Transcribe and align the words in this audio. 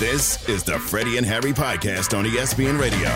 This 0.00 0.48
is 0.48 0.64
the 0.64 0.78
Freddie 0.78 1.18
and 1.18 1.26
Harry 1.26 1.52
podcast 1.52 2.16
on 2.18 2.24
ESPN 2.24 2.80
Radio. 2.80 3.10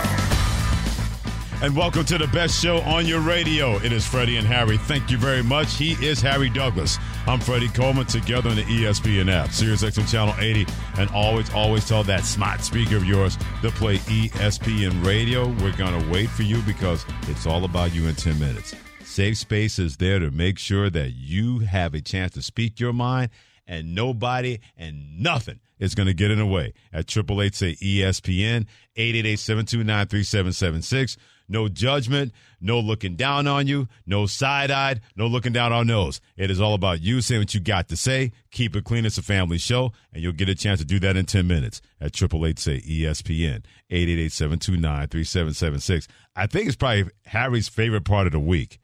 And 1.64 1.74
welcome 1.74 2.04
to 2.04 2.18
the 2.18 2.26
best 2.26 2.62
show 2.62 2.80
on 2.80 3.06
your 3.06 3.20
radio. 3.20 3.76
It 3.76 3.90
is 3.90 4.06
Freddie 4.06 4.36
and 4.36 4.46
Harry. 4.46 4.76
Thank 4.76 5.10
you 5.10 5.16
very 5.16 5.42
much. 5.42 5.78
He 5.78 5.92
is 6.06 6.20
Harry 6.20 6.50
Douglas. 6.50 6.98
I'm 7.26 7.40
Freddie 7.40 7.70
Coleman, 7.70 8.04
together 8.04 8.50
on 8.50 8.56
the 8.56 8.64
ESPN 8.64 9.32
app, 9.32 9.50
Sirius 9.52 9.82
XM 9.82 10.10
Channel 10.10 10.34
80, 10.38 10.66
and 10.98 11.08
always, 11.12 11.50
always 11.54 11.88
tell 11.88 12.04
that 12.04 12.22
smart 12.22 12.60
speaker 12.60 12.98
of 12.98 13.06
yours 13.06 13.38
to 13.62 13.70
play 13.70 13.96
ESPN 13.96 15.06
Radio. 15.06 15.48
We're 15.62 15.74
going 15.78 15.98
to 15.98 16.10
wait 16.10 16.28
for 16.28 16.42
you 16.42 16.60
because 16.66 17.06
it's 17.28 17.46
all 17.46 17.64
about 17.64 17.94
you 17.94 18.08
in 18.08 18.14
10 18.14 18.38
minutes. 18.38 18.74
Safe 19.04 19.38
Space 19.38 19.78
is 19.78 19.96
there 19.96 20.18
to 20.18 20.30
make 20.30 20.58
sure 20.58 20.90
that 20.90 21.12
you 21.12 21.60
have 21.60 21.94
a 21.94 22.02
chance 22.02 22.32
to 22.32 22.42
speak 22.42 22.78
your 22.78 22.92
mind 22.92 23.30
and 23.66 23.94
nobody 23.94 24.58
and 24.76 25.20
nothing 25.20 25.60
is 25.78 25.94
going 25.94 26.06
to 26.06 26.14
get 26.14 26.30
in 26.30 26.38
the 26.38 26.46
way. 26.46 26.72
At 26.92 27.10
888 27.10 27.54
say 27.54 27.74
ESPN, 27.76 28.66
888 28.96 29.38
729 29.38 30.06
3776. 30.06 31.16
No 31.46 31.68
judgment, 31.68 32.32
no 32.60 32.80
looking 32.80 33.16
down 33.16 33.46
on 33.46 33.66
you, 33.66 33.86
no 34.06 34.24
side 34.24 34.70
eyed, 34.70 35.02
no 35.14 35.26
looking 35.26 35.52
down 35.52 35.74
our 35.74 35.84
nose. 35.84 36.20
It 36.38 36.50
is 36.50 36.58
all 36.58 36.72
about 36.72 37.02
you 37.02 37.20
saying 37.20 37.42
what 37.42 37.54
you 37.54 37.60
got 37.60 37.88
to 37.88 37.96
say. 37.98 38.32
Keep 38.50 38.76
it 38.76 38.84
clean. 38.84 39.04
It's 39.04 39.18
a 39.18 39.22
family 39.22 39.58
show, 39.58 39.92
and 40.12 40.22
you'll 40.22 40.32
get 40.32 40.48
a 40.48 40.54
chance 40.54 40.80
to 40.80 40.86
do 40.86 40.98
that 41.00 41.16
in 41.16 41.26
10 41.26 41.46
minutes 41.46 41.82
at 42.00 42.16
888 42.16 42.58
say 42.58 42.80
ESPN, 42.80 43.62
888 43.90 44.32
729 44.32 45.08
3776. 45.08 46.08
I 46.34 46.46
think 46.46 46.66
it's 46.66 46.76
probably 46.76 47.10
Harry's 47.26 47.68
favorite 47.68 48.04
part 48.04 48.26
of 48.26 48.32
the 48.32 48.40
week 48.40 48.80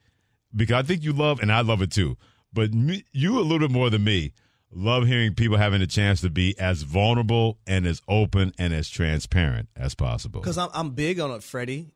because 0.55 0.75
I 0.75 0.83
think 0.83 1.03
you 1.03 1.13
love, 1.13 1.39
and 1.39 1.51
I 1.51 1.61
love 1.61 1.81
it 1.81 1.91
too, 1.91 2.15
but 2.53 2.73
me, 2.73 3.05
you 3.11 3.39
a 3.39 3.41
little 3.41 3.59
bit 3.59 3.71
more 3.71 3.89
than 3.89 4.03
me 4.03 4.33
love 4.73 5.05
hearing 5.07 5.33
people 5.35 5.57
having 5.57 5.81
a 5.81 5.87
chance 5.87 6.21
to 6.21 6.29
be 6.29 6.57
as 6.59 6.83
vulnerable 6.83 7.57
and 7.67 7.85
as 7.85 8.01
open 8.07 8.53
and 8.57 8.73
as 8.73 8.89
transparent 8.89 9.69
as 9.75 9.95
possible. 9.95 10.39
Because 10.41 10.57
I'm, 10.57 10.69
I'm 10.73 10.91
big 10.91 11.19
on 11.19 11.31
it, 11.31 11.43
Freddie. 11.43 11.93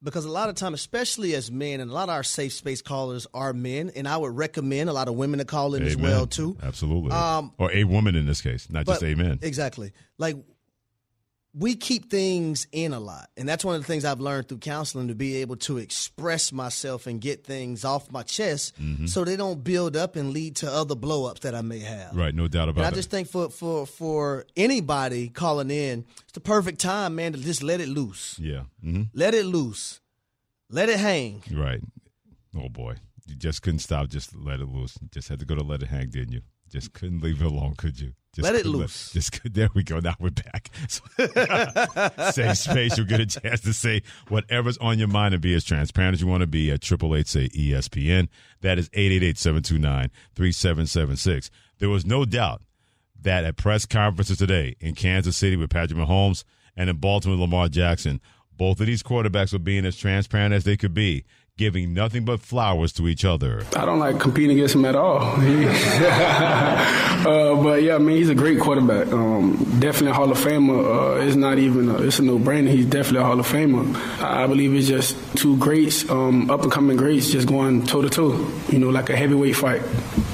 Because 0.00 0.24
a 0.24 0.30
lot 0.30 0.48
of 0.48 0.54
time, 0.54 0.74
especially 0.74 1.34
as 1.34 1.50
men, 1.50 1.80
and 1.80 1.90
a 1.90 1.94
lot 1.94 2.04
of 2.04 2.14
our 2.14 2.22
safe 2.22 2.52
space 2.52 2.82
callers 2.82 3.26
are 3.34 3.52
men, 3.52 3.90
and 3.96 4.06
I 4.06 4.16
would 4.16 4.36
recommend 4.36 4.88
a 4.88 4.92
lot 4.92 5.08
of 5.08 5.14
women 5.14 5.38
to 5.40 5.44
call 5.44 5.74
in 5.74 5.82
Amen. 5.82 5.88
as 5.90 5.96
well 5.96 6.26
too. 6.28 6.56
Absolutely, 6.62 7.10
Um, 7.10 7.52
or 7.58 7.72
a 7.72 7.82
woman 7.82 8.14
in 8.14 8.24
this 8.24 8.40
case, 8.40 8.70
not 8.70 8.86
just 8.86 9.00
But- 9.00 9.08
a 9.10 9.16
man. 9.16 9.40
Exactly. 9.42 9.90
Like 10.16 10.36
we 11.54 11.74
keep 11.74 12.10
things 12.10 12.66
in 12.72 12.92
a 12.92 13.00
lot. 13.00 13.30
And 13.36 13.48
that's 13.48 13.64
one 13.64 13.74
of 13.74 13.80
the 13.80 13.86
things 13.86 14.04
I've 14.04 14.20
learned 14.20 14.48
through 14.48 14.58
counseling 14.58 15.08
to 15.08 15.14
be 15.14 15.36
able 15.36 15.56
to 15.56 15.78
express 15.78 16.52
myself 16.52 17.06
and 17.06 17.20
get 17.20 17.44
things 17.44 17.84
off 17.84 18.12
my 18.12 18.22
chest 18.22 18.78
Mm-hmm. 18.80 19.06
so 19.06 19.24
they 19.24 19.34
don't 19.36 19.64
build 19.64 19.96
up 19.96 20.14
and 20.14 20.30
lead 20.32 20.56
to 20.56 20.70
other 20.70 20.94
blow 20.94 21.24
ups 21.24 21.40
that 21.40 21.54
I 21.54 21.62
may 21.62 21.80
have. 21.80 22.14
Right, 22.14 22.34
no 22.34 22.48
doubt 22.48 22.68
about 22.68 22.80
And 22.82 22.86
I 22.86 22.88
it. 22.90 22.92
I 22.92 22.94
just 22.94 23.10
think 23.10 23.28
for, 23.28 23.48
for 23.50 23.86
for 23.86 24.44
anybody 24.56 25.28
calling 25.30 25.70
in, 25.70 26.04
it's 26.22 26.32
the 26.32 26.40
perfect 26.40 26.80
time, 26.80 27.14
man, 27.16 27.32
to 27.32 27.38
just 27.38 27.62
let 27.62 27.80
it 27.80 27.88
loose. 27.88 28.38
yeah, 28.38 28.64
hmm 28.82 29.04
Let 29.14 29.34
it 29.34 29.46
loose. 29.46 30.00
Let 30.70 30.88
it 30.90 30.98
hang. 31.00 31.42
right. 31.52 31.80
Oh 32.56 32.68
boy, 32.68 32.96
you 33.26 33.34
just 33.36 33.62
couldn't 33.62 33.80
stop. 33.80 34.08
Just 34.08 34.36
let 34.36 34.60
it 34.60 34.68
loose. 34.68 34.98
Just 35.10 35.28
had 35.28 35.38
to 35.40 35.46
go 35.46 35.54
to 35.54 35.62
let 35.64 35.82
it 35.82 35.88
hang, 35.88 36.10
didn't 36.10 36.32
you? 36.32 36.42
Just 36.70 36.92
couldn't 36.92 37.22
leave 37.22 37.40
it 37.40 37.46
alone, 37.46 37.74
could 37.76 37.98
you? 37.98 38.12
Just 38.38 38.52
Let 38.52 38.54
it 38.54 38.66
loose. 38.66 39.12
just 39.12 39.40
there 39.52 39.68
we 39.74 39.82
go. 39.82 39.98
Now 39.98 40.14
we're 40.20 40.30
back. 40.30 40.70
Safe 42.32 42.56
space. 42.56 42.96
You'll 42.96 43.08
get 43.08 43.18
a 43.18 43.26
chance 43.26 43.62
to 43.62 43.72
say 43.72 44.02
whatever's 44.28 44.78
on 44.78 45.00
your 45.00 45.08
mind 45.08 45.34
and 45.34 45.42
be 45.42 45.54
as 45.54 45.64
transparent 45.64 46.14
as 46.14 46.20
you 46.20 46.28
want 46.28 46.42
to 46.42 46.46
be 46.46 46.70
at 46.70 46.80
triple 46.80 47.16
eight 47.16 47.26
say 47.26 47.48
ESPN. 47.48 48.28
That 48.60 48.78
is 48.78 48.88
888-729-3776. 48.90 51.50
There 51.78 51.88
was 51.88 52.06
no 52.06 52.24
doubt 52.24 52.62
that 53.20 53.44
at 53.44 53.56
press 53.56 53.86
conferences 53.86 54.38
today 54.38 54.76
in 54.78 54.94
Kansas 54.94 55.36
City 55.36 55.56
with 55.56 55.70
Patrick 55.70 55.98
Mahomes 55.98 56.44
and 56.76 56.88
in 56.88 56.96
Baltimore 56.96 57.36
with 57.36 57.40
Lamar 57.40 57.68
Jackson, 57.68 58.20
both 58.56 58.78
of 58.80 58.86
these 58.86 59.02
quarterbacks 59.02 59.52
were 59.52 59.58
being 59.58 59.84
as 59.84 59.96
transparent 59.96 60.54
as 60.54 60.62
they 60.64 60.76
could 60.76 60.94
be, 60.94 61.24
giving 61.58 61.92
nothing 61.92 62.24
but 62.24 62.40
flowers 62.40 62.92
to 62.92 63.06
each 63.08 63.24
other. 63.24 63.64
I 63.76 63.84
don't 63.84 63.98
like 63.98 64.18
competing 64.18 64.56
against 64.56 64.74
him 64.76 64.86
at 64.86 64.94
all. 64.96 65.36
Uh, 67.18 67.60
but 67.60 67.82
yeah, 67.82 67.96
I 67.96 67.98
mean, 67.98 68.16
he's 68.16 68.28
a 68.30 68.34
great 68.34 68.60
quarterback. 68.60 69.12
Um, 69.12 69.56
definitely 69.80 70.12
a 70.12 70.14
Hall 70.14 70.30
of 70.30 70.38
Famer. 70.38 71.18
Uh, 71.18 71.26
it's 71.26 71.34
not 71.34 71.58
even, 71.58 71.88
a, 71.88 72.02
it's 72.02 72.20
a 72.20 72.22
no-brainer. 72.22 72.68
He's 72.68 72.86
definitely 72.86 73.20
a 73.20 73.24
Hall 73.24 73.40
of 73.40 73.46
Famer. 73.46 74.22
I 74.22 74.46
believe 74.46 74.72
it's 74.72 74.86
just 74.86 75.16
two 75.36 75.56
greats, 75.56 76.08
um, 76.08 76.48
up-and-coming 76.48 76.96
greats, 76.96 77.32
just 77.32 77.48
going 77.48 77.84
toe-to-toe. 77.84 78.48
You 78.68 78.78
know, 78.78 78.90
like 78.90 79.10
a 79.10 79.16
heavyweight 79.16 79.56
fight, 79.56 79.82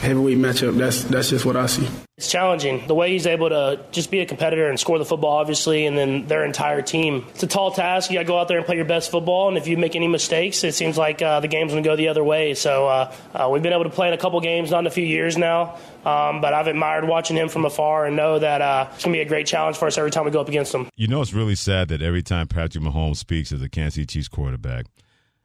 heavyweight 0.03 0.37
matchup. 0.37 0.77
That's 0.77 1.05
that's 1.05 1.31
just 1.31 1.47
what 1.47 1.57
I 1.57 1.67
see. 1.67 1.89
It's 2.17 2.31
challenging. 2.31 2.87
The 2.87 2.95
way 2.95 3.11
he's 3.11 3.27
able 3.27 3.49
to 3.49 3.81
just 3.91 4.09
be 4.09 4.21
a 4.21 4.27
competitor 4.27 4.69
and 4.69 4.79
score 4.79 4.99
the 4.99 5.05
football, 5.05 5.39
obviously, 5.39 5.85
and 5.85 5.99
then 5.99 6.27
their 6.27 6.45
entire 6.45 6.81
team. 6.81 7.27
It's 7.31 7.43
a 7.43 7.49
tall 7.49 7.73
task. 7.73 8.09
You 8.09 8.17
got 8.19 8.23
to 8.23 8.27
go 8.29 8.39
out 8.39 8.47
there 8.47 8.59
and 8.59 8.65
play 8.65 8.77
your 8.77 8.85
best 8.85 9.11
football, 9.11 9.49
and 9.49 9.57
if 9.57 9.67
you 9.67 9.77
make 9.77 9.97
any 9.97 10.07
mistakes, 10.07 10.63
it 10.63 10.75
seems 10.77 10.97
like 10.97 11.14
uh, 11.23 11.41
the 11.41 11.49
game's 11.49 11.73
going 11.73 11.83
to 11.83 11.89
go 11.89 11.97
the 11.97 12.09
other 12.09 12.23
way. 12.25 12.55
So 12.55 12.87
uh, 12.87 13.15
uh, 13.35 13.49
we've 13.51 13.63
been 13.63 13.73
able 13.73 13.85
to 13.85 13.91
play 13.91 14.09
in 14.09 14.15
a 14.15 14.19
couple 14.19 14.41
games, 14.41 14.71
not 14.71 14.81
in 14.81 14.87
a 14.87 14.91
few 14.91 15.05
years 15.07 15.37
now, 15.37 15.79
um, 16.05 16.41
but 16.41 16.53
I've 16.55 16.67
admired 16.67 17.07
watching 17.07 17.37
him 17.37 17.49
from 17.49 17.65
afar 17.65 18.07
and 18.07 18.17
know 18.17 18.39
that 18.39 18.61
uh, 18.63 18.89
it's 18.95 19.05
going 19.05 19.13
to 19.13 19.19
be 19.19 19.23
a 19.23 19.29
great 19.29 19.47
challenge 19.47 19.77
for 19.77 19.87
us 19.87 19.99
every 19.99 20.11
time 20.11 20.25
we 20.25 20.31
go 20.31 20.41
up 20.41 20.49
against 20.49 20.75
him. 20.75 20.89
You 20.97 21.09
know, 21.09 21.21
it's 21.23 21.33
really 21.33 21.55
sad 21.55 21.89
that 21.89 22.03
every 22.03 22.23
time 22.23 22.49
Patrick 22.49 22.83
Mahomes 22.85 23.17
speaks 23.17 23.53
as 23.53 23.63
a 23.63 23.69
Kansas 23.69 23.95
City 23.95 24.07
Chiefs 24.07 24.29
quarterback, 24.29 24.87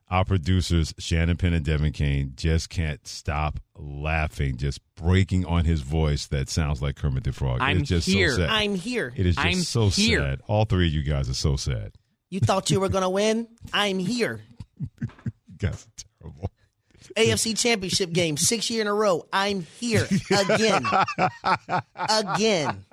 our 0.10 0.26
producers, 0.26 0.94
Shannon 0.98 1.38
Penn 1.38 1.54
and 1.54 1.64
Devin 1.64 1.92
Kane, 1.92 2.34
just 2.36 2.70
can't 2.70 3.06
stop 3.08 3.60
laughing, 3.78 4.58
just 4.58 4.80
breaking 4.96 5.46
on 5.46 5.66
his 5.66 5.82
voice 5.82 6.26
that 6.28 6.50
sounds 6.50 6.82
like 6.82 6.96
Kermit 6.96 7.24
the 7.24 7.32
Frog. 7.32 7.60
I'm 7.62 7.82
it's 7.82 7.90
just 7.90 8.08
here. 8.08 8.32
so 8.32 8.38
sad. 8.38 8.50
I'm 8.50 8.74
here. 8.74 9.14
it 9.16 9.28
is 9.28 9.36
just 9.36 9.48
I'm 9.48 9.54
so 9.56 9.90
here. 9.90 10.22
sad. 10.22 10.42
All 10.48 10.66
three 10.66 10.88
of 10.88 10.94
you 10.94 11.04
guys 11.04 11.30
are 11.30 11.36
so 11.36 11.56
sad. 11.56 11.92
You 12.32 12.40
thought 12.40 12.72
you 12.72 12.80
were 12.80 12.90
gonna 12.90 13.10
win? 13.10 13.48
I'm 13.72 14.00
here. 14.00 14.42
Guys 15.60 15.86
are 15.86 16.06
terrible. 16.22 16.52
AFC 17.16 17.58
Championship 17.58 18.12
game, 18.12 18.38
six 18.38 18.70
year 18.70 18.82
in 18.82 18.88
a 18.88 18.94
row. 18.94 19.26
I'm 19.34 19.62
here 19.80 20.08
again, 20.32 20.86
again. 21.96 22.86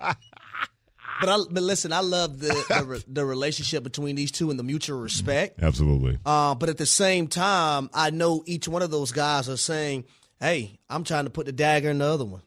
But 1.20 1.28
I, 1.28 1.38
but 1.50 1.62
listen, 1.62 1.92
I 1.92 2.00
love 2.00 2.38
the, 2.38 2.48
the 2.48 3.04
the 3.08 3.24
relationship 3.24 3.82
between 3.82 4.16
these 4.16 4.30
two 4.30 4.50
and 4.50 4.58
the 4.58 4.62
mutual 4.62 5.00
respect. 5.00 5.62
Absolutely. 5.62 6.18
Uh, 6.26 6.54
but 6.54 6.68
at 6.68 6.76
the 6.76 6.86
same 6.86 7.26
time, 7.26 7.88
I 7.94 8.10
know 8.10 8.42
each 8.46 8.68
one 8.68 8.82
of 8.82 8.90
those 8.90 9.12
guys 9.12 9.48
are 9.48 9.56
saying, 9.56 10.04
"Hey, 10.40 10.78
I'm 10.90 11.04
trying 11.04 11.24
to 11.24 11.30
put 11.30 11.46
the 11.46 11.52
dagger 11.52 11.90
in 11.90 11.98
the 11.98 12.04
other 12.06 12.24
one 12.24 12.42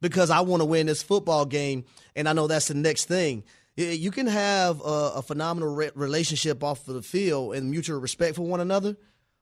because 0.00 0.30
I 0.30 0.40
want 0.40 0.60
to 0.60 0.66
win 0.66 0.86
this 0.86 1.02
football 1.02 1.46
game, 1.46 1.84
and 2.14 2.28
I 2.28 2.32
know 2.34 2.46
that's 2.46 2.68
the 2.68 2.74
next 2.74 3.06
thing." 3.06 3.44
You 3.76 4.12
can 4.12 4.28
have 4.28 4.80
a, 4.80 5.14
a 5.16 5.22
phenomenal 5.22 5.74
re- 5.74 5.90
relationship 5.96 6.62
off 6.62 6.86
of 6.86 6.94
the 6.94 7.02
field 7.02 7.56
and 7.56 7.70
mutual 7.70 7.98
respect 7.98 8.36
for 8.36 8.42
one 8.42 8.60
another, 8.60 8.96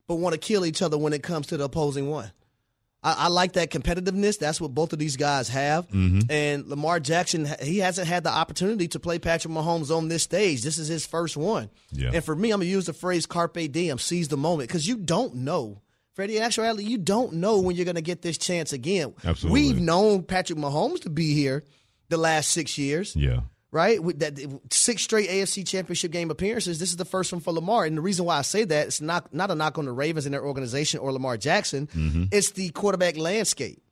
but 0.06 0.16
want 0.16 0.34
to 0.34 0.38
kill 0.38 0.66
each 0.66 0.82
other 0.82 0.98
when 0.98 1.12
it 1.12 1.22
comes 1.22 1.46
to 1.48 1.56
the 1.56 1.64
opposing 1.64 2.10
one. 2.10 2.30
I, 3.02 3.14
I 3.18 3.28
like 3.28 3.52
that 3.54 3.70
competitiveness. 3.70 4.38
That's 4.38 4.60
what 4.60 4.74
both 4.74 4.92
of 4.92 4.98
these 4.98 5.16
guys 5.16 5.48
have. 5.48 5.88
Mm-hmm. 5.88 6.30
And 6.30 6.68
Lamar 6.68 7.00
Jackson, 7.00 7.48
he 7.60 7.78
hasn't 7.78 8.06
had 8.06 8.24
the 8.24 8.30
opportunity 8.30 8.88
to 8.88 9.00
play 9.00 9.18
Patrick 9.18 9.52
Mahomes 9.52 9.94
on 9.94 10.08
this 10.08 10.22
stage. 10.22 10.62
This 10.62 10.78
is 10.78 10.88
his 10.88 11.04
first 11.06 11.36
one. 11.36 11.70
Yeah. 11.90 12.10
And 12.14 12.24
for 12.24 12.36
me, 12.36 12.50
I'm 12.50 12.60
gonna 12.60 12.70
use 12.70 12.86
the 12.86 12.92
phrase 12.92 13.26
"carpe 13.26 13.72
diem," 13.72 13.98
seize 13.98 14.28
the 14.28 14.36
moment, 14.36 14.68
because 14.68 14.86
you 14.86 14.96
don't 14.96 15.36
know. 15.36 15.82
Freddie, 16.14 16.36
in 16.36 16.42
actuality, 16.42 16.84
you 16.84 16.98
don't 16.98 17.34
know 17.34 17.60
when 17.60 17.74
you're 17.74 17.86
gonna 17.86 18.02
get 18.02 18.22
this 18.22 18.38
chance 18.38 18.72
again. 18.72 19.14
Absolutely. 19.24 19.60
We've 19.60 19.80
known 19.80 20.22
Patrick 20.22 20.58
Mahomes 20.58 21.00
to 21.02 21.10
be 21.10 21.34
here 21.34 21.64
the 22.10 22.18
last 22.18 22.50
six 22.50 22.76
years 22.76 23.16
Yeah. 23.16 23.40
Right? 23.72 24.00
With 24.00 24.20
that 24.20 24.38
six 24.70 25.02
straight 25.02 25.28
AFC 25.28 25.66
Championship 25.66 26.12
game 26.12 26.30
appearances. 26.30 26.78
This 26.78 26.90
is 26.90 26.96
the 26.96 27.04
first 27.04 27.32
one 27.32 27.40
for 27.40 27.52
Lamar, 27.52 27.84
and 27.84 27.96
the 27.96 28.02
reason 28.02 28.26
why 28.26 28.38
I 28.38 28.42
say 28.42 28.64
that 28.64 28.86
it's 28.86 29.00
not 29.00 29.34
not 29.34 29.50
a 29.50 29.56
knock 29.56 29.78
on 29.78 29.86
the 29.86 29.92
Ravens 29.92 30.26
and 30.26 30.32
their 30.32 30.44
organization 30.44 31.00
or 31.00 31.10
Lamar 31.10 31.36
Jackson. 31.36 31.88
Mm-hmm. 31.88 32.24
It's 32.30 32.52
the 32.52 32.68
quarterback 32.70 33.16
landscape 33.16 33.82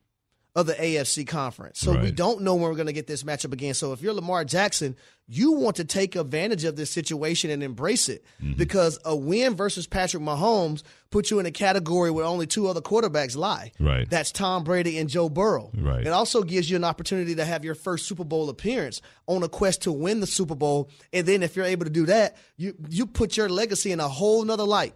of 0.56 0.66
the 0.66 0.74
AFC 0.74 1.26
conference. 1.26 1.78
So 1.78 1.96
we 1.98 2.10
don't 2.10 2.42
know 2.42 2.54
when 2.54 2.64
we're 2.64 2.74
going 2.74 2.86
to 2.86 2.92
get 2.92 3.06
this 3.06 3.22
matchup 3.22 3.52
again. 3.52 3.74
So 3.74 3.92
if 3.92 4.02
you're 4.02 4.12
Lamar 4.12 4.44
Jackson, 4.44 4.96
you 5.28 5.52
want 5.52 5.76
to 5.76 5.84
take 5.84 6.16
advantage 6.16 6.64
of 6.64 6.74
this 6.74 6.90
situation 6.90 7.50
and 7.50 7.62
embrace 7.62 8.08
it 8.08 8.24
Mm-hmm. 8.42 8.54
because 8.58 8.98
a 9.04 9.14
win 9.14 9.54
versus 9.54 9.86
Patrick 9.86 10.22
Mahomes 10.22 10.82
puts 11.10 11.30
you 11.30 11.38
in 11.38 11.46
a 11.46 11.50
category 11.50 12.10
where 12.10 12.24
only 12.24 12.46
two 12.46 12.66
other 12.68 12.80
quarterbacks 12.80 13.36
lie. 13.36 13.70
Right. 13.78 14.08
That's 14.10 14.32
Tom 14.32 14.64
Brady 14.64 14.98
and 14.98 15.08
Joe 15.08 15.28
Burrow. 15.28 15.70
Right. 15.76 16.06
It 16.06 16.10
also 16.10 16.42
gives 16.42 16.68
you 16.70 16.76
an 16.76 16.84
opportunity 16.84 17.34
to 17.36 17.44
have 17.44 17.64
your 17.64 17.74
first 17.76 18.06
Super 18.06 18.24
Bowl 18.24 18.48
appearance 18.48 19.00
on 19.28 19.42
a 19.42 19.48
quest 19.48 19.82
to 19.82 19.92
win 19.92 20.20
the 20.20 20.26
Super 20.26 20.54
Bowl. 20.56 20.90
And 21.12 21.26
then 21.26 21.42
if 21.42 21.54
you're 21.54 21.64
able 21.66 21.84
to 21.84 21.90
do 21.90 22.06
that, 22.06 22.36
you 22.56 22.74
you 22.88 23.06
put 23.06 23.36
your 23.36 23.48
legacy 23.48 23.92
in 23.92 24.00
a 24.00 24.08
whole 24.08 24.44
nother 24.44 24.64
light. 24.64 24.94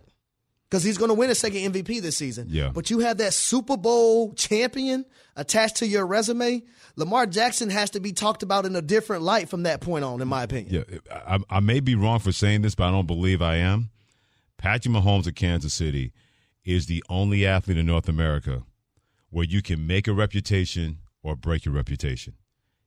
Because 0.74 0.82
he's 0.82 0.98
going 0.98 1.10
to 1.10 1.14
win 1.14 1.30
a 1.30 1.36
second 1.36 1.72
MVP 1.72 2.02
this 2.02 2.16
season. 2.16 2.48
Yeah. 2.50 2.70
But 2.74 2.90
you 2.90 2.98
have 2.98 3.18
that 3.18 3.32
Super 3.32 3.76
Bowl 3.76 4.32
champion 4.34 5.04
attached 5.36 5.76
to 5.76 5.86
your 5.86 6.04
resume. 6.04 6.64
Lamar 6.96 7.26
Jackson 7.26 7.70
has 7.70 7.90
to 7.90 8.00
be 8.00 8.12
talked 8.12 8.42
about 8.42 8.66
in 8.66 8.74
a 8.74 8.82
different 8.82 9.22
light 9.22 9.48
from 9.48 9.62
that 9.62 9.80
point 9.80 10.04
on, 10.04 10.20
in 10.20 10.26
my 10.26 10.42
opinion. 10.42 10.84
Yeah, 10.90 10.98
I, 11.14 11.38
I 11.48 11.60
may 11.60 11.78
be 11.78 11.94
wrong 11.94 12.18
for 12.18 12.32
saying 12.32 12.62
this, 12.62 12.74
but 12.74 12.88
I 12.88 12.90
don't 12.90 13.06
believe 13.06 13.40
I 13.40 13.54
am. 13.54 13.90
Patrick 14.58 14.92
Mahomes 14.92 15.28
of 15.28 15.36
Kansas 15.36 15.72
City 15.72 16.12
is 16.64 16.86
the 16.86 17.04
only 17.08 17.46
athlete 17.46 17.78
in 17.78 17.86
North 17.86 18.08
America 18.08 18.64
where 19.30 19.44
you 19.44 19.62
can 19.62 19.86
make 19.86 20.08
a 20.08 20.12
reputation 20.12 20.98
or 21.22 21.36
break 21.36 21.66
your 21.66 21.74
reputation. 21.74 22.34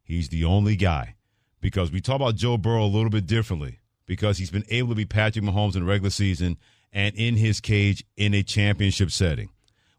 He's 0.04 0.28
the 0.28 0.44
only 0.44 0.76
guy 0.76 1.16
because 1.62 1.90
we 1.90 2.02
talk 2.02 2.18
about 2.18 2.36
Joe 2.36 2.58
Burrow 2.58 2.84
a 2.84 2.86
little 2.86 3.10
bit 3.10 3.28
differently 3.28 3.80
because 4.06 4.40
he's 4.40 4.52
been 4.52 4.66
able 4.68 4.90
to 4.90 4.96
be 4.96 5.06
Patrick 5.06 5.46
Mahomes 5.46 5.76
in 5.76 5.86
the 5.86 5.90
regular 5.90 6.10
season 6.10 6.58
and 6.98 7.16
in 7.16 7.38
his 7.38 7.62
cage 7.62 8.04
in 8.18 8.34
a 8.34 8.42
championship 8.42 9.12
setting. 9.12 9.50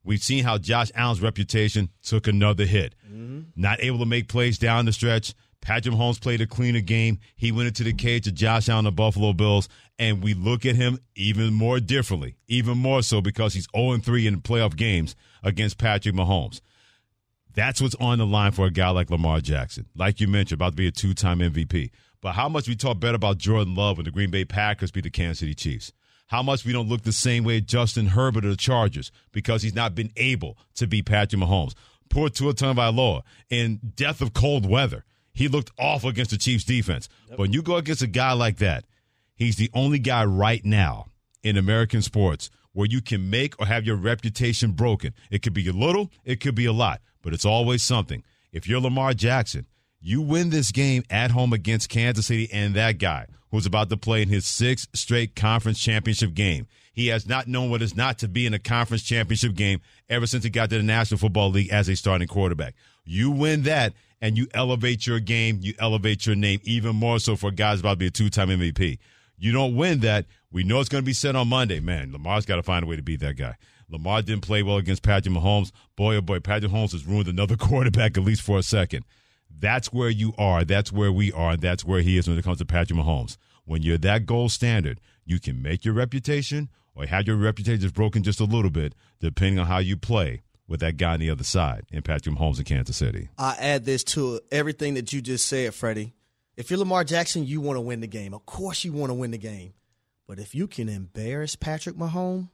We've 0.02 0.22
seen 0.22 0.42
how 0.42 0.58
Josh 0.58 0.90
Allen's 0.96 1.20
reputation 1.20 1.90
took 2.02 2.26
another 2.26 2.64
hit. 2.64 2.96
Mm-hmm. 3.06 3.42
Not 3.54 3.80
able 3.80 4.00
to 4.00 4.04
make 4.04 4.26
plays 4.26 4.58
down 4.58 4.84
the 4.84 4.92
stretch. 4.92 5.32
Patrick 5.60 5.94
Mahomes 5.94 6.20
played 6.20 6.40
a 6.40 6.46
cleaner 6.46 6.80
game. 6.80 7.20
He 7.36 7.52
went 7.52 7.68
into 7.68 7.84
the 7.84 7.92
cage 7.92 8.26
of 8.26 8.34
Josh 8.34 8.68
Allen, 8.68 8.84
the 8.84 8.90
Buffalo 8.90 9.32
Bills, 9.32 9.68
and 9.96 10.24
we 10.24 10.34
look 10.34 10.66
at 10.66 10.74
him 10.74 10.98
even 11.14 11.54
more 11.54 11.78
differently, 11.78 12.34
even 12.48 12.76
more 12.76 13.02
so 13.02 13.20
because 13.20 13.54
he's 13.54 13.68
0 13.76 13.98
3 13.98 14.26
in 14.26 14.40
playoff 14.40 14.74
games 14.74 15.14
against 15.44 15.78
Patrick 15.78 16.16
Mahomes. 16.16 16.60
That's 17.54 17.80
what's 17.80 17.94
on 17.96 18.18
the 18.18 18.26
line 18.26 18.50
for 18.50 18.66
a 18.66 18.72
guy 18.72 18.90
like 18.90 19.08
Lamar 19.08 19.40
Jackson. 19.40 19.86
Like 19.94 20.20
you 20.20 20.26
mentioned, 20.26 20.58
about 20.58 20.70
to 20.70 20.76
be 20.76 20.88
a 20.88 20.92
two 20.92 21.14
time 21.14 21.38
MVP. 21.38 21.90
But 22.20 22.32
how 22.32 22.48
much 22.48 22.66
we 22.66 22.74
talk 22.74 22.98
better 22.98 23.14
about 23.14 23.38
Jordan 23.38 23.76
Love 23.76 23.98
when 23.98 24.04
the 24.04 24.10
Green 24.10 24.32
Bay 24.32 24.44
Packers 24.44 24.90
beat 24.90 25.04
the 25.04 25.10
Kansas 25.10 25.38
City 25.38 25.54
Chiefs? 25.54 25.92
How 26.28 26.42
much 26.42 26.64
we 26.64 26.72
don't 26.72 26.88
look 26.88 27.02
the 27.02 27.12
same 27.12 27.44
way 27.44 27.60
Justin 27.60 28.06
Herbert 28.06 28.44
of 28.44 28.50
the 28.50 28.56
Chargers 28.56 29.10
because 29.32 29.62
he's 29.62 29.74
not 29.74 29.94
been 29.94 30.12
able 30.16 30.56
to 30.76 30.86
beat 30.86 31.06
Patrick 31.06 31.42
Mahomes. 31.42 31.74
Poor 32.08 32.28
Tua 32.30 32.54
Tagovailoa 32.54 33.22
in 33.50 33.80
death 33.96 34.20
of 34.22 34.32
cold 34.32 34.68
weather. 34.68 35.04
He 35.34 35.48
looked 35.48 35.70
awful 35.78 36.10
against 36.10 36.30
the 36.30 36.38
Chiefs 36.38 36.64
defense. 36.64 37.08
Yep. 37.28 37.36
But 37.36 37.38
when 37.40 37.52
you 37.52 37.62
go 37.62 37.76
against 37.76 38.02
a 38.02 38.06
guy 38.06 38.32
like 38.32 38.58
that, 38.58 38.84
he's 39.34 39.56
the 39.56 39.70
only 39.74 39.98
guy 39.98 40.24
right 40.24 40.64
now 40.64 41.06
in 41.42 41.56
American 41.56 42.02
sports 42.02 42.50
where 42.72 42.86
you 42.86 43.00
can 43.00 43.28
make 43.28 43.58
or 43.60 43.66
have 43.66 43.84
your 43.84 43.96
reputation 43.96 44.72
broken. 44.72 45.12
It 45.30 45.42
could 45.42 45.54
be 45.54 45.68
a 45.68 45.72
little, 45.72 46.10
it 46.24 46.40
could 46.40 46.54
be 46.54 46.66
a 46.66 46.72
lot 46.72 47.00
but 47.22 47.34
it's 47.34 47.44
always 47.44 47.82
something. 47.82 48.24
If 48.52 48.66
you're 48.66 48.80
Lamar 48.80 49.12
Jackson, 49.12 49.66
you 50.00 50.22
win 50.22 50.50
this 50.50 50.72
game 50.72 51.02
at 51.10 51.30
home 51.30 51.52
against 51.52 51.88
Kansas 51.90 52.26
City 52.26 52.48
and 52.50 52.74
that 52.74 52.98
guy 52.98 53.26
who's 53.50 53.66
about 53.66 53.88
to 53.90 53.96
play 53.96 54.22
in 54.22 54.28
his 54.28 54.46
sixth 54.46 54.88
straight 54.94 55.34
conference 55.34 55.78
championship 55.78 56.34
game. 56.34 56.66
He 56.92 57.08
has 57.08 57.26
not 57.28 57.46
known 57.46 57.70
what 57.70 57.82
it's 57.82 57.94
not 57.94 58.18
to 58.18 58.28
be 58.28 58.46
in 58.46 58.54
a 58.54 58.58
conference 58.58 59.02
championship 59.02 59.54
game 59.54 59.80
ever 60.08 60.26
since 60.26 60.44
he 60.44 60.50
got 60.50 60.70
to 60.70 60.76
the 60.76 60.82
National 60.82 61.18
Football 61.18 61.50
League 61.50 61.70
as 61.70 61.88
a 61.88 61.96
starting 61.96 62.28
quarterback. 62.28 62.74
You 63.04 63.30
win 63.30 63.62
that 63.62 63.94
and 64.20 64.36
you 64.36 64.48
elevate 64.52 65.06
your 65.06 65.20
game, 65.20 65.60
you 65.62 65.74
elevate 65.78 66.26
your 66.26 66.36
name 66.36 66.60
even 66.64 66.96
more 66.96 67.20
so 67.20 67.36
for 67.36 67.50
guys 67.50 67.80
about 67.80 67.92
to 67.92 67.96
be 67.96 68.06
a 68.06 68.10
two 68.10 68.30
time 68.30 68.48
MVP. 68.48 68.98
You 69.38 69.52
don't 69.52 69.76
win 69.76 70.00
that. 70.00 70.26
We 70.50 70.64
know 70.64 70.80
it's 70.80 70.88
going 70.88 71.02
to 71.02 71.06
be 71.06 71.12
said 71.12 71.36
on 71.36 71.48
Monday. 71.48 71.78
Man, 71.78 72.12
Lamar's 72.12 72.46
got 72.46 72.56
to 72.56 72.62
find 72.62 72.82
a 72.82 72.86
way 72.86 72.96
to 72.96 73.02
beat 73.02 73.20
that 73.20 73.36
guy. 73.36 73.56
Lamar 73.90 74.22
didn't 74.22 74.42
play 74.42 74.62
well 74.62 74.76
against 74.76 75.02
Patrick 75.02 75.34
Mahomes. 75.34 75.72
Boy, 75.96 76.16
oh 76.16 76.20
boy, 76.20 76.40
Patrick 76.40 76.70
Mahomes 76.70 76.92
has 76.92 77.06
ruined 77.06 77.28
another 77.28 77.56
quarterback 77.58 78.16
at 78.16 78.24
least 78.24 78.42
for 78.42 78.58
a 78.58 78.62
second. 78.62 79.04
That's 79.58 79.92
where 79.92 80.10
you 80.10 80.32
are. 80.38 80.64
That's 80.64 80.92
where 80.92 81.12
we 81.12 81.32
are. 81.32 81.56
That's 81.56 81.84
where 81.84 82.00
he 82.00 82.16
is 82.18 82.28
when 82.28 82.38
it 82.38 82.44
comes 82.44 82.58
to 82.58 82.64
Patrick 82.64 82.98
Mahomes. 82.98 83.36
When 83.64 83.82
you're 83.82 83.98
that 83.98 84.26
gold 84.26 84.52
standard, 84.52 85.00
you 85.24 85.40
can 85.40 85.60
make 85.62 85.84
your 85.84 85.94
reputation 85.94 86.68
or 86.94 87.06
have 87.06 87.26
your 87.26 87.36
reputation 87.36 87.80
just 87.80 87.94
broken 87.94 88.22
just 88.22 88.40
a 88.40 88.44
little 88.44 88.70
bit, 88.70 88.94
depending 89.20 89.58
on 89.58 89.66
how 89.66 89.78
you 89.78 89.96
play 89.96 90.42
with 90.66 90.80
that 90.80 90.96
guy 90.96 91.14
on 91.14 91.20
the 91.20 91.30
other 91.30 91.44
side 91.44 91.84
in 91.90 92.02
Patrick 92.02 92.34
Mahomes 92.34 92.58
in 92.58 92.64
Kansas 92.64 92.96
City. 92.96 93.28
I 93.38 93.56
add 93.58 93.84
this 93.84 94.04
to 94.04 94.40
everything 94.50 94.94
that 94.94 95.12
you 95.12 95.20
just 95.20 95.46
said, 95.46 95.74
Freddie. 95.74 96.14
If 96.56 96.70
you're 96.70 96.78
Lamar 96.78 97.04
Jackson, 97.04 97.46
you 97.46 97.60
want 97.60 97.76
to 97.76 97.80
win 97.80 98.00
the 98.00 98.06
game. 98.06 98.34
Of 98.34 98.44
course, 98.46 98.84
you 98.84 98.92
want 98.92 99.10
to 99.10 99.14
win 99.14 99.30
the 99.30 99.38
game. 99.38 99.74
But 100.26 100.38
if 100.38 100.54
you 100.54 100.66
can 100.66 100.88
embarrass 100.88 101.56
Patrick 101.56 101.96
Mahomes, 101.96 102.48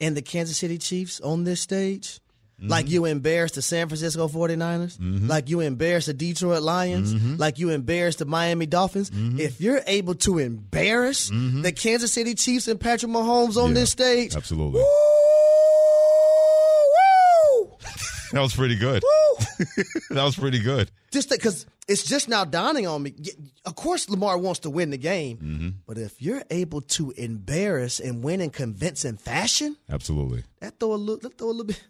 and 0.00 0.16
the 0.16 0.22
Kansas 0.22 0.58
City 0.58 0.78
Chiefs 0.78 1.20
on 1.20 1.44
this 1.44 1.60
stage, 1.60 2.20
mm-hmm. 2.60 2.68
like 2.68 2.88
you 2.88 3.04
embarrassed 3.04 3.54
the 3.56 3.62
San 3.62 3.88
Francisco 3.88 4.28
49ers, 4.28 4.98
mm-hmm. 4.98 5.28
like 5.28 5.48
you 5.48 5.60
embarrassed 5.60 6.06
the 6.06 6.14
Detroit 6.14 6.62
Lions, 6.62 7.14
mm-hmm. 7.14 7.36
like 7.36 7.58
you 7.58 7.70
embarrassed 7.70 8.18
the 8.18 8.24
Miami 8.24 8.66
Dolphins, 8.66 9.10
mm-hmm. 9.10 9.40
if 9.40 9.60
you're 9.60 9.82
able 9.86 10.14
to 10.16 10.38
embarrass 10.38 11.30
mm-hmm. 11.30 11.62
the 11.62 11.72
Kansas 11.72 12.12
City 12.12 12.34
Chiefs 12.34 12.68
and 12.68 12.80
Patrick 12.80 13.12
Mahomes 13.12 13.56
on 13.56 13.68
yeah, 13.68 13.74
this 13.74 13.90
stage, 13.90 14.34
absolutely. 14.34 14.80
Woo, 14.80 14.86
that 18.32 18.40
was 18.40 18.54
pretty 18.54 18.76
good. 18.76 19.02
that 20.10 20.24
was 20.24 20.36
pretty 20.36 20.58
good. 20.58 20.90
Just 21.10 21.30
because 21.30 21.66
it's 21.88 22.04
just 22.04 22.28
now 22.28 22.44
dawning 22.44 22.86
on 22.86 23.02
me. 23.02 23.14
Of 23.64 23.76
course, 23.76 24.08
Lamar 24.08 24.38
wants 24.38 24.60
to 24.60 24.70
win 24.70 24.90
the 24.90 24.98
game, 24.98 25.36
mm-hmm. 25.38 25.68
but 25.86 25.98
if 25.98 26.20
you're 26.20 26.42
able 26.50 26.80
to 26.82 27.12
embarrass 27.12 28.00
and 28.00 28.22
win 28.22 28.40
in 28.40 28.50
convincing 28.50 29.16
fashion, 29.16 29.76
absolutely, 29.88 30.44
that 30.60 30.78
throw 30.80 30.94
a 30.94 30.96
little, 30.96 31.30
throw 31.30 31.48
a 31.48 31.50
little 31.50 31.64
bit. 31.64 31.82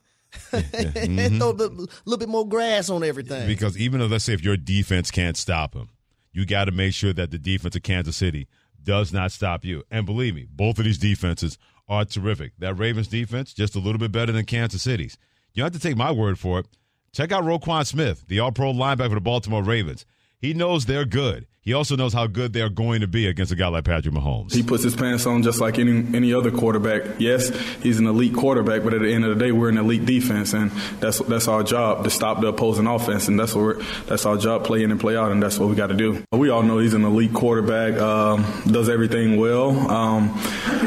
mm-hmm. 0.52 1.38
throw 1.38 1.50
a 1.50 1.52
little, 1.52 1.86
little 2.04 2.18
bit 2.18 2.28
more 2.28 2.48
grass 2.48 2.88
on 2.90 3.02
everything. 3.04 3.46
Because 3.46 3.76
even 3.78 4.00
if 4.00 4.10
let's 4.10 4.24
say 4.24 4.32
if 4.32 4.44
your 4.44 4.56
defense 4.56 5.10
can't 5.10 5.36
stop 5.36 5.74
him, 5.74 5.88
you 6.32 6.44
got 6.46 6.66
to 6.66 6.72
make 6.72 6.92
sure 6.92 7.12
that 7.12 7.30
the 7.30 7.38
defense 7.38 7.76
of 7.76 7.82
Kansas 7.82 8.16
City 8.16 8.46
does 8.82 9.12
not 9.12 9.32
stop 9.32 9.64
you. 9.64 9.82
And 9.90 10.06
believe 10.06 10.34
me, 10.34 10.46
both 10.50 10.78
of 10.78 10.84
these 10.84 10.98
defenses 10.98 11.58
are 11.88 12.04
terrific. 12.04 12.52
That 12.58 12.74
Ravens 12.74 13.08
defense 13.08 13.52
just 13.52 13.74
a 13.74 13.78
little 13.78 13.98
bit 13.98 14.12
better 14.12 14.32
than 14.32 14.44
Kansas 14.44 14.82
City's. 14.82 15.18
You 15.54 15.62
have 15.62 15.72
to 15.72 15.78
take 15.78 15.96
my 15.96 16.12
word 16.12 16.38
for 16.38 16.60
it. 16.60 16.66
Check 17.12 17.32
out 17.32 17.44
Roquan 17.44 17.86
Smith, 17.86 18.24
the 18.28 18.40
all 18.40 18.52
pro 18.52 18.72
linebacker 18.72 19.08
for 19.08 19.14
the 19.14 19.20
Baltimore 19.20 19.62
Ravens. 19.62 20.04
He 20.38 20.52
knows 20.52 20.84
they're 20.84 21.06
good. 21.06 21.46
He 21.66 21.74
also 21.74 21.96
knows 21.96 22.12
how 22.12 22.28
good 22.28 22.52
they're 22.52 22.68
going 22.68 23.00
to 23.00 23.08
be 23.08 23.26
against 23.26 23.50
a 23.50 23.56
guy 23.56 23.66
like 23.66 23.82
Patrick 23.82 24.14
Mahomes. 24.14 24.54
He 24.54 24.62
puts 24.62 24.84
his 24.84 24.94
pants 24.94 25.26
on 25.26 25.42
just 25.42 25.60
like 25.60 25.80
any 25.80 25.98
any 26.16 26.32
other 26.32 26.52
quarterback. 26.52 27.18
Yes, 27.18 27.48
he's 27.82 27.98
an 27.98 28.06
elite 28.06 28.34
quarterback, 28.34 28.84
but 28.84 28.94
at 28.94 29.00
the 29.00 29.12
end 29.12 29.24
of 29.24 29.36
the 29.36 29.44
day, 29.44 29.50
we're 29.50 29.68
an 29.68 29.76
elite 29.76 30.06
defense, 30.06 30.52
and 30.52 30.70
that's 31.00 31.18
that's 31.18 31.48
our 31.48 31.64
job 31.64 32.04
to 32.04 32.10
stop 32.10 32.40
the 32.40 32.46
opposing 32.46 32.86
offense, 32.86 33.26
and 33.26 33.36
that's 33.36 33.52
what 33.52 33.82
that's 34.06 34.24
our 34.26 34.36
job, 34.36 34.62
play 34.62 34.84
in 34.84 34.92
and 34.92 35.00
play 35.00 35.16
out, 35.16 35.32
and 35.32 35.42
that's 35.42 35.58
what 35.58 35.68
we 35.68 35.74
got 35.74 35.88
to 35.88 35.94
do. 35.94 36.22
We 36.30 36.50
all 36.50 36.62
know 36.62 36.78
he's 36.78 36.94
an 36.94 37.04
elite 37.04 37.34
quarterback, 37.34 38.00
um, 38.00 38.44
does 38.68 38.88
everything 38.88 39.36
well. 39.36 39.70
Um, 39.90 40.34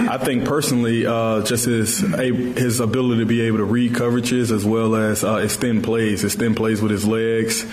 I 0.09 0.17
think 0.17 0.45
personally, 0.45 1.05
uh, 1.05 1.43
just 1.43 1.65
his 1.65 1.99
his 1.99 2.79
ability 2.79 3.19
to 3.19 3.25
be 3.25 3.41
able 3.41 3.57
to 3.57 3.65
read 3.65 3.91
coverages 3.91 4.49
as 4.49 4.63
well 4.63 4.95
as 4.95 5.25
uh, 5.25 5.41
extend 5.43 5.83
plays, 5.83 6.23
extend 6.23 6.55
plays 6.55 6.81
with 6.81 6.91
his 6.91 7.05
legs, 7.05 7.65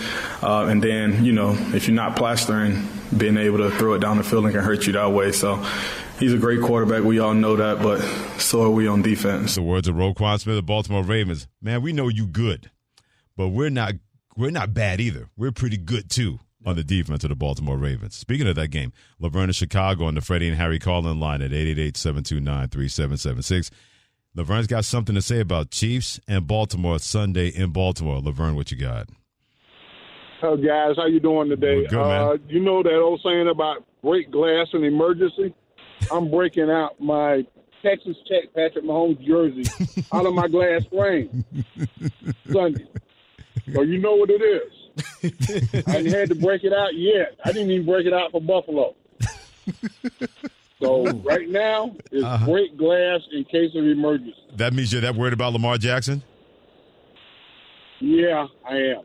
uh, 0.43 0.67
and 0.69 0.82
then 0.82 1.25
you 1.25 1.31
know 1.31 1.56
if 1.73 1.87
you're 1.87 1.94
not 1.94 2.17
plastering 2.17 2.95
being 3.16 3.37
able 3.37 3.58
to 3.58 3.70
throw 3.70 3.94
it 3.94 4.00
down 4.00 4.19
the 4.19 4.25
field 4.25 4.44
and 4.44 4.54
can 4.54 4.62
hurt 4.62 4.87
you 4.87 4.93
that 4.94 5.12
way. 5.12 5.32
So 5.32 5.64
he's 6.19 6.32
a 6.32 6.38
great 6.38 6.60
quarterback. 6.60 7.02
We 7.02 7.19
all 7.19 7.34
know 7.34 7.56
that, 7.56 7.82
but 7.82 8.00
so 8.40 8.62
are 8.62 8.70
we 8.70 8.87
on 8.87 9.02
defense. 9.02 9.54
The 9.54 9.62
words 9.62 9.88
of 9.88 9.96
Roquan 9.96 10.40
Smith 10.40 10.58
of 10.58 10.66
Baltimore 10.66 11.02
Ravens. 11.02 11.48
Man, 11.60 11.82
we 11.82 11.93
know 11.93 12.08
you 12.08 12.26
good, 12.26 12.70
but 13.37 13.48
we're 13.48 13.70
not 13.70 13.94
we're 14.37 14.50
not 14.50 14.75
bad 14.75 15.00
either. 15.00 15.28
We're 15.37 15.52
pretty 15.52 15.78
good 15.78 16.10
too 16.10 16.40
on 16.64 16.76
the 16.76 16.84
defense 16.84 17.25
of 17.25 17.31
the 17.31 17.37
Baltimore 17.37 17.78
Ravens. 17.78 18.16
Speaking 18.16 18.48
of 18.48 18.56
that 18.56 18.69
game, 18.69 18.93
Laverne 19.20 19.50
of 19.50 19.54
Chicago 19.54 20.06
on 20.06 20.16
the 20.16 20.21
Freddie 20.21 20.49
and 20.49 20.56
Harry 20.56 20.80
calling 20.80 21.21
line 21.21 21.40
at 21.40 21.52
888-729-3776. 21.52 23.71
Laverne's 24.35 24.66
got 24.66 24.85
something 24.85 25.14
to 25.14 25.23
say 25.23 25.38
about 25.40 25.71
Chiefs 25.71 26.21
and 26.28 26.47
Baltimore 26.47 26.99
Sunday 26.99 27.49
in 27.49 27.71
Baltimore. 27.71 28.21
Laverne, 28.21 28.54
what 28.54 28.71
you 28.71 28.76
got? 28.76 29.09
Uh, 30.43 30.57
guys, 30.57 30.97
how 30.97 31.07
you 31.07 31.21
doing 31.21 31.49
today? 31.49 31.87
Good, 31.87 31.99
uh, 31.99 32.37
you 32.49 32.61
know 32.61 32.83
that 32.83 32.95
old 32.95 33.21
saying 33.25 33.49
about 33.49 33.85
break 34.02 34.31
glass 34.31 34.69
in 34.75 34.85
emergency? 34.85 35.55
I'm 36.12 36.31
breaking 36.31 36.71
out 36.71 37.00
my 37.00 37.47
Texas 37.83 38.16
Tech 38.28 38.52
Patrick 38.55 38.85
Mahomes 38.85 39.21
jersey 39.26 39.64
out 40.12 40.26
of 40.26 40.35
my 40.35 40.49
glass 40.49 40.85
frame 40.87 41.45
Sunday. 42.52 42.87
So 43.73 43.83
you 43.83 43.99
know 43.99 44.14
what 44.14 44.31
it 44.31 44.43
is. 44.43 45.85
I 45.87 45.90
hadn't 45.90 46.12
had 46.12 46.28
to 46.28 46.35
break 46.35 46.64
it 46.64 46.73
out 46.73 46.95
yet. 46.95 47.38
I 47.45 47.52
didn't 47.52 47.71
even 47.71 47.87
break 47.87 48.07
it 48.07 48.12
out 48.12 48.31
for 48.31 48.40
Buffalo. 48.40 48.95
So 50.81 51.07
right 51.25 51.49
now, 51.49 51.97
it's 52.12 52.23
uh-huh. 52.23 52.45
break 52.45 52.76
glass 52.76 53.21
in 53.33 53.45
case 53.45 53.75
of 53.75 53.85
emergency. 53.87 54.37
That 54.57 54.75
means 54.75 54.93
you're 54.93 55.00
that 55.00 55.14
worried 55.14 55.33
about 55.33 55.55
Lamar 55.55 55.78
Jackson? 55.78 56.23
Yeah, 57.99 58.47
I 58.69 58.76
am. 58.76 59.02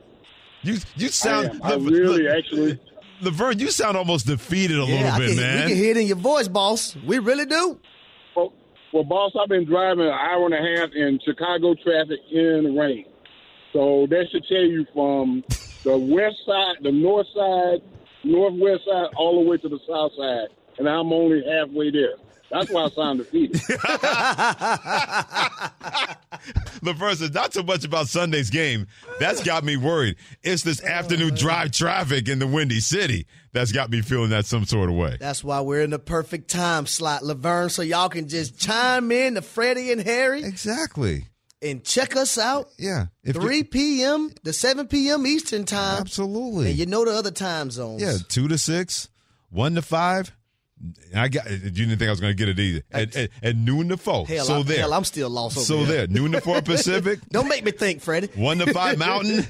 You 0.64 0.78
you 0.96 1.10
sound 1.10 1.60
I, 1.64 1.74
I 1.74 1.76
really 1.76 2.28
actually 2.28 2.80
Laverne, 3.22 3.60
you 3.60 3.70
sound 3.70 3.98
almost 3.98 4.26
defeated 4.26 4.80
a 4.80 4.84
yeah, 4.84 5.16
little 5.16 5.20
bit, 5.20 5.28
can, 5.30 5.38
man. 5.38 5.66
We 5.66 5.70
can 5.70 5.78
hear 5.78 5.92
it 5.92 5.98
in 5.98 6.08
your 6.08 6.18
voice, 6.18 6.48
boss. 6.48 6.96
We 7.06 7.20
really 7.20 7.46
do. 7.46 7.80
Well, 8.36 8.54
well, 8.94 9.04
boss, 9.04 9.34
I've 9.40 9.48
been 9.48 9.66
driving 9.66 10.06
an 10.06 10.12
hour 10.12 10.46
and 10.46 10.54
a 10.56 10.80
half 10.80 10.92
in 10.94 11.20
Chicago 11.24 11.76
traffic 11.76 12.20
in 12.32 12.64
the 12.64 12.72
rain. 12.72 13.06
So 13.74 14.08
that 14.10 14.26
should 14.32 14.46
tell 14.48 14.64
you 14.64 14.86
from 14.94 15.44
the 15.84 15.98
west 15.98 16.38
side, 16.46 16.78
the 16.82 16.92
north 16.92 17.28
side, 17.36 17.82
northwest 18.24 18.86
side, 18.86 19.10
all 19.16 19.44
the 19.44 19.50
way 19.50 19.58
to 19.58 19.70
the 19.70 19.80
south 19.88 20.14
side, 20.18 20.48
and 20.80 20.90
I'm 20.90 21.14
only 21.14 21.44
halfway 21.48 21.92
there. 21.92 22.16
That's 22.52 22.70
why 22.70 22.84
I 22.86 22.90
sound 22.90 23.20
defeated. 23.20 23.62
the 26.82 26.96
first 27.00 27.22
is 27.22 27.34
not 27.34 27.54
so 27.54 27.64
much 27.64 27.86
about 27.86 28.08
Sunday's 28.08 28.50
game. 28.50 28.88
That's 29.20 29.44
got 29.44 29.64
me 29.64 29.78
worried. 29.78 30.18
It's 30.44 30.64
this 30.64 30.84
afternoon 30.84 31.36
drive 31.36 31.72
traffic 31.72 32.28
in 32.28 32.40
the 32.40 32.48
Windy 32.48 32.80
City 32.80 33.26
that's 33.54 33.72
got 33.72 33.90
me 33.90 34.02
feeling 34.02 34.30
that 34.32 34.46
some 34.46 34.66
sort 34.66 34.90
of 34.90 34.96
way. 34.96 35.18
That's 35.20 35.44
why 35.44 35.62
we're 35.62 35.82
in 35.82 35.90
the 35.92 36.00
perfect 36.00 36.50
time 36.50 36.86
slot, 36.86 37.24
Laverne, 37.24 37.70
so 37.70 37.82
y'all 37.82 38.10
can 38.10 38.28
just 38.28 38.58
chime 38.60 39.12
in 39.12 39.36
to 39.36 39.42
Freddie 39.42 39.92
and 39.92 40.02
Harry. 40.02 40.44
Exactly. 40.44 41.26
and 41.62 41.84
check 41.84 42.16
us 42.16 42.38
out. 42.38 42.70
Yeah. 42.78 43.08
If 43.24 43.36
3 43.36 43.64
p.m. 43.64 44.32
to 44.44 44.54
7 44.54 44.88
p.m. 44.88 45.28
Eastern 45.28 45.66
time. 45.66 46.02
Absolutely. 46.02 46.70
And 46.72 46.80
you 46.80 46.86
know 46.86 47.06
the 47.06 47.12
other 47.12 47.32
time 47.32 47.70
zones. 47.72 48.02
Yeah, 48.02 48.18
two 48.30 48.48
to 48.48 48.58
six, 48.58 49.10
one 49.50 49.76
to 49.76 49.82
five. 49.82 50.32
I 51.16 51.28
got. 51.28 51.50
You 51.50 51.70
didn't 51.70 51.98
think 51.98 52.08
I 52.08 52.10
was 52.10 52.20
going 52.20 52.36
to 52.36 52.38
get 52.38 52.50
it 52.50 52.60
either. 52.60 52.84
At, 52.92 53.16
at, 53.16 53.30
at 53.44 53.56
noon 53.56 53.90
to 53.90 53.98
four. 53.98 54.26
Hell, 54.26 54.46
so 54.46 54.56
I'm, 54.60 54.66
there. 54.66 54.80
hell, 54.80 54.94
I'm 54.94 55.04
still 55.04 55.30
lost 55.30 55.58
over 55.58 55.66
so 55.66 55.78
here. 55.78 55.86
there. 55.86 56.08
Noon 56.08 56.32
to 56.34 56.42
four 56.42 56.62
Pacific. 56.62 57.20
Don't 57.32 57.48
make 57.48 57.64
me 57.64 57.72
think, 57.72 58.02
Freddie. 58.02 58.30
One 58.36 58.58
to 58.60 58.74
five 58.74 58.98
Mountain, 58.98 59.46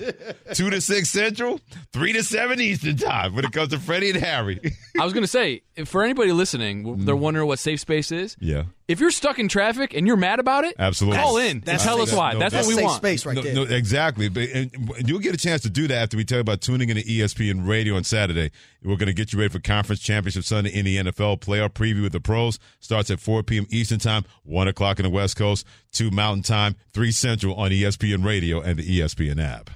two 0.53 0.69
to 0.69 0.81
six 0.81 1.09
Central, 1.09 1.59
three 1.93 2.13
to 2.13 2.23
seven 2.23 2.59
Eastern 2.59 2.97
time. 2.97 3.35
When 3.35 3.45
it 3.45 3.51
comes 3.51 3.69
to 3.69 3.79
Freddie 3.79 4.11
and 4.11 4.19
Harry. 4.19 4.59
I 4.99 5.03
was 5.03 5.13
going 5.13 5.23
to 5.23 5.27
say, 5.27 5.61
for 5.85 6.03
anybody 6.03 6.31
listening, 6.31 7.05
they're 7.05 7.15
mm. 7.15 7.19
wondering 7.19 7.47
what 7.47 7.59
safe 7.59 7.79
space 7.79 8.11
is. 8.11 8.35
yeah, 8.39 8.63
If 8.87 8.99
you're 8.99 9.11
stuck 9.11 9.39
in 9.39 9.47
traffic 9.47 9.93
and 9.93 10.05
you're 10.05 10.17
mad 10.17 10.39
about 10.39 10.65
it, 10.65 10.75
absolutely. 10.77 11.19
call 11.19 11.37
in 11.37 11.51
and 11.57 11.61
that's 11.63 11.83
tell 11.83 11.97
safe- 11.99 12.09
us 12.09 12.13
why. 12.13 12.33
no, 12.33 12.39
that's, 12.39 12.53
that's 12.53 12.67
what 12.67 12.75
we 12.75 12.83
want. 12.83 12.97
space 12.97 13.25
right 13.25 13.35
no, 13.35 13.41
there. 13.41 13.53
no, 13.53 13.63
exactly. 13.63 14.27
But 14.27 14.49
and 14.49 14.71
you'll 15.05 15.19
get 15.19 15.33
a 15.33 15.37
chance 15.37 15.61
to 15.61 15.69
do 15.69 15.87
that 15.87 15.95
after 15.95 16.17
we 16.17 16.25
tell 16.25 16.37
you 16.37 16.41
about 16.41 16.61
tuning 16.61 16.89
in 16.89 16.97
to 16.97 17.09
E 17.09 17.19
ESPN 17.19 17.67
Radio 17.67 17.95
on 17.95 18.03
Saturday. 18.03 18.51
We're 18.83 18.97
going 18.97 19.07
to 19.07 19.13
get 19.13 19.31
you 19.31 19.39
ready 19.39 19.51
for 19.53 19.59
Conference 19.59 20.01
Championship 20.01 20.43
Sunday 20.43 20.71
in 20.71 20.85
the 20.85 20.97
NFL. 20.97 21.39
Playoff 21.39 21.69
preview 21.69 22.01
with 22.01 22.11
the 22.11 22.19
pros 22.19 22.59
starts 22.79 23.09
at 23.11 23.19
4 23.19 23.43
p.m. 23.43 23.67
Eastern 23.69 23.99
Time, 23.99 24.25
1 24.43 24.67
o'clock 24.67 24.99
in 24.99 25.03
the 25.03 25.09
West 25.09 25.37
Coast, 25.37 25.65
2 25.93 26.09
Mountain 26.11 26.43
Time, 26.43 26.75
3 26.93 27.11
Central 27.11 27.55
on 27.55 27.71
ESPN 27.71 28.25
Radio 28.25 28.59
and 28.59 28.77
the 28.79 28.99
ESPN 28.99 29.39
app. 29.41 29.69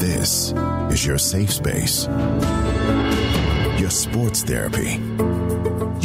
This 0.00 0.52
is 0.92 1.04
your 1.06 1.18
safe 1.18 1.52
space. 1.52 2.06
Your 3.88 3.92
sports 3.92 4.42
therapy. 4.42 5.00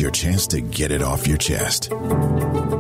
Your 0.02 0.10
chance 0.10 0.48
to 0.48 0.62
get 0.62 0.90
it 0.90 1.02
off 1.02 1.28
your 1.28 1.36
chest. 1.36 1.92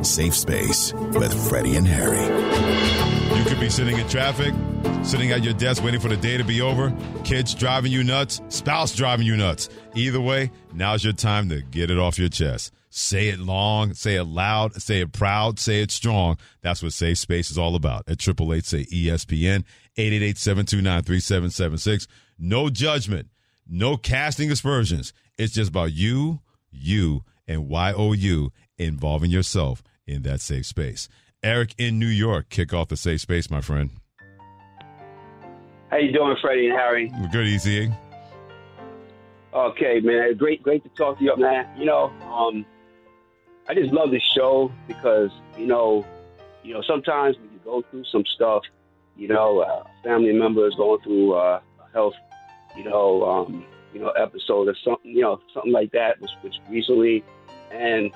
Safe 0.01 0.33
space 0.33 0.93
with 0.93 1.49
Freddie 1.49 1.75
and 1.75 1.85
Harry. 1.85 2.23
You 3.37 3.43
could 3.43 3.59
be 3.59 3.69
sitting 3.69 3.99
in 3.99 4.07
traffic, 4.07 4.53
sitting 5.03 5.33
at 5.33 5.43
your 5.43 5.55
desk 5.55 5.83
waiting 5.83 5.99
for 5.99 6.07
the 6.07 6.15
day 6.15 6.37
to 6.37 6.45
be 6.45 6.61
over, 6.61 6.95
kids 7.25 7.53
driving 7.53 7.91
you 7.91 8.05
nuts, 8.05 8.41
spouse 8.47 8.95
driving 8.95 9.25
you 9.25 9.35
nuts. 9.35 9.67
Either 9.93 10.21
way, 10.21 10.51
now's 10.73 11.03
your 11.03 11.11
time 11.11 11.49
to 11.49 11.61
get 11.61 11.91
it 11.91 11.97
off 11.97 12.17
your 12.17 12.29
chest. 12.29 12.71
Say 12.89 13.27
it 13.27 13.39
long, 13.39 13.93
say 13.93 14.15
it 14.15 14.23
loud, 14.23 14.81
say 14.81 15.01
it 15.01 15.11
proud, 15.11 15.59
say 15.59 15.81
it 15.81 15.91
strong. 15.91 16.37
That's 16.61 16.81
what 16.81 16.93
Safe 16.93 17.17
Space 17.17 17.51
is 17.51 17.57
all 17.57 17.75
about. 17.75 18.03
At 18.07 18.25
888 18.25 18.65
say 18.65 18.85
ESPN, 18.85 19.65
888-729-3776. 19.97 22.07
No 22.39 22.69
judgment, 22.69 23.27
no 23.73 23.97
casting 23.97 24.51
aspersions. 24.51 25.13
It's 25.37 25.53
just 25.53 25.71
about 25.71 25.91
you, 25.93 26.41
you, 26.71 27.23
and 27.47 27.69
YOU 27.69 28.51
involving 28.77 29.31
yourself 29.31 29.81
in 30.05 30.21
that 30.21 30.41
safe 30.41 30.67
space. 30.67 31.09
Eric 31.41 31.73
in 31.77 31.97
New 31.99 32.07
York, 32.07 32.49
kick 32.49 32.71
off 32.71 32.89
the 32.89 32.95
safe 32.95 33.21
space, 33.21 33.49
my 33.49 33.61
friend. 33.61 33.89
How 35.89 35.97
you 35.97 36.11
doing, 36.11 36.35
Freddie 36.39 36.67
and 36.67 36.77
Harry? 36.77 37.11
We're 37.19 37.27
good, 37.29 37.47
Easy. 37.47 37.91
Okay, 39.53 39.99
man. 39.99 40.35
Great, 40.37 40.63
great 40.63 40.83
to 40.83 40.89
talk 40.89 41.17
to 41.17 41.23
you, 41.23 41.35
man. 41.37 41.67
You 41.77 41.85
know, 41.85 42.11
um, 42.31 42.65
I 43.67 43.73
just 43.73 43.91
love 43.91 44.11
this 44.11 44.23
show 44.35 44.71
because 44.87 45.29
you 45.57 45.67
know, 45.67 46.05
you 46.63 46.73
know, 46.73 46.81
sometimes 46.81 47.37
when 47.37 47.51
you 47.51 47.59
go 47.63 47.83
through 47.89 48.05
some 48.05 48.25
stuff, 48.25 48.63
you 49.15 49.27
know, 49.27 49.59
uh, 49.59 49.83
family 50.03 50.33
members 50.33 50.73
going 50.75 51.01
through 51.01 51.33
uh, 51.33 51.59
health, 51.93 52.15
you 52.75 52.83
know, 52.83 53.23
um, 53.23 53.65
you 53.93 53.99
know, 53.99 54.09
episode 54.09 54.67
or 54.67 54.75
something, 54.83 55.11
you 55.11 55.21
know, 55.21 55.39
something 55.53 55.71
like 55.71 55.91
that, 55.91 56.19
which, 56.19 56.31
which 56.41 56.55
recently, 56.69 57.23
and 57.71 58.11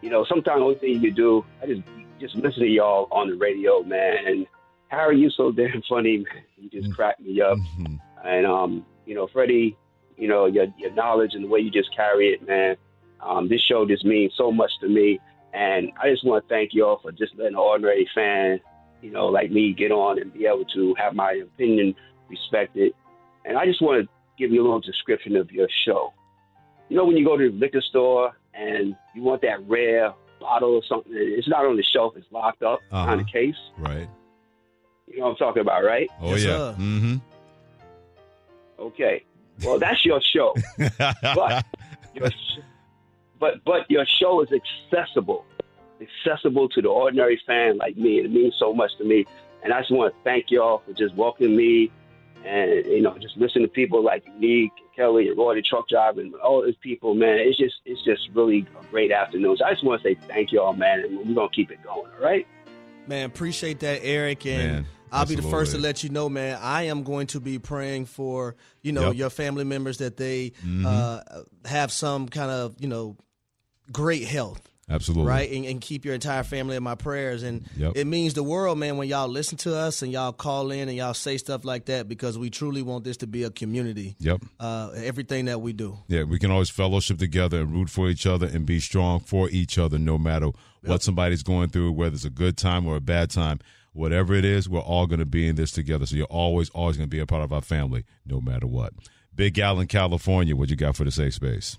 you 0.00 0.10
know, 0.10 0.24
sometimes 0.28 0.58
the 0.58 0.64
only 0.64 0.74
thing 0.76 1.00
you 1.02 1.12
do, 1.12 1.44
I 1.62 1.66
just 1.66 1.82
just 2.20 2.34
listen 2.36 2.60
to 2.62 2.68
y'all 2.68 3.08
on 3.10 3.30
the 3.30 3.36
radio, 3.36 3.82
man. 3.82 4.16
And 4.26 4.46
Harry, 4.88 5.18
you 5.18 5.30
so 5.30 5.52
damn 5.52 5.82
funny, 5.88 6.18
man. 6.18 6.44
You 6.56 6.70
just 6.70 6.94
crack 6.94 7.18
me 7.20 7.40
up. 7.40 7.58
Mhm. 7.58 8.00
And 8.24 8.46
um, 8.46 8.86
you 9.06 9.14
know, 9.14 9.28
Freddie, 9.32 9.76
you 10.16 10.28
know, 10.28 10.46
your 10.46 10.66
your 10.78 10.92
knowledge 10.92 11.34
and 11.34 11.44
the 11.44 11.48
way 11.48 11.60
you 11.60 11.70
just 11.70 11.94
carry 11.94 12.28
it, 12.32 12.46
man. 12.46 12.76
Um, 13.20 13.48
this 13.48 13.60
show 13.60 13.86
just 13.86 14.04
means 14.04 14.32
so 14.36 14.50
much 14.50 14.70
to 14.80 14.88
me. 14.88 15.20
And 15.52 15.92
I 16.00 16.10
just 16.10 16.24
want 16.24 16.44
to 16.44 16.48
thank 16.48 16.70
y'all 16.72 16.98
for 17.02 17.12
just 17.12 17.34
letting 17.36 17.54
an 17.54 17.56
ordinary 17.56 18.08
fan, 18.14 18.58
you 19.02 19.10
know, 19.10 19.26
like 19.26 19.50
me 19.50 19.72
get 19.72 19.92
on 19.92 20.18
and 20.18 20.32
be 20.32 20.46
able 20.46 20.64
to 20.74 20.94
have 20.98 21.14
my 21.14 21.32
opinion 21.32 21.94
respected. 22.28 22.92
And 23.44 23.56
I 23.58 23.64
just 23.66 23.82
want 23.82 24.02
to 24.02 24.08
give 24.38 24.50
you 24.52 24.62
a 24.62 24.64
little 24.64 24.80
description 24.80 25.36
of 25.36 25.50
your 25.50 25.68
show. 25.84 26.12
You 26.88 26.96
know, 26.96 27.04
when 27.04 27.16
you 27.16 27.24
go 27.24 27.36
to 27.36 27.50
the 27.50 27.56
liquor 27.56 27.80
store 27.80 28.32
and 28.54 28.94
you 29.14 29.22
want 29.22 29.42
that 29.42 29.66
rare 29.68 30.12
bottle 30.40 30.74
or 30.74 30.82
something, 30.88 31.12
it's 31.14 31.48
not 31.48 31.64
on 31.64 31.76
the 31.76 31.82
shelf, 31.82 32.14
it's 32.16 32.26
locked 32.30 32.62
up 32.62 32.80
behind 32.90 33.20
Uh-huh. 33.20 33.24
the 33.24 33.30
case. 33.30 33.56
Right. 33.78 34.08
You 35.08 35.18
know 35.18 35.24
what 35.26 35.30
I'm 35.32 35.36
talking 35.36 35.60
about, 35.62 35.84
right? 35.84 36.08
Oh, 36.20 36.30
Yes, 36.30 36.44
yeah. 36.44 36.50
sir. 36.56 36.76
Mm-hmm. 36.78 37.16
Okay. 38.78 39.24
Well, 39.64 39.78
that's 39.78 40.04
your 40.04 40.20
show. 40.20 40.54
but 40.98 41.64
your 42.14 42.30
sh- 42.30 42.58
but 43.38 43.62
but 43.64 43.90
your 43.90 44.04
show 44.06 44.40
is 44.42 44.48
accessible, 44.52 45.44
accessible 46.00 46.68
to 46.70 46.82
the 46.82 46.88
ordinary 46.88 47.40
fan 47.46 47.76
like 47.78 47.96
me. 47.96 48.18
It 48.20 48.30
means 48.30 48.54
so 48.58 48.72
much 48.72 48.90
to 48.98 49.04
me, 49.04 49.24
and 49.62 49.72
I 49.72 49.80
just 49.80 49.92
want 49.92 50.12
to 50.14 50.20
thank 50.24 50.50
y'all 50.50 50.82
for 50.86 50.92
just 50.94 51.14
welcoming 51.16 51.56
me, 51.56 51.90
and 52.44 52.86
you 52.86 53.02
know, 53.02 53.16
just 53.18 53.36
listening 53.36 53.64
to 53.66 53.70
people 53.72 54.02
like 54.04 54.24
Unique, 54.26 54.72
Kelly, 54.96 55.28
and 55.28 55.36
Roy, 55.38 55.54
the 55.54 55.62
truck 55.62 55.88
driver, 55.88 56.20
and 56.20 56.34
all 56.36 56.64
these 56.64 56.76
people. 56.82 57.14
Man, 57.14 57.38
it's 57.38 57.58
just 57.58 57.74
it's 57.84 58.02
just 58.04 58.28
really 58.34 58.66
a 58.80 58.84
great 58.86 59.12
afternoon. 59.12 59.56
So 59.58 59.64
I 59.64 59.72
just 59.72 59.84
want 59.84 60.02
to 60.02 60.08
say 60.08 60.18
thank 60.28 60.52
y'all, 60.52 60.72
man, 60.72 61.00
and 61.00 61.16
we're 61.28 61.34
gonna 61.34 61.48
keep 61.54 61.70
it 61.70 61.82
going. 61.82 62.10
All 62.18 62.24
right. 62.24 62.46
Man, 63.06 63.26
appreciate 63.26 63.80
that, 63.80 64.00
Eric. 64.04 64.46
And 64.46 64.72
Man, 64.72 64.86
I'll 65.10 65.26
be 65.26 65.34
the 65.34 65.42
first 65.42 65.72
to 65.72 65.78
let 65.78 66.04
you 66.04 66.10
know, 66.10 66.28
man, 66.28 66.56
I 66.62 66.82
am 66.84 67.02
going 67.02 67.26
to 67.28 67.40
be 67.40 67.58
praying 67.58 68.06
for, 68.06 68.54
you 68.80 68.92
know, 68.92 69.08
Yep. 69.08 69.16
your 69.16 69.30
family 69.30 69.64
members 69.64 69.98
that 69.98 70.16
they 70.16 70.52
Mhm. 70.64 70.86
uh, 70.86 71.42
have 71.68 71.90
some 71.90 72.28
kind 72.28 72.50
of, 72.50 72.76
you 72.78 72.86
know, 72.88 73.16
great 73.92 74.24
health. 74.24 74.71
Absolutely. 74.90 75.28
Right, 75.28 75.50
and, 75.50 75.64
and 75.64 75.80
keep 75.80 76.04
your 76.04 76.12
entire 76.12 76.42
family 76.42 76.76
in 76.76 76.82
my 76.82 76.96
prayers, 76.96 77.44
and 77.44 77.68
Yep. 77.76 77.92
it 77.96 78.04
means 78.06 78.34
the 78.34 78.42
world, 78.42 78.78
man. 78.78 78.96
When 78.96 79.08
y'all 79.08 79.28
listen 79.28 79.56
to 79.58 79.76
us 79.76 80.02
and 80.02 80.10
y'all 80.12 80.32
call 80.32 80.70
in 80.72 80.88
and 80.88 80.96
y'all 80.96 81.14
say 81.14 81.38
stuff 81.38 81.64
like 81.64 81.86
that, 81.86 82.08
because 82.08 82.36
we 82.36 82.50
truly 82.50 82.82
want 82.82 83.04
this 83.04 83.16
to 83.18 83.26
be 83.26 83.44
a 83.44 83.50
community. 83.50 84.16
Yep. 84.18 84.42
Uh, 84.58 84.90
everything 84.96 85.44
that 85.46 85.60
we 85.60 85.72
do. 85.72 85.98
Yeah, 86.08 86.24
we 86.24 86.38
can 86.38 86.50
always 86.50 86.68
fellowship 86.68 87.18
together 87.18 87.60
and 87.60 87.72
root 87.72 87.90
for 87.90 88.08
each 88.08 88.26
other 88.26 88.46
and 88.46 88.66
be 88.66 88.80
strong 88.80 89.20
for 89.20 89.48
each 89.50 89.78
other 89.78 89.98
no 89.98 90.18
matter 90.18 90.50
what 90.84 91.02
somebody's 91.02 91.44
going 91.44 91.68
through, 91.68 91.92
whether 91.92 92.14
it's 92.14 92.24
a 92.24 92.30
good 92.30 92.56
time 92.56 92.86
or 92.86 92.96
a 92.96 93.00
bad 93.00 93.30
time. 93.30 93.60
Whatever 93.94 94.34
it 94.34 94.44
is, 94.44 94.68
we're 94.68 94.80
all 94.80 95.06
going 95.06 95.20
to 95.20 95.26
be 95.26 95.46
in 95.46 95.54
this 95.56 95.70
together. 95.70 96.06
So 96.06 96.16
you're 96.16 96.26
always, 96.26 96.70
always 96.70 96.96
going 96.96 97.08
to 97.08 97.14
be 97.14 97.20
a 97.20 97.26
part 97.26 97.42
of 97.42 97.52
our 97.52 97.60
family 97.60 98.04
no 98.26 98.40
matter 98.40 98.66
what. 98.66 98.94
Big 99.34 99.58
Al 99.58 99.78
in 99.80 99.86
California, 99.86 100.56
what 100.56 100.70
you 100.70 100.76
got 100.76 100.96
for 100.96 101.04
the 101.04 101.10
safe 101.10 101.34
space? 101.34 101.76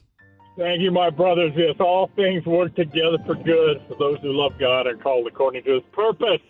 Thank 0.55 0.81
you, 0.81 0.91
my 0.91 1.09
brothers. 1.09 1.53
Yes, 1.55 1.75
all 1.79 2.11
things 2.15 2.45
work 2.45 2.75
together 2.75 3.17
for 3.25 3.35
good 3.35 3.81
for 3.87 3.95
those 3.95 4.19
who 4.19 4.31
love 4.31 4.53
God 4.59 4.85
and 4.85 5.01
called 5.01 5.27
according 5.27 5.63
to 5.63 5.75
his 5.75 5.83
purpose. 5.91 6.41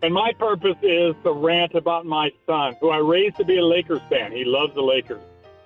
And 0.00 0.14
my 0.14 0.32
purpose 0.38 0.76
is 0.82 1.16
to 1.24 1.32
rant 1.32 1.74
about 1.74 2.06
my 2.06 2.30
son, 2.46 2.76
who 2.80 2.90
I 2.90 2.98
raised 2.98 3.36
to 3.38 3.44
be 3.44 3.58
a 3.58 3.64
Lakers 3.64 4.00
fan. 4.08 4.30
He 4.30 4.44
loves 4.44 4.74
the 4.74 4.82
Lakers. 4.82 5.20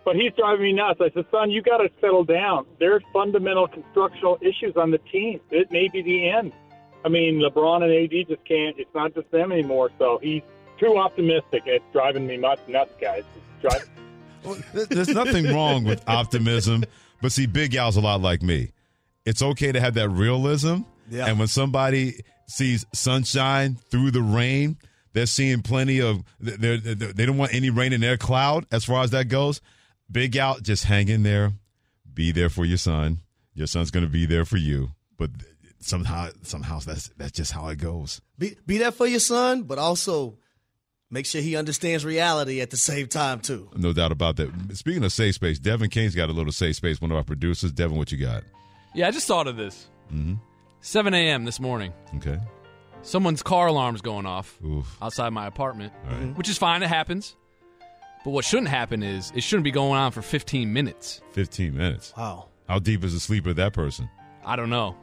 But 0.07 0.17
he's 0.17 0.33
driving 0.33 0.63
me 0.63 0.73
nuts. 0.73 1.01
I 1.03 1.11
said, 1.11 1.27
son, 1.31 1.51
you 1.51 1.61
got 1.61 1.79
to 1.79 1.91
settle 2.01 2.25
down. 2.25 2.65
There's 2.81 3.03
fundamental 3.13 3.69
constructional 3.69 4.39
issues 4.41 4.75
on 4.77 4.91
the 4.91 4.99
team. 4.99 5.41
It 5.51 5.71
may 5.71 5.89
be 5.89 6.01
the 6.03 6.31
end. 6.31 6.53
I 7.05 7.09
mean, 7.09 7.41
LeBron 7.41 7.83
and 7.83 7.93
AD 7.93 8.29
just 8.29 8.45
can't, 8.47 8.79
it's 8.79 8.93
not 8.95 9.15
just 9.15 9.31
them 9.31 9.53
anymore. 9.53 9.91
So 9.99 10.19
he's 10.23 10.43
too 10.79 10.97
optimistic. 10.97 11.65
It's 11.67 11.85
driving 11.93 12.27
me 12.27 12.37
nuts, 12.39 12.63
nuts 12.69 12.95
guys. 13.01 13.25
Driving. 13.61 13.89
Well, 14.45 14.57
There's 14.73 15.09
nothing 15.09 15.55
wrong 15.55 15.85
with 15.85 16.03
optimism, 16.09 16.85
but 17.23 17.33
see, 17.33 17.47
Big 17.47 17.75
Al's 17.75 17.97
a 17.97 18.01
lot 18.03 18.21
like 18.21 18.43
me. 18.43 18.73
It's 19.25 19.41
okay 19.43 19.73
to 19.73 19.81
have 19.81 19.95
that 19.95 20.11
realism, 20.11 20.81
Yeah. 21.09 21.27
and 21.27 21.39
when 21.39 21.49
somebody 21.49 22.21
sees 22.49 22.85
sunshine 22.93 23.77
through 23.91 24.11
the 24.11 24.21
rain, 24.21 24.77
they're 25.15 25.27
seeing 25.27 25.63
plenty 25.63 26.01
of. 26.01 26.23
They're, 26.41 26.77
they're, 26.77 27.13
they 27.13 27.25
don't 27.27 27.39
want 27.39 27.55
any 27.55 27.71
rain 27.71 27.93
in 27.93 28.01
their 28.01 28.17
cloud. 28.17 28.67
As 28.73 28.85
far 28.85 29.03
as 29.05 29.11
that 29.13 29.29
goes, 29.29 29.61
Big 30.11 30.37
Al, 30.37 30.59
just 30.61 30.85
hang 30.85 31.09
in 31.09 31.23
there, 31.23 31.53
be 32.13 32.33
there 32.33 32.49
for 32.51 32.65
your 32.65 32.79
son. 32.79 33.21
Your 33.55 33.67
son's 33.67 33.91
going 33.91 34.05
to 34.05 34.11
be 34.11 34.27
there 34.27 34.45
for 34.45 34.57
you, 34.57 34.91
but 35.19 35.31
somehow, 35.81 36.31
somehow 36.43 36.79
that's 36.81 37.09
that's 37.17 37.33
just 37.33 37.53
how 37.53 37.69
it 37.69 37.77
goes. 37.79 38.21
Be 38.39 38.57
be 38.67 38.79
there 38.79 38.91
for 38.93 39.07
your 39.07 39.21
son, 39.21 39.63
but 39.65 39.79
also 39.79 40.39
make 41.13 41.27
sure 41.27 41.41
he 41.41 41.55
understands 41.55 42.05
reality 42.05 42.61
at 42.61 42.71
the 42.71 42.77
same 42.77 43.07
time 43.07 43.39
too. 43.39 43.69
No 43.77 43.93
doubt 43.93 44.11
about 44.11 44.35
that. 44.37 44.51
Speaking 44.77 45.05
of 45.05 45.13
safe 45.13 45.37
space, 45.37 45.61
Devin 45.61 45.91
Kane's 45.91 46.17
got 46.17 46.29
a 46.29 46.33
little 46.33 46.53
safe 46.53 46.75
space. 46.75 47.01
One 47.01 47.13
of 47.13 47.17
our 47.17 47.23
producers, 47.23 47.71
Devin, 47.71 47.97
what 47.97 48.11
you 48.11 48.19
got? 48.19 48.43
Yeah, 48.95 49.07
I 49.07 49.11
just 49.13 49.29
thought 49.29 49.47
of 49.47 49.57
this. 49.57 49.87
Mm-hmm. 50.13 50.35
7 50.81 51.15
a.m. 51.15 51.45
this 51.45 51.61
morning. 51.61 51.93
Okay. 52.17 52.39
Someone's 53.03 53.43
car 53.43 53.69
alarm's 53.69 54.01
going 54.01 54.27
off 54.27 54.59
Oof. 54.65 54.97
outside 55.01 55.31
my 55.31 55.47
apartment, 55.47 55.93
All 56.09 56.17
right. 56.17 56.37
which 56.37 56.49
is 56.49 56.59
fine. 56.59 56.83
It 56.83 56.89
happens. 56.89 57.37
But 58.25 58.31
what 58.31 58.45
shouldn't 58.45 58.69
happen 58.69 59.03
is 59.03 59.33
it 59.35 59.43
shouldn't 59.43 59.65
be 59.65 59.71
going 59.73 59.99
on 59.99 60.13
for 60.13 60.23
15 60.23 60.73
minutes. 60.73 61.21
15 61.33 61.77
minutes. 61.77 62.13
Wow. 62.17 62.49
How 62.69 62.79
deep 62.79 63.03
is 63.05 63.13
the 63.13 63.21
sleep 63.21 63.47
of 63.47 63.57
that 63.57 63.73
person? 63.73 64.09
I 64.45 64.57
don't 64.57 64.71
know. 64.71 64.97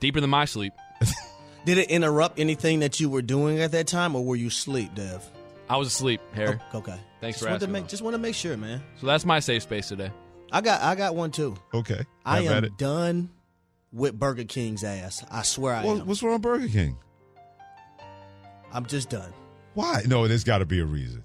Deeper 0.00 0.20
than 0.20 0.30
my 0.30 0.44
sleep. 0.44 0.72
Did 1.64 1.78
it 1.78 1.90
interrupt 1.90 2.38
anything 2.38 2.80
that 2.80 3.00
you 3.00 3.08
were 3.08 3.22
doing 3.22 3.60
at 3.60 3.72
that 3.72 3.86
time, 3.86 4.14
or 4.14 4.24
were 4.24 4.36
you 4.36 4.48
asleep, 4.48 4.94
Dev? 4.94 5.24
I 5.68 5.76
was 5.78 5.88
asleep, 5.88 6.20
Harry. 6.34 6.58
Oh, 6.74 6.78
okay. 6.78 6.96
Thanks 7.22 7.38
just 7.38 7.48
for 7.48 7.54
asking. 7.54 7.68
To 7.68 7.72
make, 7.72 7.86
just 7.88 8.02
want 8.02 8.14
to 8.14 8.18
make 8.18 8.34
sure, 8.34 8.56
man. 8.56 8.82
So 9.00 9.06
that's 9.06 9.24
my 9.24 9.40
safe 9.40 9.62
space 9.62 9.88
today. 9.88 10.10
I 10.52 10.60
got 10.60 10.82
I 10.82 10.94
got 10.94 11.14
one 11.16 11.30
too. 11.30 11.56
Okay. 11.72 12.04
I 12.24 12.42
Have 12.42 12.50
at 12.52 12.56
am 12.58 12.64
it. 12.64 12.76
done 12.76 13.30
with 13.92 14.18
Burger 14.18 14.44
King's 14.44 14.84
ass. 14.84 15.24
I 15.30 15.42
swear 15.42 15.74
I 15.74 15.84
Well, 15.84 16.00
am. 16.02 16.06
what's 16.06 16.22
wrong 16.22 16.34
with 16.34 16.42
Burger 16.42 16.68
King? 16.68 16.96
I'm 18.72 18.86
just 18.86 19.08
done. 19.08 19.32
Why? 19.74 20.02
No, 20.06 20.28
there's 20.28 20.44
got 20.44 20.58
to 20.58 20.66
be 20.66 20.80
a 20.80 20.84
reason. 20.84 21.24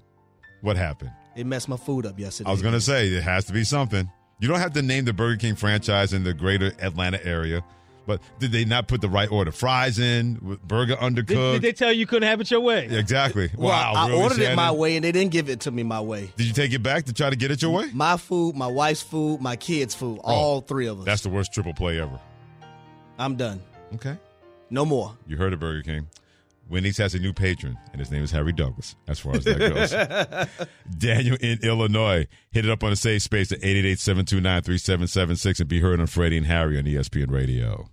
What 0.62 0.76
happened? 0.76 1.12
It 1.36 1.46
messed 1.46 1.68
my 1.68 1.76
food 1.76 2.06
up 2.06 2.18
yesterday. 2.18 2.48
I 2.48 2.52
was 2.52 2.62
going 2.62 2.74
to 2.74 2.80
say 2.80 3.08
it 3.08 3.22
has 3.22 3.44
to 3.46 3.52
be 3.52 3.64
something. 3.64 4.10
You 4.40 4.48
don't 4.48 4.58
have 4.60 4.72
to 4.72 4.82
name 4.82 5.04
the 5.04 5.12
Burger 5.12 5.36
King 5.36 5.54
franchise 5.54 6.12
in 6.12 6.24
the 6.24 6.32
greater 6.34 6.72
Atlanta 6.80 7.24
area, 7.24 7.62
but 8.10 8.20
did 8.40 8.50
they 8.50 8.64
not 8.64 8.88
put 8.88 9.00
the 9.00 9.08
right 9.08 9.30
order? 9.30 9.52
Fries 9.52 10.00
in, 10.00 10.38
with 10.42 10.66
burger 10.66 10.96
undercooked. 10.96 11.52
did 11.52 11.62
they 11.62 11.72
tell 11.72 11.92
you 11.92 12.00
you 12.00 12.06
couldn't 12.06 12.28
have 12.28 12.40
it 12.40 12.50
your 12.50 12.60
way? 12.60 12.86
exactly. 12.86 13.50
Well, 13.56 13.68
wow. 13.68 13.92
I 13.94 14.08
really, 14.08 14.22
ordered 14.22 14.38
it 14.40 14.56
my 14.56 14.72
way, 14.72 14.96
and 14.96 15.04
they 15.04 15.12
didn't 15.12 15.30
give 15.30 15.48
it 15.48 15.60
to 15.60 15.70
me 15.70 15.84
my 15.84 16.00
way. 16.00 16.32
Did 16.36 16.46
you 16.46 16.52
take 16.52 16.72
it 16.72 16.82
back 16.82 17.04
to 17.04 17.12
try 17.12 17.30
to 17.30 17.36
get 17.36 17.52
it 17.52 17.62
your 17.62 17.70
way? 17.70 17.90
My 17.92 18.16
food, 18.16 18.56
my 18.56 18.66
wife's 18.66 19.02
food, 19.02 19.40
my 19.40 19.54
kids' 19.54 19.94
food, 19.94 20.18
oh, 20.24 20.32
all 20.32 20.60
three 20.60 20.88
of 20.88 20.98
us. 20.98 21.04
That's 21.04 21.22
the 21.22 21.28
worst 21.28 21.52
triple 21.52 21.72
play 21.72 22.00
ever. 22.00 22.18
I'm 23.16 23.36
done. 23.36 23.62
Okay. 23.94 24.16
No 24.70 24.84
more. 24.84 25.16
You 25.26 25.36
heard 25.36 25.52
of 25.52 25.60
Burger 25.60 25.82
King. 25.82 26.08
Wendy's 26.68 26.98
has 26.98 27.14
a 27.14 27.18
new 27.18 27.32
patron, 27.32 27.76
and 27.92 27.98
his 27.98 28.12
name 28.12 28.22
is 28.22 28.30
Harry 28.30 28.52
Douglas, 28.52 28.94
as 29.08 29.18
far 29.18 29.34
as 29.34 29.44
that 29.44 29.58
goes. 29.58 30.68
Daniel 30.98 31.36
in 31.40 31.58
Illinois. 31.62 32.28
Hit 32.52 32.64
it 32.64 32.70
up 32.70 32.84
on 32.84 32.90
the 32.90 32.96
safe 32.96 33.22
space 33.22 33.50
at 33.50 33.60
888-729-3776 33.60 35.60
and 35.60 35.68
be 35.68 35.80
heard 35.80 35.98
on 35.98 36.06
Freddie 36.06 36.38
and 36.38 36.46
Harry 36.46 36.78
on 36.78 36.84
ESPN 36.84 37.30
Radio. 37.30 37.90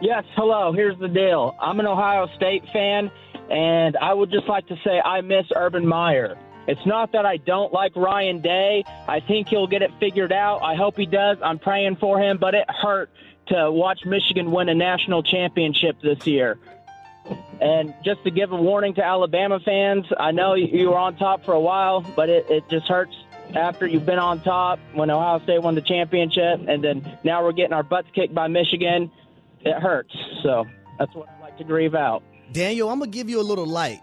Yes, 0.00 0.24
hello. 0.36 0.72
Here's 0.72 0.96
the 0.98 1.08
deal. 1.08 1.56
I'm 1.60 1.80
an 1.80 1.86
Ohio 1.86 2.28
State 2.36 2.64
fan, 2.72 3.10
and 3.50 3.96
I 3.96 4.14
would 4.14 4.30
just 4.30 4.46
like 4.46 4.68
to 4.68 4.76
say 4.84 5.00
I 5.00 5.22
miss 5.22 5.46
Urban 5.56 5.84
Meyer. 5.84 6.38
It's 6.68 6.84
not 6.86 7.12
that 7.12 7.26
I 7.26 7.38
don't 7.38 7.72
like 7.72 7.96
Ryan 7.96 8.40
Day. 8.40 8.84
I 9.08 9.18
think 9.18 9.48
he'll 9.48 9.66
get 9.66 9.82
it 9.82 9.90
figured 9.98 10.32
out. 10.32 10.62
I 10.62 10.76
hope 10.76 10.96
he 10.96 11.06
does. 11.06 11.38
I'm 11.42 11.58
praying 11.58 11.96
for 11.96 12.20
him, 12.20 12.38
but 12.38 12.54
it 12.54 12.70
hurt 12.70 13.10
to 13.48 13.72
watch 13.72 14.04
Michigan 14.04 14.52
win 14.52 14.68
a 14.68 14.74
national 14.74 15.24
championship 15.24 16.00
this 16.00 16.24
year. 16.26 16.58
And 17.60 17.92
just 18.04 18.22
to 18.22 18.30
give 18.30 18.52
a 18.52 18.56
warning 18.56 18.94
to 18.94 19.04
Alabama 19.04 19.58
fans, 19.58 20.06
I 20.20 20.30
know 20.30 20.54
you 20.54 20.90
were 20.90 20.98
on 20.98 21.16
top 21.16 21.44
for 21.44 21.54
a 21.54 21.60
while, 21.60 22.02
but 22.14 22.28
it, 22.28 22.48
it 22.48 22.68
just 22.70 22.86
hurts 22.86 23.16
after 23.56 23.86
you've 23.86 24.06
been 24.06 24.18
on 24.20 24.42
top 24.42 24.78
when 24.92 25.10
Ohio 25.10 25.42
State 25.42 25.60
won 25.60 25.74
the 25.74 25.82
championship, 25.82 26.60
and 26.68 26.84
then 26.84 27.18
now 27.24 27.42
we're 27.42 27.52
getting 27.52 27.72
our 27.72 27.82
butts 27.82 28.08
kicked 28.14 28.34
by 28.34 28.46
Michigan. 28.46 29.10
It 29.64 29.80
hurts. 29.80 30.14
So 30.42 30.64
that's 30.98 31.14
what 31.14 31.28
I 31.28 31.40
like 31.40 31.58
to 31.58 31.64
grieve 31.64 31.94
out. 31.94 32.22
Daniel, 32.52 32.88
I'm 32.90 32.98
gonna 32.98 33.10
give 33.10 33.28
you 33.28 33.40
a 33.40 33.42
little 33.42 33.66
light. 33.66 34.00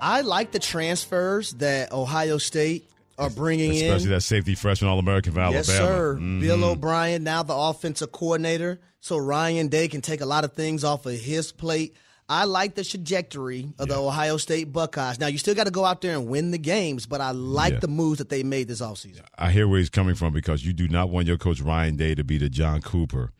I 0.00 0.20
like 0.22 0.52
the 0.52 0.58
transfers 0.58 1.52
that 1.54 1.92
Ohio 1.92 2.38
State 2.38 2.88
are 3.18 3.28
bringing 3.28 3.72
Especially 3.72 3.86
in. 3.86 3.92
Especially 3.94 4.14
that 4.14 4.20
safety 4.22 4.54
freshman 4.54 4.90
All-American 4.90 5.32
for 5.34 5.40
Alabama. 5.40 5.58
Yes, 5.58 5.66
sir. 5.66 6.16
Mhm. 6.18 6.40
Bill 6.40 6.64
O'Brien, 6.64 7.22
now 7.22 7.42
the 7.42 7.54
offensive 7.54 8.12
coordinator. 8.12 8.80
So 9.00 9.18
Ryan 9.18 9.68
Day 9.68 9.88
can 9.88 10.00
take 10.00 10.20
a 10.20 10.26
lot 10.26 10.44
of 10.44 10.52
things 10.54 10.84
off 10.84 11.04
of 11.06 11.18
his 11.18 11.52
plate. 11.52 11.94
I 12.30 12.44
like 12.44 12.76
the 12.76 12.84
trajectory 12.84 13.66
of 13.78 13.88
the 13.88 13.96
Ohio 13.96 14.36
State 14.36 14.72
Buckeyes. 14.72 15.18
Now, 15.18 15.26
you 15.26 15.36
still 15.36 15.54
got 15.56 15.64
to 15.64 15.72
go 15.72 15.84
out 15.84 16.00
there 16.00 16.14
and 16.16 16.28
win 16.28 16.52
the 16.52 16.58
games, 16.58 17.04
but 17.04 17.20
I 17.20 17.32
like 17.32 17.72
Yeah. 17.74 17.78
the 17.80 17.88
moves 17.88 18.18
that 18.18 18.28
they 18.28 18.44
made 18.44 18.68
this 18.68 18.80
offseason. 18.80 19.22
I 19.36 19.50
hear 19.50 19.66
where 19.66 19.80
he's 19.80 19.90
coming 19.90 20.14
from 20.14 20.32
because 20.32 20.64
you 20.64 20.72
do 20.72 20.86
not 20.86 21.10
want 21.10 21.26
your 21.26 21.36
coach 21.38 21.60
Ryan 21.60 21.96
Day 21.96 22.14
to 22.14 22.22
be 22.22 22.38
the 22.38 22.48
John 22.48 22.82
Cooper 22.82 23.32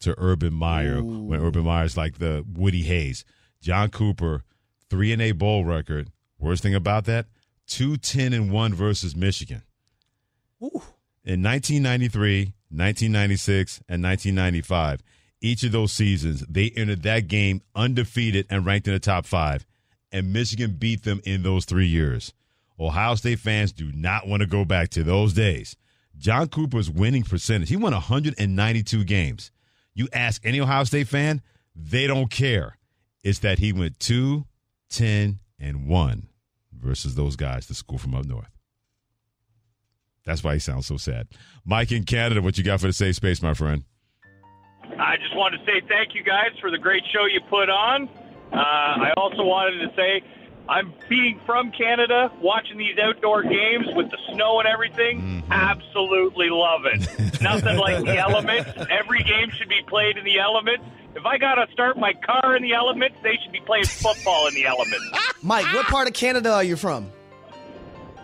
to 0.00 0.14
Urban 0.18 0.52
Meyer 0.52 1.02
when 1.02 1.40
Urban 1.40 1.64
Meyer's 1.64 1.96
like 1.96 2.18
the 2.18 2.44
Woody 2.52 2.82
Hayes. 2.82 3.24
John 3.60 3.90
Cooper, 3.90 4.42
three 4.88 5.12
and 5.12 5.22
a 5.22 5.32
bowl 5.32 5.64
record. 5.64 6.10
Worst 6.38 6.62
thing 6.62 6.74
about 6.74 7.04
that, 7.06 7.26
two 7.66 7.96
ten 7.96 8.32
and 8.32 8.52
one 8.52 8.74
versus 8.74 9.16
Michigan. 9.16 9.62
In 11.24 11.42
1993, 11.42 12.54
1996, 12.70 13.80
and 13.88 14.02
1995, 14.02 15.02
each 15.40 15.62
of 15.64 15.72
those 15.72 15.92
seasons, 15.92 16.44
they 16.48 16.70
entered 16.70 17.02
that 17.02 17.28
game 17.28 17.62
undefeated 17.74 18.46
and 18.48 18.64
ranked 18.64 18.86
in 18.86 18.94
the 18.94 19.00
top 19.00 19.26
five. 19.26 19.66
And 20.12 20.32
Michigan 20.32 20.76
beat 20.78 21.02
them 21.02 21.20
in 21.24 21.42
those 21.42 21.64
three 21.64 21.86
years. 21.88 22.32
Ohio 22.78 23.14
State 23.16 23.38
fans 23.38 23.72
do 23.72 23.90
not 23.92 24.26
want 24.26 24.42
to 24.42 24.46
go 24.46 24.64
back 24.64 24.90
to 24.90 25.02
those 25.02 25.32
days. 25.32 25.76
John 26.16 26.48
Cooper's 26.48 26.90
winning 26.90 27.22
percentage, 27.22 27.68
he 27.68 27.76
won 27.76 27.92
192 27.92 29.04
games. 29.04 29.50
You 29.96 30.08
ask 30.12 30.44
any 30.44 30.60
Ohio 30.60 30.84
State 30.84 31.08
fan, 31.08 31.40
they 31.74 32.06
don't 32.06 32.30
care. 32.30 32.76
It's 33.24 33.38
that 33.38 33.58
he 33.58 33.72
went 33.72 33.98
2, 33.98 34.44
10, 34.90 35.40
and 35.58 35.88
1 35.88 36.28
versus 36.70 37.14
those 37.14 37.34
guys, 37.34 37.66
the 37.66 37.72
school 37.72 37.96
from 37.96 38.14
up 38.14 38.26
north. 38.26 38.50
That's 40.26 40.44
why 40.44 40.52
he 40.52 40.58
sounds 40.58 40.86
so 40.86 40.98
sad. 40.98 41.28
Mike 41.64 41.92
in 41.92 42.04
Canada, 42.04 42.42
what 42.42 42.58
you 42.58 42.62
got 42.62 42.78
for 42.78 42.88
the 42.88 42.92
safe 42.92 43.16
space, 43.16 43.40
my 43.40 43.54
friend? 43.54 43.84
I 45.00 45.16
just 45.16 45.34
wanted 45.34 45.58
to 45.58 45.64
say 45.64 45.80
thank 45.88 46.14
you 46.14 46.22
guys 46.22 46.50
for 46.60 46.70
the 46.70 46.78
great 46.78 47.02
show 47.14 47.24
you 47.24 47.40
put 47.48 47.70
on. 47.70 48.06
Uh, 48.52 48.56
I 48.56 49.12
also 49.16 49.44
wanted 49.44 49.78
to 49.78 49.96
say 49.96 50.22
I'm 50.68 50.92
being 51.08 51.40
from 51.46 51.70
Canada, 51.70 52.30
watching 52.40 52.76
these 52.78 52.98
outdoor 52.98 53.42
games 53.42 53.86
with 53.94 54.10
the 54.10 54.18
snow 54.32 54.58
and 54.58 54.68
everything. 54.68 55.20
Mm-hmm. 55.20 55.52
Absolutely 55.52 56.48
love 56.50 56.82
it. 56.86 57.40
Nothing 57.40 57.76
like 57.78 58.04
the 58.04 58.18
elements. 58.18 58.70
Every 58.90 59.22
game 59.22 59.50
should 59.50 59.68
be 59.68 59.82
played 59.86 60.16
in 60.16 60.24
the 60.24 60.38
elements. 60.38 60.84
If 61.14 61.24
I 61.24 61.38
got 61.38 61.54
to 61.54 61.70
start 61.72 61.96
my 61.96 62.12
car 62.14 62.56
in 62.56 62.62
the 62.62 62.74
elements, 62.74 63.16
they 63.22 63.38
should 63.42 63.52
be 63.52 63.60
playing 63.60 63.86
football 63.86 64.48
in 64.48 64.54
the 64.54 64.66
elements. 64.66 65.10
Mike, 65.42 65.66
what 65.72 65.86
part 65.86 66.08
of 66.08 66.14
Canada 66.14 66.52
are 66.52 66.64
you 66.64 66.76
from? 66.76 67.10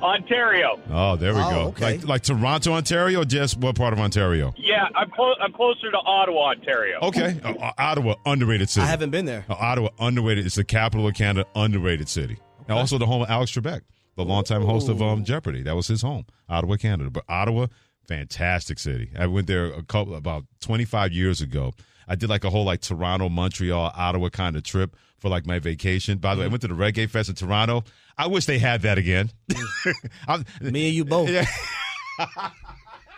Ontario. 0.03 0.81
Oh, 0.91 1.17
there 1.17 1.35
we 1.35 1.41
Oh, 1.41 1.51
go. 1.51 1.61
okay. 1.69 1.97
Like 1.99 2.07
like 2.09 2.23
Toronto, 2.23 2.73
Ontario, 2.73 3.23
or 3.23 3.25
just 3.25 3.57
what 3.59 3.77
part 3.77 3.93
of 3.93 4.01
Ontario? 4.01 4.53
Yeah, 4.59 4.88
I'm, 4.95 5.11
clo- 5.11 5.35
I'm 5.41 5.53
closer 5.53 5.91
to 5.91 5.99
Ottawa, 5.99 6.51
Ontario. 6.51 6.99
Okay. 7.03 7.41
Uh, 7.45 7.53
uh, 7.55 7.73
Ottawa, 7.79 8.15
underrated 8.27 8.69
city. 8.69 8.85
I 8.85 8.88
haven't 8.88 9.11
been 9.11 9.25
there. 9.25 9.45
Uh, 9.49 9.55
Ottawa, 9.59 9.88
underrated. 10.01 10.45
It's 10.47 10.57
the 10.57 10.65
capital 10.65 11.07
of 11.07 11.15
Canada, 11.15 11.49
underrated 11.55 12.09
city. 12.09 12.38
And 12.69 12.79
also 12.79 12.99
the 12.99 13.07
home 13.07 13.23
of 13.23 13.31
Alex 13.31 13.53
Trebek, 13.53 13.83
the 14.17 14.25
longtime 14.25 14.62
host 14.62 14.88
of 14.88 15.01
um, 15.03 15.25
Jeopardy. 15.25 15.62
That 15.62 15.77
was 15.77 15.87
his 15.88 16.03
home, 16.03 16.27
Ottawa, 16.49 16.77
Canada. 16.77 17.11
But 17.11 17.25
Ottawa, 17.29 17.67
fantastic 18.09 18.79
city. 18.79 19.11
I 19.19 19.27
went 19.27 19.47
there 19.47 19.67
a 19.67 19.83
couple 19.83 20.15
about 20.15 20.45
25 20.61 21.12
years 21.12 21.41
ago. 21.41 21.73
I 22.09 22.15
did 22.17 22.29
like 22.29 22.45
a 22.45 22.51
whole 22.51 22.65
like 22.65 22.81
Toronto, 22.81 23.29
Montreal, 23.29 23.93
Ottawa 23.97 24.29
kind 24.29 24.57
of 24.57 24.62
trip 24.65 24.97
for 25.19 25.29
like 25.29 25.47
my 25.47 25.59
vacation. 25.61 26.19
By 26.19 26.35
the 26.35 26.41
way, 26.41 26.47
I 26.47 26.49
went 26.49 26.62
to 26.62 26.69
the 26.69 26.75
Reggae 26.75 27.09
Fest 27.09 27.29
in 27.29 27.35
Toronto. 27.37 27.85
I 28.18 28.27
wish 28.29 28.46
they 28.46 28.59
had 28.59 28.83
that 28.83 28.98
again. 28.98 29.31
Me 30.61 30.87
and 30.88 30.94
you 30.94 31.05
both. 31.05 31.29
Yeah. 31.31 31.46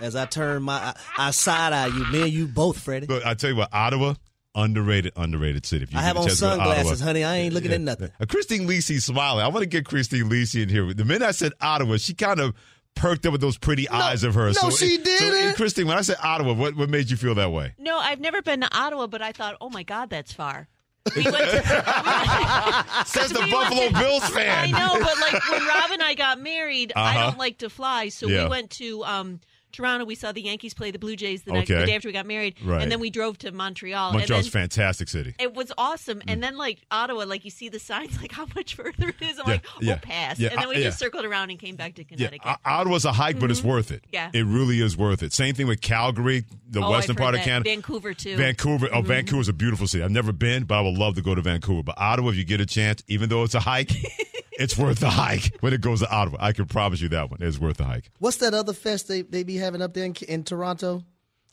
As 0.00 0.16
I 0.16 0.26
turn 0.26 0.62
my, 0.62 0.74
I, 0.74 0.94
I 1.18 1.30
side 1.30 1.72
eye 1.72 1.86
you. 1.86 2.04
Me 2.10 2.22
and 2.22 2.32
you 2.32 2.46
both, 2.46 2.78
Freddie. 2.80 3.06
But 3.06 3.24
I 3.24 3.34
tell 3.34 3.50
you 3.50 3.56
what, 3.56 3.68
Ottawa, 3.72 4.14
underrated, 4.54 5.12
underrated 5.16 5.64
city. 5.66 5.84
If 5.84 5.92
you 5.92 5.98
I 5.98 6.02
have 6.02 6.16
a 6.16 6.20
on 6.20 6.26
chance 6.26 6.40
to 6.40 6.46
go 6.46 6.50
to 6.50 6.56
sunglasses, 6.56 6.92
Ottawa. 7.00 7.06
honey. 7.06 7.24
I 7.24 7.36
ain't 7.36 7.54
looking 7.54 7.70
Yeah. 7.70 7.76
at 7.76 7.80
nothing. 7.82 8.10
Uh, 8.20 8.26
Christine 8.28 8.66
Lisi 8.68 9.00
smiling. 9.00 9.44
I 9.44 9.48
want 9.48 9.62
to 9.62 9.68
get 9.68 9.84
Christine 9.84 10.28
Lisi 10.28 10.62
in 10.62 10.68
here. 10.68 10.92
The 10.92 11.04
minute 11.04 11.22
I 11.22 11.30
said 11.30 11.52
Ottawa, 11.60 11.96
she 11.98 12.14
kind 12.14 12.40
of 12.40 12.54
perked 12.96 13.24
up 13.26 13.32
with 13.32 13.40
those 13.40 13.56
pretty 13.58 13.88
eyes 13.88 14.24
of 14.24 14.34
hers. 14.34 14.60
no, 14.62 14.70
so, 14.70 14.84
she 14.84 14.98
didn't. 14.98 15.54
Christine, 15.56 15.86
when 15.86 15.96
I 15.98 16.02
said 16.02 16.16
Ottawa, 16.22 16.54
what, 16.54 16.76
what 16.76 16.88
made 16.90 17.10
you 17.10 17.16
feel 17.16 17.34
that 17.36 17.50
way? 17.52 17.74
No, 17.78 17.98
I've 17.98 18.20
never 18.20 18.42
been 18.42 18.60
to 18.62 18.76
Ottawa, 18.76 19.06
but 19.06 19.22
I 19.22 19.32
thought, 19.32 19.56
oh 19.60 19.70
my 19.70 19.82
God, 19.84 20.10
that's 20.10 20.32
far. 20.32 20.68
We 21.14 21.22
went 21.24 21.36
to, 21.50 21.62
Says 23.06 23.30
the 23.32 23.40
we 23.44 23.50
Buffalo 23.50 23.88
to- 23.88 23.94
Bills 23.98 24.28
fan. 24.30 24.74
I 24.74 24.78
know, 24.78 24.98
but 25.00 25.18
like 25.20 25.50
when 25.50 25.66
Rob 25.66 25.90
and 25.92 26.02
I 26.02 26.14
got 26.14 26.40
married, 26.40 26.92
I 26.96 27.10
Uh-huh. 27.16 27.26
don't 27.30 27.38
like 27.38 27.58
to 27.58 27.68
fly, 27.68 28.08
so 28.08 28.26
Yeah. 28.26 28.44
we 28.44 28.48
went 28.50 28.70
to 28.72 29.04
um, 29.04 29.40
Toronto. 29.74 30.04
We 30.06 30.14
saw 30.14 30.32
the 30.32 30.40
Yankees 30.42 30.72
play 30.74 30.90
the 30.90 30.98
Blue 30.98 31.16
Jays 31.16 31.42
the 31.42 31.52
next 31.52 31.70
Okay. 31.70 31.80
the 31.80 31.86
day 31.86 31.94
after 31.96 32.08
we 32.08 32.12
got 32.12 32.26
married, 32.26 32.54
Right. 32.64 32.82
and 32.82 32.90
then 32.90 33.00
we 33.00 33.10
drove 33.10 33.36
to 33.38 33.52
Montreal. 33.52 34.12
Montreal's 34.12 34.46
and 34.46 34.52
then, 34.52 34.62
fantastic 34.62 35.08
city. 35.08 35.34
It 35.38 35.54
was 35.54 35.70
awesome, 35.76 36.22
and 36.26 36.42
then 36.42 36.56
like 36.56 36.78
Ottawa, 36.90 37.24
like 37.24 37.44
you 37.44 37.50
see 37.50 37.68
the 37.68 37.78
signs, 37.78 38.18
like 38.20 38.32
how 38.32 38.46
much 38.54 38.74
further 38.74 39.08
it 39.08 39.20
is. 39.20 39.38
I'm 39.38 39.44
Yeah, 39.46 39.52
like, 39.52 39.64
oh, 39.74 39.78
yeah, 39.82 39.98
pass, 40.00 40.38
yeah, 40.38 40.48
and 40.50 40.58
then 40.58 40.68
we 40.68 40.76
uh, 40.76 40.78
just 40.80 41.00
yeah. 41.00 41.06
circled 41.06 41.24
around 41.24 41.50
and 41.50 41.58
came 41.58 41.76
back 41.76 41.94
to 41.96 42.02
Yeah, 42.02 42.16
Connecticut. 42.16 42.52
O- 42.64 42.70
Ottawa's 42.70 43.04
a 43.04 43.12
hike, 43.12 43.38
but 43.38 43.50
it's 43.50 43.62
worth 43.62 43.90
it. 43.90 44.04
Yeah. 44.12 44.30
It 44.32 44.44
really 44.46 44.80
is 44.80 44.96
worth 44.96 45.22
it. 45.22 45.32
Same 45.32 45.54
thing 45.54 45.66
with 45.66 45.80
Calgary, 45.80 46.44
the 46.68 46.80
Oh, 46.82 46.90
western 46.90 47.16
part 47.16 47.34
of 47.34 47.40
that. 47.40 47.44
Canada. 47.44 47.70
Vancouver 47.70 48.14
too. 48.14 48.36
Vancouver. 48.36 48.88
Oh, 48.92 49.02
Mhm. 49.02 49.06
Vancouver's 49.06 49.48
a 49.48 49.52
beautiful 49.52 49.86
city. 49.86 50.02
I've 50.02 50.10
never 50.10 50.32
been, 50.32 50.64
but 50.64 50.76
I 50.78 50.80
would 50.80 50.96
love 50.98 51.14
to 51.16 51.22
go 51.22 51.34
to 51.34 51.42
Vancouver. 51.42 51.82
But 51.82 51.96
Ottawa, 51.98 52.30
if 52.30 52.36
you 52.36 52.44
get 52.44 52.60
a 52.60 52.66
chance, 52.66 53.02
even 53.08 53.28
though 53.28 53.42
it's 53.44 53.54
a 53.54 53.60
hike, 53.60 53.90
it's 54.58 54.76
worth 54.78 55.00
the 55.00 55.10
hike 55.10 55.56
when 55.60 55.72
it 55.72 55.80
goes 55.80 56.00
to 56.00 56.10
Ottawa. 56.10 56.38
I 56.40 56.52
can 56.52 56.66
promise 56.66 57.00
you 57.00 57.08
that 57.10 57.30
one 57.30 57.42
is 57.42 57.58
worth 57.60 57.76
the 57.78 57.84
hike. 57.84 58.10
What's 58.18 58.36
that 58.38 58.54
other 58.54 58.72
fest 58.72 59.08
they, 59.08 59.22
they 59.22 59.42
be 59.42 59.56
having 59.56 59.82
up 59.82 59.94
there 59.94 60.04
in, 60.04 60.14
in 60.28 60.44
Toronto? 60.44 61.02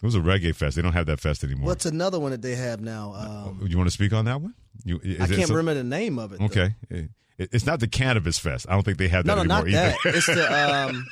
It 0.01 0.05
was 0.05 0.15
a 0.15 0.19
reggae 0.19 0.55
fest. 0.55 0.75
They 0.75 0.81
don't 0.81 0.93
have 0.93 1.05
that 1.05 1.19
fest 1.19 1.43
anymore. 1.43 1.67
What's 1.67 1.85
another 1.85 2.19
one 2.19 2.31
that 2.31 2.41
they 2.41 2.55
have 2.55 2.81
now? 2.81 3.13
Um, 3.15 3.67
you 3.67 3.77
want 3.77 3.87
to 3.87 3.93
speak 3.93 4.13
on 4.13 4.25
that 4.25 4.41
one? 4.41 4.55
You, 4.83 4.99
I 5.21 5.27
can't 5.27 5.47
some- 5.47 5.55
remember 5.55 5.75
the 5.75 5.83
name 5.87 6.17
of 6.17 6.33
it. 6.33 6.41
Okay, 6.41 6.75
It- 6.89 7.09
it's 7.37 7.65
not 7.65 7.79
the 7.79 7.87
cannabis 7.87 8.37
fest. 8.37 8.67
I 8.69 8.73
don't 8.73 8.83
think 8.83 8.97
they 8.99 9.07
have 9.07 9.25
No, 9.25 9.35
that 9.35 9.47
no, 9.47 9.55
anymore 9.57 9.71
not 9.71 9.81
either. 9.85 9.95
that. 10.03 10.15
It's 10.15 10.25
the 10.27 10.87
um, 10.89 11.07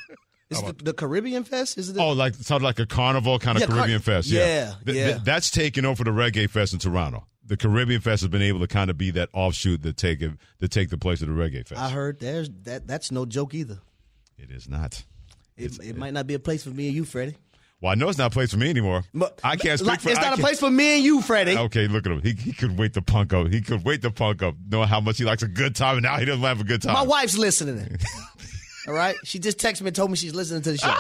it's 0.52 0.62
the, 0.62 0.74
the 0.74 0.94
Caribbean 0.94 1.44
Fest. 1.44 1.78
Is 1.78 1.90
it? 1.90 1.94
The, 1.94 2.02
oh, 2.02 2.12
like 2.14 2.34
sounds 2.36 2.62
like 2.64 2.78
a 2.80 2.86
carnival 2.88 3.38
kind 3.40 3.58
of 3.58 3.62
Yeah, 3.62 3.68
car- 3.68 3.76
Caribbean 3.78 4.00
fest. 4.02 4.28
yeah, 4.30 4.74
Th- 4.86 4.98
yeah. 4.98 5.06
th- 5.14 5.24
that's 5.24 5.50
taking 5.52 5.86
over 5.86 6.04
the 6.04 6.10
reggae 6.12 6.50
fest 6.50 6.74
in 6.74 6.80
Toronto. 6.80 7.26
The 7.50 7.58
Caribbean 7.58 8.00
Fest 8.00 8.22
has 8.22 8.30
been 8.30 8.42
able 8.42 8.62
to 8.62 8.68
kind 8.68 8.90
of 8.90 8.98
be 8.98 9.12
that 9.12 9.28
offshoot 9.34 9.84
to 9.84 9.92
take 9.92 10.22
it, 10.22 10.32
to 10.62 10.68
take 10.70 10.90
the 10.90 10.98
place 10.98 11.22
of 11.22 11.28
the 11.28 11.34
Reggae 11.34 11.68
Fest. 11.68 11.82
I 11.82 11.90
heard 11.90 12.20
there's 12.20 12.50
that. 12.64 12.88
That's 12.88 13.12
no 13.12 13.26
joke 13.26 13.54
either. 13.54 13.80
it 14.38 14.50
is 14.52 14.70
not. 14.70 15.04
It, 15.58 15.78
it 15.84 15.98
might 15.98 16.14
not 16.14 16.26
be 16.26 16.36
a 16.36 16.40
place 16.40 16.64
for 16.64 16.70
me 16.70 16.88
and 16.88 16.96
you, 16.96 17.04
Freddie. 17.04 17.36
Well, 17.82 17.92
I 17.92 17.96
know 17.96 18.08
it's 18.10 18.18
not 18.18 18.28
a 18.28 18.34
place 18.34 18.52
for 18.52 18.58
me 18.58 18.70
anymore. 18.70 19.04
I 19.44 19.56
can't 19.56 19.80
speak 19.80 19.88
Like, 19.90 20.02
for. 20.02 20.10
it's 20.10 20.20
not 20.22 20.38
a 20.38 20.42
place 20.42 20.60
for 20.60 20.70
me 20.72 20.96
and 20.96 21.04
you, 21.04 21.22
Freddie. 21.22 21.58
Okay, 21.58 21.88
look 21.88 22.06
at 22.06 22.12
him. 22.12 22.22
He, 22.22 22.32
he 22.34 22.54
could 22.54 22.78
wait 22.78 22.94
to 22.96 23.02
punk 23.02 23.34
up. 23.34 23.48
He 23.48 23.62
could 23.62 23.84
wait 23.86 24.02
to 24.04 24.12
punk 24.12 24.42
up, 24.44 24.56
knowing 24.70 24.88
how 24.90 25.00
much 25.02 25.18
he 25.18 25.24
likes 25.26 25.44
a 25.44 25.48
good 25.48 25.76
time, 25.76 25.96
and 25.98 26.04
now 26.04 26.18
he 26.18 26.26
doesn't 26.26 26.44
have 26.44 26.60
a 26.62 26.66
good 26.66 26.82
time. 26.82 26.94
My 26.94 27.02
wife's 27.04 27.38
listening. 27.38 27.98
All 28.88 28.94
right, 28.94 29.16
she 29.24 29.40
just 29.40 29.58
texted 29.58 29.82
me 29.82 29.88
and 29.88 29.96
told 29.96 30.12
me 30.12 30.18
she's 30.18 30.36
listening 30.36 30.62
to 30.62 30.72
the 30.72 30.78
show. 30.78 30.94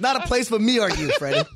not 0.00 0.16
a 0.22 0.26
place 0.26 0.48
for 0.48 0.58
me 0.58 0.78
or 0.78 0.88
you, 0.90 1.10
Freddie. 1.18 1.48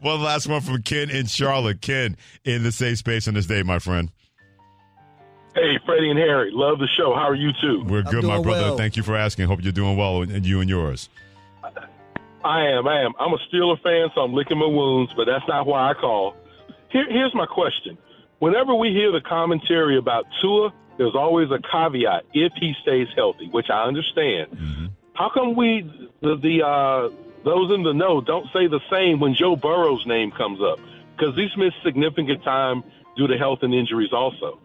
One 0.00 0.22
last 0.22 0.46
one 0.46 0.60
from 0.60 0.82
Ken 0.82 1.10
in 1.10 1.26
Charlotte. 1.26 1.80
Ken 1.80 2.16
in 2.44 2.62
the 2.62 2.70
safe 2.70 2.98
space 2.98 3.26
on 3.26 3.34
this 3.34 3.46
day, 3.46 3.62
my 3.62 3.78
friend. 3.78 4.10
Hey, 5.54 5.78
Freddie 5.84 6.10
and 6.10 6.18
Harry, 6.18 6.50
love 6.52 6.78
the 6.78 6.86
show. 6.96 7.14
How 7.14 7.28
are 7.28 7.34
you 7.34 7.50
two? 7.60 7.82
We're 7.84 8.02
good, 8.02 8.22
my 8.22 8.40
brother. 8.40 8.76
Thank 8.76 8.96
you 8.96 9.02
for 9.02 9.16
asking. 9.16 9.48
Hope 9.48 9.62
you're 9.62 9.72
doing 9.72 9.96
well, 9.96 10.22
and 10.22 10.46
you 10.46 10.60
and 10.60 10.70
yours. 10.70 11.08
I 12.44 12.66
am. 12.66 12.86
I 12.86 13.00
am. 13.02 13.12
I'm 13.18 13.32
a 13.32 13.38
Steeler 13.50 13.80
fan, 13.82 14.08
so 14.14 14.20
I'm 14.20 14.32
licking 14.32 14.58
my 14.58 14.66
wounds, 14.66 15.12
but 15.16 15.24
that's 15.24 15.46
not 15.48 15.66
why 15.66 15.90
I 15.90 15.94
call. 15.94 16.36
Here, 16.90 17.06
here's 17.10 17.34
my 17.34 17.46
question. 17.46 17.98
Whenever 18.38 18.74
we 18.74 18.90
hear 18.90 19.10
the 19.10 19.20
commentary 19.20 19.98
about 19.98 20.26
Tua, 20.40 20.72
there's 20.96 21.16
always 21.16 21.50
a 21.50 21.58
caveat 21.58 22.24
if 22.32 22.52
he 22.60 22.74
stays 22.82 23.08
healthy, 23.16 23.48
which 23.50 23.68
I 23.68 23.82
understand. 23.82 24.92
How 25.14 25.28
come 25.28 25.56
we, 25.56 25.82
the, 26.20 26.36
the 26.36 26.64
uh, 26.64 27.08
those 27.48 27.72
in 27.74 27.82
the 27.82 27.92
know, 27.94 28.20
don't 28.20 28.46
say 28.52 28.66
the 28.66 28.80
same 28.90 29.20
when 29.20 29.34
Joe 29.34 29.56
Burrow's 29.56 30.06
name 30.06 30.30
comes 30.30 30.60
up? 30.60 30.78
Because 31.16 31.34
he's 31.34 31.56
missed 31.56 31.76
significant 31.82 32.44
time 32.44 32.84
due 33.16 33.26
to 33.26 33.36
health 33.38 33.60
and 33.62 33.74
injuries 33.74 34.12
also. 34.12 34.60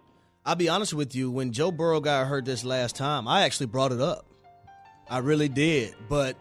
I'll 0.46 0.56
be 0.56 0.68
honest 0.70 0.94
with 0.94 1.16
you. 1.16 1.32
When 1.32 1.52
Joe 1.54 1.72
Burrow 1.72 2.02
got 2.02 2.28
hurt 2.28 2.46
this 2.46 2.64
last 2.66 2.96
time, 2.96 3.28
I 3.28 3.44
actually 3.44 3.68
brought 3.68 3.92
it 3.94 4.02
up. 4.02 4.26
I 5.10 5.20
really 5.20 5.48
did. 5.50 5.96
But 6.10 6.36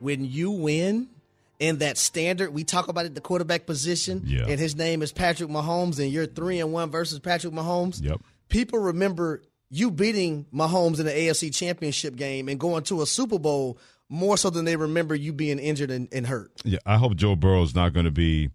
when 0.00 0.24
you 0.24 0.50
win 0.50 1.08
in 1.58 1.78
that 1.78 1.96
standard, 1.98 2.52
we 2.52 2.62
talk 2.64 2.88
about 2.88 3.06
it, 3.06 3.14
the 3.14 3.20
quarterback 3.20 3.64
position, 3.66 4.22
Yeah. 4.26 4.44
and 4.46 4.60
his 4.60 4.76
name 4.76 5.02
is 5.02 5.12
Patrick 5.12 5.48
Mahomes, 5.50 5.98
and 5.98 6.12
you're 6.12 6.26
three 6.26 6.60
and 6.60 6.72
one 6.72 6.90
versus 6.90 7.18
Patrick 7.18 7.52
Mahomes. 7.54 8.02
Yep. 8.04 8.20
People 8.48 8.78
remember 8.78 9.42
you 9.70 9.90
beating 9.90 10.46
Mahomes 10.54 11.00
in 11.00 11.06
the 11.06 11.12
AFC 11.12 11.50
Championship 11.50 12.16
game 12.16 12.48
and 12.48 12.60
going 12.60 12.82
to 12.84 13.02
a 13.02 13.06
Super 13.06 13.38
Bowl 13.38 13.78
more 14.08 14.36
so 14.36 14.50
than 14.50 14.64
they 14.64 14.76
remember 14.76 15.14
you 15.14 15.32
being 15.32 15.58
injured 15.58 15.90
and, 15.90 16.08
and 16.12 16.26
hurt. 16.26 16.50
Yeah, 16.64 16.78
I 16.86 16.96
hope 16.96 17.16
Joe 17.16 17.36
Burrow 17.36 17.62
is 17.62 17.74
not 17.74 17.92
going 17.92 18.06
to 18.06 18.10
be. 18.10 18.50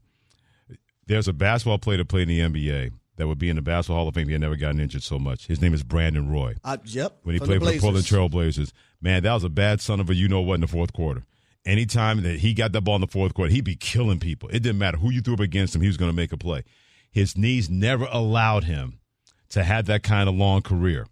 There's 1.05 1.27
a 1.27 1.33
basketball 1.33 1.79
player 1.79 1.97
to 1.97 2.05
play 2.05 2.23
in 2.23 2.27
the 2.27 2.39
NBA 2.39 2.91
that 3.17 3.27
would 3.27 3.37
be 3.37 3.49
in 3.49 3.55
the 3.55 3.61
Basketball 3.61 3.97
Hall 3.97 4.07
of 4.07 4.15
Fame. 4.15 4.27
He 4.27 4.33
had 4.33 4.41
never 4.41 4.55
gotten 4.55 4.79
injured 4.79 5.03
so 5.03 5.19
much. 5.19 5.47
His 5.47 5.61
name 5.61 5.73
is 5.73 5.83
Brandon 5.83 6.31
Roy. 6.31 6.55
I, 6.63 6.79
yep. 6.85 7.19
when 7.23 7.35
he 7.35 7.39
played 7.39 7.61
the 7.61 7.65
for 7.65 7.71
the 7.71 7.79
Portland 7.79 8.07
Blazers. 8.31 8.71
Trailblazers. 8.71 8.71
Man, 9.01 9.23
that 9.23 9.33
was 9.33 9.43
a 9.43 9.49
bad 9.49 9.81
son 9.81 9.99
of 9.99 10.09
a 10.09 10.15
you 10.15 10.27
know 10.27 10.41
what 10.41 10.55
in 10.55 10.61
the 10.61 10.67
fourth 10.67 10.93
quarter. 10.93 11.25
Anytime 11.65 12.23
that 12.23 12.39
he 12.39 12.53
got 12.53 12.71
that 12.73 12.81
ball 12.81 12.95
in 12.95 13.01
the 13.01 13.07
fourth 13.07 13.33
quarter, 13.33 13.51
he'd 13.51 13.63
be 13.63 13.75
killing 13.75 14.19
people. 14.19 14.49
It 14.49 14.63
didn't 14.63 14.79
matter 14.79 14.97
who 14.97 15.11
you 15.11 15.21
threw 15.21 15.35
up 15.35 15.39
against 15.39 15.75
him, 15.75 15.81
he 15.81 15.87
was 15.87 15.97
going 15.97 16.11
to 16.11 16.15
make 16.15 16.31
a 16.31 16.37
play. 16.37 16.63
His 17.11 17.37
knees 17.37 17.69
never 17.69 18.07
allowed 18.11 18.63
him 18.63 18.99
to 19.49 19.63
have 19.63 19.85
that 19.85 20.03
kind 20.03 20.27
of 20.27 20.35
long 20.35 20.61
career. 20.61 21.05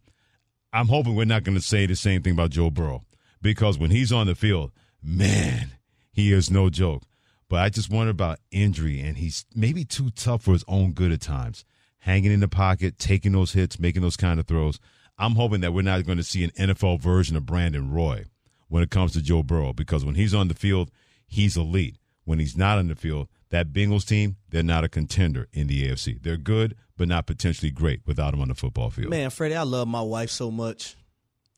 I'm 0.74 0.88
hoping 0.88 1.16
we're 1.16 1.26
not 1.26 1.44
going 1.44 1.58
to 1.58 1.64
say 1.64 1.86
the 1.86 1.96
same 1.96 2.24
thing 2.24 2.34
about 2.34 2.50
Joe 2.50 2.70
Burrow 2.70 3.04
because 3.42 3.78
when 3.78 3.92
he's 3.92 4.12
on 4.12 4.28
the 4.28 4.36
field, 4.36 4.72
man, 5.02 5.72
he 6.12 6.32
is 6.32 6.52
no 6.52 6.70
joke. 6.70 7.04
But 7.50 7.60
I 7.62 7.70
just 7.70 7.90
wonder 7.90 8.12
about 8.12 8.40
injury, 8.52 9.02
and 9.02 9.18
he's 9.18 9.46
maybe 9.54 9.84
too 9.84 10.10
tough 10.12 10.44
for 10.44 10.54
his 10.54 10.64
own 10.68 10.94
good 10.94 11.12
at 11.12 11.22
times. 11.22 11.66
Hanging 12.00 12.32
in 12.32 12.40
the 12.40 12.48
pocket, 12.48 12.98
taking 12.98 13.34
those 13.34 13.54
hits, 13.54 13.78
making 13.80 14.02
those 14.02 14.16
kind 14.18 14.40
of 14.40 14.48
throws. 14.48 14.80
I'm 15.18 15.36
hoping 15.36 15.62
that 15.62 15.74
we're 15.74 15.82
not 15.82 16.06
going 16.06 16.18
to 16.18 16.24
see 16.24 16.44
an 16.44 16.52
NFL 16.52 17.02
version 17.02 17.36
of 17.36 17.46
Brandon 17.46 17.92
Roy 17.92 18.26
when 18.70 18.82
it 18.82 18.90
comes 18.90 19.12
to 19.14 19.22
Joe 19.22 19.44
Burrow 19.44 19.74
because 19.74 20.06
when 20.06 20.16
he's 20.16 20.34
on 20.34 20.48
the 20.48 20.54
field, 20.54 20.90
he's 21.28 21.58
elite. 21.58 21.98
When 22.24 22.40
he's 22.40 22.56
not 22.56 22.78
on 22.78 22.88
the 22.88 22.96
field, 22.96 23.28
that 23.50 23.74
Bengals 23.74 24.08
team, 24.08 24.38
they're 24.50 24.64
not 24.64 24.84
a 24.84 24.90
contender 24.90 25.48
in 25.52 25.68
the 25.68 25.90
AFC. 25.90 26.22
They're 26.22 26.38
good, 26.38 26.76
but 26.98 27.08
not 27.08 27.26
potentially 27.26 27.72
great 27.72 28.02
without 28.06 28.34
him 28.34 28.42
on 28.42 28.48
the 28.48 28.56
football 28.56 28.90
field. 28.90 29.10
Man, 29.10 29.30
Freddie, 29.30 29.56
I 29.56 29.64
love 29.64 29.88
my 29.88 30.02
wife 30.02 30.30
so 30.30 30.52
much. 30.52 30.96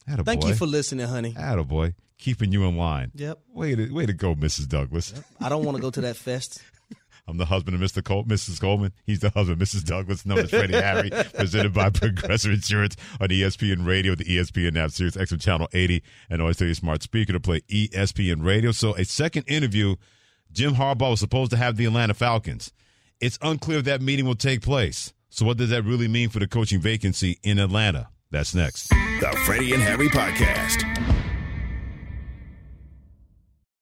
Attaboy. 0.08 0.26
Thank 0.26 0.46
you 0.46 0.56
for 0.56 0.66
listening, 0.66 1.08
honey. 1.08 1.34
Attaboy. 1.34 1.94
Keeping 2.18 2.52
you 2.52 2.64
in 2.66 2.78
line. 2.78 3.12
Yep. 3.16 3.40
Way 3.54 3.76
to, 3.76 3.92
way 3.94 4.06
to 4.06 4.14
go, 4.14 4.36
Mrs. 4.36 4.68
Douglas. 4.68 5.14
I 5.42 5.50
don't 5.50 5.64
want 5.66 5.76
to 5.78 5.82
go 5.82 5.90
to 5.92 6.02
that 6.02 6.16
fest. 6.16 6.62
I'm 7.28 7.38
the 7.38 7.46
husband 7.46 7.76
of 7.76 7.82
Mr. 7.82 8.04
Col- 8.04 8.26
Mrs. 8.26 8.60
Coleman. 8.60 8.92
He's 9.06 9.20
the 9.22 9.30
husband 9.30 9.62
of 9.62 9.68
Mrs. 9.68 9.86
Douglas. 9.86 10.26
Known 10.26 10.40
as 10.40 10.50
Freddie 10.50 10.74
Harry. 10.74 11.10
Presented 11.34 11.74
by 11.74 11.90
Progressive 11.90 12.52
Insurance 12.52 12.96
on 13.22 13.30
ESPN 13.30 13.86
Radio, 13.86 14.14
the 14.16 14.26
ESPN 14.26 14.78
app, 14.78 14.92
Sirius 14.92 15.16
XM 15.16 15.42
Channel 15.42 15.70
80, 15.74 16.04
and 16.30 16.42
always 16.42 16.58
tell 16.58 16.68
your 16.68 16.76
smart 16.76 17.02
speaker 17.02 17.32
to 17.34 17.40
play 17.40 17.62
ESPN 17.62 18.44
Radio. 18.44 18.72
So 18.72 18.94
a 18.96 19.06
second 19.06 19.44
interview, 19.48 19.96
Jim 20.52 20.76
Harbaugh 20.76 21.12
was 21.12 21.22
supposed 21.22 21.52
to 21.52 21.58
have 21.58 21.78
the 21.78 21.86
Atlanta 21.86 22.14
Falcons. 22.14 22.74
It's 23.22 23.40
unclear 23.42 23.80
if 23.80 23.86
that 23.86 24.02
meeting 24.02 24.26
will 24.26 24.36
take 24.36 24.62
place. 24.62 25.14
So 25.30 25.46
what 25.46 25.58
does 25.58 25.70
that 25.70 25.84
really 25.84 26.10
mean 26.10 26.28
for 26.30 26.40
the 26.40 26.48
coaching 26.48 26.80
vacancy 26.82 27.40
in 27.42 27.58
Atlanta? 27.58 28.10
That's 28.34 28.56
next. 28.56 28.90
The 28.90 29.42
Freddie 29.46 29.74
and 29.74 29.82
Harry 29.82 30.10
Podcast. 30.10 30.90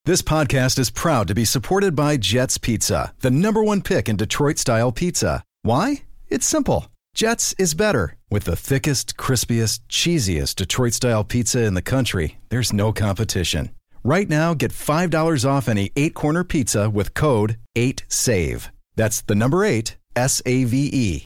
This 0.03 0.21
podcast 0.21 0.77
is 0.77 0.89
proud 0.91 1.29
to 1.29 1.33
be 1.33 1.45
supported 1.45 1.95
by 1.95 2.17
Jets 2.17 2.57
Pizza, 2.57 3.13
the 3.21 3.31
number 3.31 3.63
one 3.63 3.81
pick 3.81 4.09
in 4.09 4.17
Detroit 4.17 4.57
style 4.57 4.91
pizza. 4.91 5.43
Why? 5.61 6.03
It's 6.27 6.45
simple. 6.45 6.87
Jets 7.13 7.53
is 7.57 7.73
better. 7.73 8.17
With 8.29 8.43
the 8.43 8.57
thickest, 8.57 9.15
crispiest, 9.15 9.79
cheesiest 9.87 10.55
Detroit 10.55 10.93
style 10.93 11.23
pizza 11.23 11.63
in 11.63 11.73
the 11.73 11.81
country, 11.81 12.37
there's 12.49 12.73
no 12.73 12.91
competition. 12.91 13.69
Right 14.03 14.27
now, 14.29 14.53
get 14.53 14.71
$5 14.71 15.49
off 15.49 15.69
any 15.69 15.91
eight 15.95 16.13
corner 16.13 16.43
pizza 16.43 16.89
with 16.89 17.13
code 17.13 17.57
8SAVE. 17.77 18.69
That's 18.97 19.21
the 19.21 19.35
number 19.35 19.63
eight, 19.63 19.97
S 20.15 20.41
A 20.45 20.65
V 20.65 20.89
E. 20.91 21.25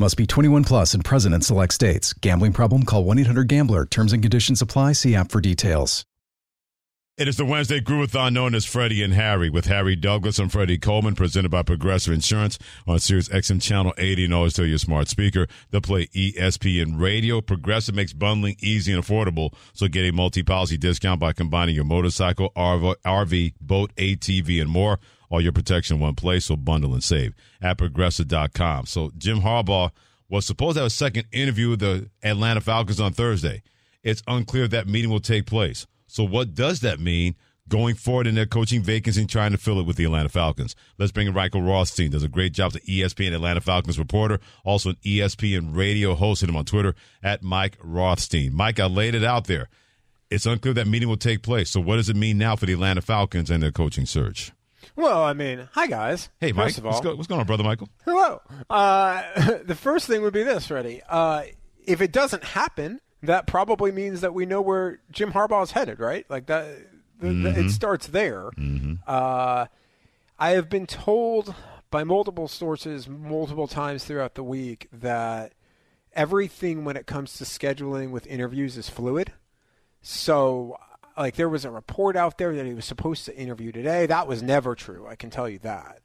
Must 0.00 0.16
be 0.16 0.26
21 0.26 0.64
plus 0.64 0.94
and 0.94 1.04
present 1.04 1.34
in 1.34 1.42
select 1.42 1.74
states. 1.74 2.14
Gambling 2.14 2.54
problem? 2.54 2.84
Call 2.84 3.04
1 3.04 3.18
800 3.18 3.48
Gambler. 3.48 3.84
Terms 3.84 4.14
and 4.14 4.22
conditions 4.22 4.62
apply. 4.62 4.92
See 4.92 5.14
app 5.14 5.30
for 5.30 5.42
details. 5.42 6.06
It 7.18 7.28
is 7.28 7.36
the 7.36 7.44
Wednesday 7.44 7.80
Groovathon 7.80 8.32
known 8.32 8.54
as 8.54 8.64
Freddie 8.64 9.02
and 9.02 9.12
Harry 9.12 9.50
with 9.50 9.66
Harry 9.66 9.94
Douglas 9.94 10.38
and 10.38 10.50
Freddie 10.50 10.78
Coleman, 10.78 11.14
presented 11.14 11.50
by 11.50 11.62
Progressive 11.62 12.14
Insurance 12.14 12.58
on 12.86 12.98
Sirius 12.98 13.28
XM 13.28 13.60
Channel 13.60 13.92
80 13.98 14.24
and 14.24 14.32
always 14.32 14.54
tell 14.54 14.64
your 14.64 14.78
smart 14.78 15.08
speaker 15.08 15.46
to 15.70 15.82
play 15.82 16.06
ESPN 16.06 16.98
Radio. 16.98 17.42
Progressive 17.42 17.94
makes 17.94 18.14
bundling 18.14 18.56
easy 18.62 18.94
and 18.94 19.04
affordable, 19.04 19.52
so 19.74 19.86
get 19.86 20.08
a 20.08 20.12
multi-policy 20.12 20.78
discount 20.78 21.20
by 21.20 21.34
combining 21.34 21.74
your 21.74 21.84
motorcycle, 21.84 22.52
RV, 22.56 23.52
boat, 23.60 23.94
ATV, 23.96 24.62
and 24.62 24.70
more. 24.70 24.98
All 25.30 25.40
your 25.40 25.52
protection 25.52 25.96
in 25.96 26.02
one 26.02 26.16
place, 26.16 26.46
so 26.46 26.56
bundle 26.56 26.92
and 26.92 27.02
save 27.02 27.34
at 27.62 27.78
progressive.com. 27.78 28.86
So 28.86 29.12
Jim 29.16 29.40
Harbaugh 29.40 29.90
was 30.28 30.44
supposed 30.44 30.76
to 30.76 30.80
have 30.80 30.88
a 30.88 30.90
second 30.90 31.26
interview 31.32 31.70
with 31.70 31.80
the 31.80 32.10
Atlanta 32.22 32.60
Falcons 32.60 33.00
on 33.00 33.12
Thursday. 33.12 33.62
It's 34.02 34.22
unclear 34.26 34.68
that 34.68 34.88
meeting 34.88 35.10
will 35.10 35.20
take 35.20 35.46
place. 35.46 35.86
So 36.06 36.24
what 36.24 36.54
does 36.54 36.80
that 36.80 36.98
mean 37.00 37.36
going 37.68 37.94
forward 37.94 38.26
in 38.26 38.34
their 38.34 38.46
coaching 38.46 38.82
vacancy 38.82 39.20
and 39.20 39.30
trying 39.30 39.52
to 39.52 39.58
fill 39.58 39.78
it 39.78 39.86
with 39.86 39.96
the 39.96 40.04
Atlanta 40.04 40.28
Falcons? 40.28 40.74
Let's 40.98 41.12
bring 41.12 41.26
in 41.26 41.34
Michael 41.34 41.62
Rothstein. 41.62 42.10
Does 42.10 42.24
a 42.24 42.28
great 42.28 42.52
job 42.52 42.72
as 42.72 42.76
an 42.76 42.82
ESPN 42.82 43.34
Atlanta 43.34 43.60
Falcons 43.60 43.98
reporter, 43.98 44.40
also 44.64 44.90
an 44.90 44.96
ESPN 45.04 45.76
radio 45.76 46.14
host. 46.14 46.40
Hit 46.40 46.50
him 46.50 46.56
on 46.56 46.64
Twitter 46.64 46.94
at 47.22 47.42
Mike 47.42 47.76
Rothstein. 47.82 48.54
Mike, 48.54 48.80
I 48.80 48.86
laid 48.86 49.14
it 49.14 49.24
out 49.24 49.46
there. 49.46 49.68
It's 50.30 50.46
unclear 50.46 50.74
that 50.74 50.86
meeting 50.86 51.08
will 51.08 51.16
take 51.16 51.42
place. 51.42 51.70
So 51.70 51.80
what 51.80 51.96
does 51.96 52.08
it 52.08 52.16
mean 52.16 52.38
now 52.38 52.56
for 52.56 52.66
the 52.66 52.72
Atlanta 52.72 53.00
Falcons 53.00 53.50
and 53.50 53.62
their 53.62 53.72
coaching 53.72 54.06
search? 54.06 54.52
Well, 55.00 55.22
I 55.24 55.32
mean, 55.32 55.68
hi 55.72 55.86
guys. 55.86 56.28
Hey, 56.40 56.52
Mike. 56.52 56.66
First 56.68 56.78
of 56.78 56.86
all, 56.86 56.92
what's, 56.92 57.00
go- 57.04 57.14
what's 57.16 57.26
going 57.28 57.40
on, 57.40 57.46
brother 57.46 57.64
Michael? 57.64 57.88
hello. 58.04 58.42
Uh, 58.68 59.22
the 59.64 59.74
first 59.74 60.06
thing 60.06 60.22
would 60.22 60.32
be 60.34 60.42
this, 60.42 60.66
Freddie. 60.66 61.00
Uh, 61.08 61.44
if 61.86 62.00
it 62.00 62.12
doesn't 62.12 62.44
happen, 62.44 63.00
that 63.22 63.46
probably 63.46 63.92
means 63.92 64.20
that 64.20 64.34
we 64.34 64.46
know 64.46 64.60
where 64.60 65.00
Jim 65.10 65.32
Harbaugh 65.32 65.62
is 65.62 65.70
headed, 65.72 66.00
right? 66.00 66.24
Like 66.28 66.46
that, 66.46 66.66
the, 67.18 67.28
the, 67.28 67.32
Mm-hmm. 67.50 67.60
it 67.66 67.70
starts 67.70 68.06
there. 68.08 68.50
Uh, 69.06 69.66
I 70.38 70.50
have 70.50 70.68
been 70.68 70.86
told 70.86 71.54
by 71.90 72.04
multiple 72.04 72.48
sources 72.48 73.08
multiple 73.08 73.66
times 73.68 74.04
throughout 74.04 74.34
the 74.34 74.44
week 74.44 74.88
that 74.92 75.52
everything 76.14 76.84
when 76.84 76.96
it 76.96 77.06
comes 77.06 77.34
to 77.38 77.44
scheduling 77.44 78.10
with 78.10 78.26
interviews 78.26 78.76
is 78.76 78.88
fluid. 78.88 79.32
So, 80.02 80.76
like, 81.20 81.36
there 81.36 81.50
was 81.50 81.66
a 81.66 81.70
report 81.70 82.16
out 82.16 82.38
there 82.38 82.54
that 82.54 82.64
he 82.64 82.72
was 82.72 82.86
supposed 82.86 83.26
to 83.26 83.36
interview 83.36 83.72
today. 83.72 84.06
That 84.06 84.26
was 84.26 84.42
never 84.42 84.74
true. 84.74 85.06
I 85.06 85.16
can 85.16 85.28
tell 85.28 85.50
you 85.50 85.58
that. 85.58 86.00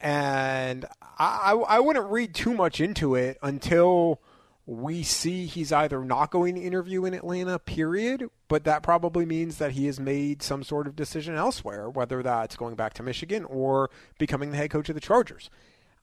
And 0.00 0.86
I, 1.18 1.54
I, 1.54 1.80
wouldn't 1.80 2.08
read 2.08 2.36
too 2.36 2.54
much 2.54 2.80
into 2.80 3.16
it 3.16 3.36
until 3.42 4.22
we 4.64 5.02
see 5.02 5.46
he's 5.46 5.72
either 5.72 6.04
not 6.04 6.30
going 6.30 6.54
to 6.54 6.60
interview 6.60 7.04
in 7.04 7.14
Atlanta, 7.14 7.58
period, 7.58 8.30
but 8.46 8.62
that 8.62 8.84
probably 8.84 9.26
means 9.26 9.58
that 9.58 9.72
he 9.72 9.86
has 9.86 9.98
made 9.98 10.40
some 10.40 10.62
sort 10.62 10.86
of 10.86 10.94
decision 10.94 11.34
elsewhere, 11.34 11.90
whether 11.90 12.22
that's 12.22 12.54
going 12.54 12.76
back 12.76 12.94
to 12.94 13.02
Michigan 13.02 13.44
or 13.44 13.90
becoming 14.18 14.52
the 14.52 14.56
head 14.56 14.70
coach 14.70 14.88
of 14.88 14.94
the 14.94 15.00
Chargers. 15.00 15.50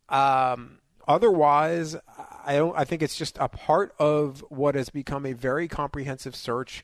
Um, 0.09 0.79
otherwise, 1.07 1.95
I 2.45 2.57
don't. 2.57 2.77
I 2.77 2.83
think 2.83 3.01
it's 3.01 3.15
just 3.15 3.37
a 3.39 3.47
part 3.47 3.95
of 3.97 4.43
what 4.49 4.75
has 4.75 4.89
become 4.89 5.25
a 5.25 5.31
very 5.31 5.69
comprehensive 5.69 6.35
search 6.35 6.83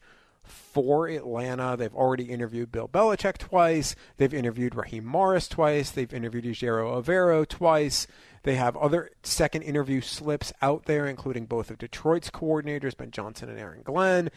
for 0.52 1.08
Atlanta. 1.08 1.76
They've 1.78 1.96
already 1.96 2.26
interviewed 2.26 2.72
Bill 2.72 2.88
Belichick 2.88 3.38
twice. 3.38 3.96
They've 4.18 4.34
interviewed 4.34 4.76
Raheem 4.76 5.06
Morris 5.06 5.48
twice. 5.48 5.92
They've 5.92 6.14
interviewed 6.14 6.46
Ujero 6.46 7.02
Avero 7.02 7.48
twice. 7.48 8.08
They 8.44 8.56
have 8.56 8.76
other 8.78 9.12
second 9.24 9.64
interview 9.64 10.02
slips 10.02 10.52
out 10.62 10.86
there, 10.86 11.06
including 11.08 11.46
both 11.46 11.70
of 11.70 11.78
Detroit's 11.78 12.30
coordinators, 12.30 12.98
Ben 12.98 13.12
Johnson 13.12 13.50
and 13.50 13.60
Aaron 13.60 13.82
Glenn. 13.84 14.30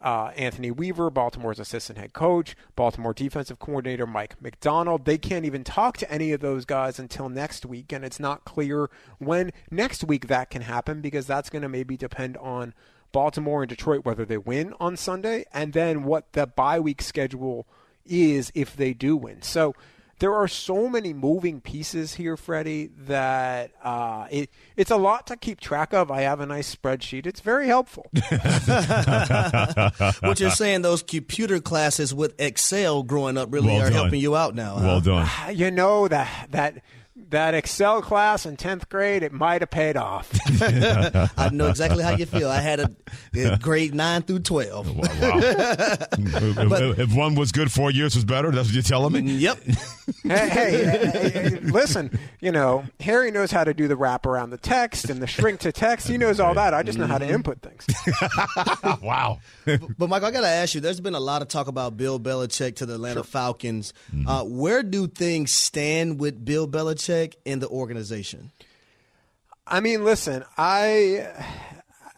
Uh, 0.00 0.32
Anthony 0.36 0.70
Weaver, 0.70 1.08
Baltimore's 1.08 1.58
assistant 1.58 1.98
head 1.98 2.12
coach, 2.12 2.54
Baltimore 2.76 3.14
defensive 3.14 3.58
coordinator 3.58 4.06
Mike 4.06 4.40
Macdonald. 4.42 5.06
They 5.06 5.16
can't 5.16 5.46
even 5.46 5.64
talk 5.64 5.96
to 5.96 6.12
any 6.12 6.32
of 6.32 6.40
those 6.40 6.66
guys 6.66 6.98
until 6.98 7.30
next 7.30 7.64
week, 7.64 7.90
and 7.90 8.04
it's 8.04 8.20
not 8.20 8.44
clear 8.44 8.90
when 9.18 9.50
next 9.70 10.04
week 10.04 10.26
that 10.26 10.50
can 10.50 10.60
happen 10.60 11.00
because 11.00 11.26
that's 11.26 11.48
going 11.48 11.62
to 11.62 11.70
maybe 11.70 11.96
depend 11.96 12.36
on 12.36 12.74
Baltimore 13.14 13.62
and 13.62 13.68
Detroit 13.70 14.04
whether 14.04 14.26
they 14.26 14.36
win 14.36 14.74
on 14.78 14.98
Sunday, 14.98 15.46
and 15.54 15.72
then 15.72 16.04
what 16.04 16.32
the 16.32 16.46
bye 16.46 16.80
week 16.80 17.00
schedule 17.00 17.66
is 18.04 18.52
if 18.54 18.76
they 18.76 18.92
do 18.92 19.16
win. 19.16 19.40
So 19.40 19.74
there 20.18 20.34
are 20.34 20.48
so 20.48 20.88
many 20.88 21.12
moving 21.12 21.60
pieces 21.60 22.14
here, 22.14 22.36
Freddie, 22.36 22.90
that 23.06 23.70
uh, 23.82 24.26
it, 24.30 24.50
it's 24.76 24.90
a 24.90 24.96
lot 24.96 25.26
to 25.28 25.36
keep 25.36 25.60
track 25.60 25.92
of. 25.94 26.10
I 26.10 26.22
have 26.22 26.40
a 26.40 26.46
nice 26.46 26.74
spreadsheet. 26.74 27.26
It's 27.26 27.40
very 27.40 27.66
helpful. 27.66 28.10
what 30.20 30.40
you're 30.40 30.50
saying, 30.50 30.82
those 30.82 31.02
computer 31.02 31.60
classes 31.60 32.12
with 32.12 32.40
Excel 32.40 33.02
growing 33.02 33.36
up 33.38 33.52
really 33.52 33.68
Well 33.68 33.80
are 33.80 33.90
done. 33.90 33.92
helping 33.92 34.20
you 34.20 34.36
out 34.36 34.54
now. 34.54 34.76
Well 34.76 35.00
huh? 35.00 35.24
done. 35.24 35.56
you 35.56 35.70
know 35.70 36.08
that 36.08 36.48
that 36.50 36.82
that 37.30 37.54
Excel 37.54 38.02
class 38.02 38.46
in 38.46 38.56
tenth 38.56 38.88
grade, 38.88 39.22
it 39.22 39.32
might 39.32 39.62
have 39.62 39.70
paid 39.70 39.96
off. 39.96 40.30
I 40.62 41.50
know 41.52 41.68
exactly 41.68 42.02
how 42.02 42.10
you 42.10 42.26
feel. 42.26 42.50
I 42.50 42.60
had 42.60 42.80
a, 42.80 42.90
a 43.34 43.58
grade 43.58 43.94
nine 43.94 44.22
through 44.22 44.40
twelve. 44.40 44.88
if, 44.98 46.98
if 46.98 47.14
one 47.14 47.34
was 47.34 47.52
good, 47.52 47.72
four 47.72 47.90
years 47.90 48.14
was 48.14 48.24
better. 48.24 48.50
That's 48.50 48.68
what 48.68 48.74
you're 48.74 48.82
telling 48.82 49.12
me. 49.12 49.36
Yep. 49.36 49.58
hey, 50.22 50.48
hey, 50.48 50.84
hey, 50.84 51.30
hey, 51.30 51.48
listen, 51.60 52.18
you 52.40 52.52
know, 52.52 52.84
Harry 53.00 53.30
knows 53.30 53.50
how 53.50 53.64
to 53.64 53.74
do 53.74 53.88
the 53.88 53.96
wrap 53.96 54.26
around 54.26 54.50
the 54.50 54.58
text 54.58 55.08
and 55.08 55.22
the 55.22 55.26
shrink 55.26 55.60
to 55.60 55.72
text. 55.72 56.08
He 56.08 56.18
knows 56.18 56.40
all 56.40 56.54
that. 56.54 56.74
I 56.74 56.82
just 56.82 56.98
know 56.98 57.06
how 57.06 57.18
to 57.18 57.28
input 57.28 57.62
things. 57.62 57.86
wow. 59.02 59.40
But 59.64 60.08
Michael, 60.08 60.28
I 60.28 60.30
got 60.30 60.40
to 60.42 60.48
ask 60.48 60.74
you. 60.74 60.80
There's 60.80 61.00
been 61.00 61.14
a 61.14 61.20
lot 61.20 61.42
of 61.42 61.48
talk 61.48 61.68
about 61.68 61.96
Bill 61.96 62.20
Belichick 62.20 62.76
to 62.76 62.86
the 62.86 62.94
Atlanta 62.94 63.24
Falcons. 63.24 63.92
Uh, 64.26 64.44
where 64.44 64.82
do 64.82 65.06
things 65.06 65.52
stand 65.52 66.20
with 66.20 66.44
Bill 66.44 66.68
Belichick 66.68 67.13
in 67.44 67.58
the 67.60 67.68
organization? 67.68 68.50
I 69.66 69.80
mean, 69.80 70.04
listen, 70.04 70.44
I, 70.58 71.26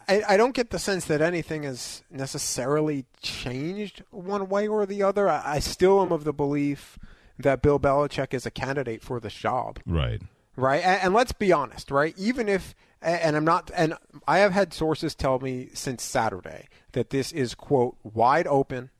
I 0.08 0.22
I 0.30 0.36
don't 0.36 0.54
get 0.54 0.70
the 0.70 0.78
sense 0.78 1.04
that 1.06 1.20
anything 1.20 1.62
has 1.62 2.02
necessarily 2.10 3.04
changed 3.22 4.02
one 4.10 4.48
way 4.48 4.66
or 4.66 4.86
the 4.86 5.02
other. 5.02 5.28
I, 5.28 5.42
I 5.56 5.58
still 5.60 6.02
am 6.02 6.12
of 6.12 6.24
the 6.24 6.32
belief 6.32 6.98
that 7.38 7.62
Bill 7.62 7.78
Belichick 7.78 8.34
is 8.34 8.46
a 8.46 8.50
candidate 8.50 9.02
for 9.02 9.20
this 9.20 9.34
job. 9.34 9.78
Right. 9.86 10.22
right? 10.56 10.82
And, 10.82 11.02
and 11.02 11.14
let's 11.14 11.32
be 11.32 11.52
honest, 11.52 11.90
right? 11.90 12.14
Even 12.16 12.48
if, 12.48 12.74
and 13.02 13.36
I'm 13.36 13.44
not, 13.44 13.70
and 13.74 13.94
I 14.26 14.38
have 14.38 14.52
had 14.52 14.72
sources 14.72 15.14
tell 15.14 15.38
me 15.38 15.68
since 15.74 16.02
Saturday 16.02 16.68
that 16.92 17.10
this 17.10 17.32
is 17.32 17.54
quote 17.54 17.96
wide 18.02 18.46
open, 18.46 18.90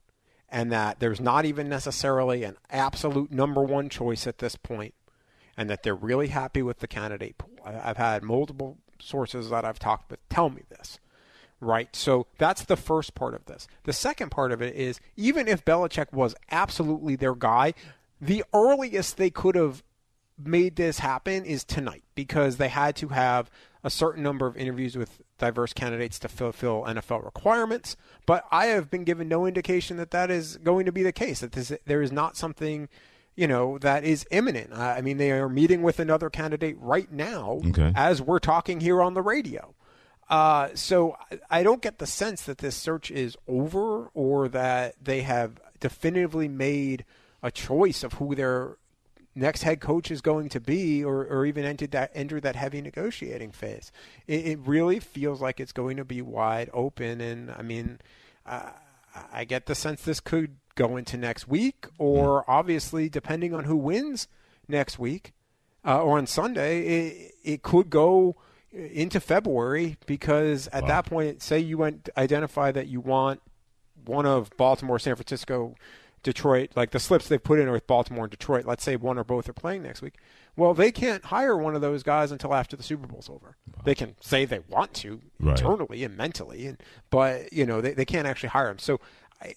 and 0.48 0.70
that 0.70 1.00
there's 1.00 1.20
not 1.20 1.44
even 1.44 1.68
necessarily 1.68 2.44
an 2.44 2.56
absolute 2.70 3.32
number 3.32 3.62
one 3.62 3.88
choice 3.88 4.26
at 4.26 4.38
this 4.38 4.54
point, 4.54 4.94
and 5.56 5.70
that 5.70 5.82
they're 5.82 5.94
really 5.94 6.28
happy 6.28 6.62
with 6.62 6.80
the 6.80 6.86
candidate 6.86 7.38
pool. 7.38 7.50
I've 7.64 7.96
had 7.96 8.22
multiple 8.22 8.78
sources 9.00 9.50
that 9.50 9.64
I've 9.64 9.78
talked 9.78 10.10
with 10.10 10.26
tell 10.28 10.50
me 10.50 10.62
this. 10.68 10.98
Right. 11.60 11.94
So 11.96 12.26
that's 12.36 12.64
the 12.64 12.76
first 12.76 13.14
part 13.14 13.32
of 13.32 13.46
this. 13.46 13.66
The 13.84 13.92
second 13.92 14.30
part 14.30 14.52
of 14.52 14.60
it 14.60 14.74
is 14.74 15.00
even 15.16 15.48
if 15.48 15.64
Belichick 15.64 16.12
was 16.12 16.34
absolutely 16.50 17.16
their 17.16 17.34
guy, 17.34 17.72
the 18.20 18.44
earliest 18.52 19.16
they 19.16 19.30
could 19.30 19.54
have 19.54 19.82
made 20.38 20.76
this 20.76 20.98
happen 20.98 21.44
is 21.44 21.64
tonight 21.64 22.02
because 22.14 22.58
they 22.58 22.68
had 22.68 22.94
to 22.96 23.08
have 23.08 23.50
a 23.82 23.90
certain 23.90 24.22
number 24.22 24.46
of 24.46 24.56
interviews 24.56 24.96
with 24.96 25.22
diverse 25.38 25.72
candidates 25.72 26.18
to 26.18 26.28
fulfill 26.28 26.84
NFL 26.84 27.24
requirements. 27.24 27.96
But 28.26 28.44
I 28.50 28.66
have 28.66 28.90
been 28.90 29.04
given 29.04 29.28
no 29.28 29.46
indication 29.46 29.96
that 29.98 30.10
that 30.10 30.30
is 30.30 30.56
going 30.58 30.86
to 30.86 30.92
be 30.92 31.02
the 31.02 31.12
case. 31.12 31.40
That 31.40 31.52
this, 31.52 31.72
there 31.86 32.02
is 32.02 32.12
not 32.12 32.36
something, 32.36 32.88
you 33.37 33.46
know, 33.46 33.79
that 33.79 34.03
is 34.03 34.27
imminent. 34.31 34.72
I 34.72 35.01
mean, 35.03 35.18
they 35.18 35.31
are 35.31 35.49
meeting 35.49 35.83
with 35.83 36.01
another 36.01 36.31
candidate 36.31 36.77
right 36.81 37.11
now 37.12 37.61
Okay. 37.68 37.92
as 37.94 38.20
we're 38.22 38.38
talking 38.38 38.81
here 38.81 39.01
on 39.03 39.14
the 39.14 39.22
radio. 39.22 39.75
Uh, 40.29 40.70
so 40.75 41.16
I- 41.51 41.62
don't 41.62 41.83
get 41.83 41.99
the 41.99 42.07
sense 42.07 42.42
that 42.44 42.59
this 42.59 42.75
search 42.75 43.11
is 43.11 43.37
over 43.46 44.07
or 44.14 44.49
that 44.49 44.94
they 45.01 45.20
have 45.22 45.61
definitively 45.79 46.49
made 46.49 47.05
a 47.42 47.51
choice 47.51 48.03
of 48.03 48.14
who 48.14 48.35
their 48.35 48.77
next 49.35 49.62
head 49.62 49.81
coach 49.81 50.11
is 50.11 50.22
going 50.22 50.49
to 50.49 50.59
be 50.59 51.05
or, 51.05 51.27
or 51.27 51.44
even 51.44 51.64
entered 51.64 51.90
that 51.90 52.11
entered 52.14 52.42
that 52.42 52.57
heavy 52.57 52.81
negotiating 52.81 53.53
phase. 53.53 53.92
It, 54.27 54.46
it 54.46 54.59
really 54.64 54.99
feels 54.99 55.40
like 55.42 55.61
it's 55.61 55.72
going 55.72 55.99
to 55.99 56.05
be 56.07 56.22
wide 56.22 56.70
open 56.72 57.20
and 57.20 57.51
I 57.51 57.61
mean 57.62 58.01
uh, 58.46 58.70
I 59.33 59.44
get 59.44 59.66
the 59.66 59.75
sense 59.75 60.03
this 60.03 60.18
could 60.20 60.57
go 60.76 60.96
into 60.96 61.16
next 61.16 61.48
week 61.48 61.86
or 61.98 62.48
obviously 62.48 63.08
depending 63.08 63.52
on 63.52 63.64
who 63.64 63.76
wins 63.76 64.28
next 64.68 64.98
week 64.98 65.32
uh, 65.84 66.00
or 66.00 66.16
on 66.18 66.26
Sunday 66.26 66.82
it, 66.82 67.32
it 67.42 67.62
could 67.62 67.90
go 67.90 68.36
into 68.72 69.18
February 69.20 69.96
because 70.06 70.68
at 70.68 70.86
that 70.86 71.06
point 71.06 71.42
say 71.42 71.58
you 71.58 71.78
went 71.78 72.08
identify 72.16 72.70
that 72.70 72.86
you 72.86 73.00
want 73.00 73.40
one 74.04 74.26
of 74.26 74.50
Baltimore, 74.56 74.98
San 75.00 75.16
Francisco, 75.16 75.74
Detroit, 76.22 76.70
like 76.76 76.90
the 76.90 76.98
slips 77.00 77.26
they've 77.28 77.42
put 77.42 77.58
in 77.58 77.70
with 77.70 77.86
Baltimore 77.86 78.24
and 78.24 78.30
Detroit, 78.30 78.64
let's 78.64 78.84
say 78.84 78.96
one 78.96 79.18
or 79.18 79.24
both 79.24 79.48
are 79.48 79.52
playing 79.52 79.82
next 79.82 80.02
week. 80.02 80.14
Well, 80.56 80.74
they 80.74 80.90
can't 80.92 81.24
hire 81.24 81.56
one 81.56 81.74
of 81.74 81.80
those 81.80 82.02
guys 82.02 82.32
until 82.32 82.54
after 82.54 82.76
the 82.76 82.82
Super 82.82 83.06
Bowl's 83.06 83.28
over. 83.30 83.56
They 83.84 83.94
can 83.94 84.16
say 84.20 84.44
they 84.44 84.60
want 84.68 84.92
to 84.94 85.20
Right. 85.38 85.58
internally 85.58 86.02
and 86.02 86.16
mentally, 86.16 86.66
and 86.66 86.82
but 87.10 87.52
you 87.52 87.64
know 87.66 87.80
they, 87.80 87.92
they 87.94 88.04
can't 88.04 88.26
actually 88.26 88.48
hire 88.50 88.70
him. 88.70 88.78
So 88.78 88.98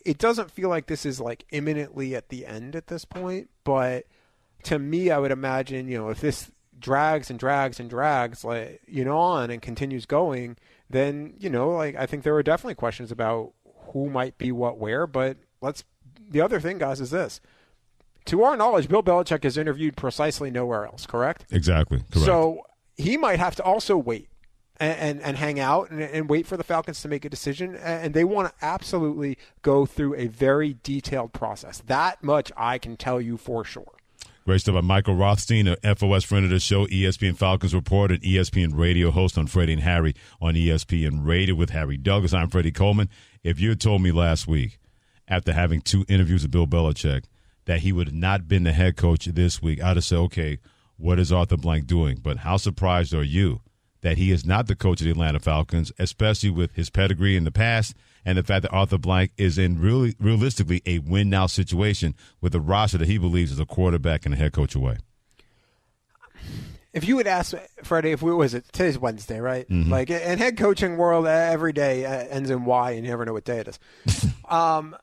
it 0.06 0.18
doesn't 0.18 0.52
feel 0.52 0.70
like 0.70 0.88
this 0.88 1.06
is 1.06 1.20
like 1.20 1.46
imminently 1.52 2.16
at 2.16 2.30
the 2.30 2.46
end 2.46 2.76
at 2.76 2.88
this 2.88 3.06
point. 3.06 3.50
But 3.64 4.06
to 4.64 4.80
me, 4.80 5.12
I 5.12 5.18
would 5.18 5.32
imagine 5.32 5.88
you 5.88 5.98
know 5.98 6.10
if 6.10 6.22
this 6.22 6.52
drags 6.80 7.30
and 7.30 7.38
drags 7.38 7.80
and 7.80 7.90
drags 7.90 8.44
like 8.44 8.82
you 8.88 9.04
know 9.04 9.18
on 9.18 9.50
and 9.50 9.62
continues 9.62 10.06
going, 10.06 10.58
then 10.90 11.34
you 11.40 11.50
know 11.50 11.72
like 11.72 11.96
I 11.96 12.06
think 12.06 12.24
there 12.24 12.36
are 12.36 12.44
definitely 12.44 12.76
questions 12.76 13.12
about 13.12 13.54
who 13.94 14.10
might 14.10 14.38
be 14.38 14.52
what 14.52 14.78
where. 14.78 15.08
But 15.08 15.38
let's 15.62 15.84
the 16.30 16.42
other 16.42 16.60
thing, 16.60 16.78
guys, 16.78 17.02
is 17.02 17.12
this. 17.12 17.42
To 18.26 18.44
our 18.44 18.56
knowledge, 18.56 18.88
Bill 18.88 19.02
Belichick 19.02 19.44
is 19.44 19.58
interviewed 19.58 19.96
precisely 19.96 20.52
nowhere 20.52 20.86
else, 20.86 21.06
correct? 21.06 21.46
Exactly. 21.52 22.04
Correct. 22.12 22.26
So 22.26 22.62
he 22.96 23.18
might 23.18 23.40
have 23.40 23.56
to 23.56 23.64
also 23.64 23.98
wait 23.98 24.29
and, 24.80 25.22
and, 25.22 25.38
hang 25.38 25.60
out 25.60 25.90
and, 25.90 26.02
and 26.02 26.30
wait 26.30 26.48
for 26.48 26.56
the 26.56 26.64
Falcons 26.64 27.02
to 27.02 27.08
make 27.08 27.26
a 27.26 27.30
decision. 27.30 27.76
And 27.76 28.14
they 28.14 28.24
want 28.24 28.48
to 28.50 28.66
absolutely 28.66 29.38
go 29.62 29.86
through 29.86 30.16
a 30.16 30.28
very 30.28 30.78
detailed 30.84 31.34
process. 31.34 31.82
That 31.88 32.24
much 32.24 32.52
I 32.56 32.78
can 32.78 32.96
tell 32.96 33.20
you 33.20 33.38
for 33.38 33.66
sure. 33.66 33.94
Great 34.46 34.62
stuff 34.62 34.74
by 34.74 34.82
Michael 34.82 35.16
Rothstein, 35.16 35.68
a 35.68 35.96
FOS 35.96 36.24
friend 36.24 36.44
of 36.44 36.50
the 36.50 36.60
show, 36.60 36.88
ESPN 36.88 37.38
Falcons 37.38 37.76
report, 37.76 38.10
and 38.10 38.22
ESPN 38.22 38.72
radio 38.76 39.12
host 39.12 39.38
on 39.38 39.46
Freddie 39.46 39.74
and 39.74 39.82
Harry 39.84 40.16
on 40.42 40.56
ESPN 40.56 41.26
Radio 41.26 41.54
with 41.54 41.70
Harry 41.70 41.98
Douglas. 41.98 42.34
I'm 42.34 42.50
Freddie 42.50 42.72
Coleman. 42.72 43.10
If 43.44 43.60
you 43.60 43.70
had 43.70 43.82
told 43.82 44.02
me 44.02 44.12
last 44.12 44.48
week, 44.48 44.80
after 45.28 45.54
having 45.54 45.82
two 45.82 46.04
interviews 46.08 46.42
with 46.42 46.52
Bill 46.52 46.66
Belichick, 46.66 47.26
that 47.66 47.82
he 47.82 47.92
would 47.92 48.08
have 48.08 48.16
not 48.16 48.48
been 48.48 48.64
the 48.64 48.72
head 48.72 48.98
coach 48.98 49.26
this 49.26 49.62
week, 49.62 49.84
I'd 49.84 49.98
have 49.98 50.04
said, 50.04 50.18
okay, 50.18 50.58
what 50.98 51.20
is 51.20 51.32
Arthur 51.32 51.58
Blank 51.58 51.86
doing? 51.86 52.18
But 52.20 52.38
how 52.38 52.58
surprised 52.58 53.14
are 53.14 53.22
you 53.22 53.62
that 54.02 54.18
he 54.18 54.32
is 54.32 54.46
not 54.46 54.68
the 54.68 54.76
coach 54.76 55.02
of 55.02 55.06
the 55.06 55.12
Atlanta 55.12 55.40
Falcons, 55.40 55.92
especially 56.00 56.50
with 56.50 56.74
his 56.74 56.90
pedigree 56.90 57.36
in 57.36 57.44
the 57.44 57.52
past 57.52 57.96
and 58.26 58.38
the 58.38 58.44
fact 58.44 58.64
that 58.64 58.72
Arthur 58.72 58.98
Blank 58.98 59.32
is 59.38 59.58
in 59.58 59.80
really 59.80 60.16
realistically 60.20 60.82
a 60.86 61.00
win 61.00 61.30
now 61.30 61.48
situation 61.48 62.16
with 62.42 62.54
a 62.56 62.60
roster 62.60 62.98
that 62.98 63.08
he 63.08 63.18
believes 63.18 63.52
is 63.52 63.60
a 63.60 63.66
quarterback 63.66 64.26
and 64.26 64.34
a 64.34 64.38
head 64.38 64.54
coach 64.54 64.76
away. 64.76 64.98
If 66.92 67.08
you 67.08 67.16
would 67.18 67.28
ask 67.28 67.54
Freddie, 67.84 68.12
if 68.12 68.22
we 68.22 68.34
was 68.34 68.54
it 68.54 68.66
today's 68.72 68.98
Wednesday, 68.98 69.40
right? 69.40 69.70
Mhm. 69.70 69.90
Like 69.90 70.10
in 70.10 70.40
head 70.40 70.58
coaching 70.58 70.98
world, 70.98 71.28
uh, 71.28 71.30
every 71.30 71.72
day 71.72 72.06
uh, 72.06 72.26
ends 72.30 72.50
in 72.50 72.66
Y, 72.66 72.92
and 72.92 73.06
you 73.06 73.12
never 73.12 73.26
know 73.26 73.34
what 73.34 73.44
day 73.44 73.60
it 73.60 73.68
is. 73.68 74.26
um, 74.50 74.96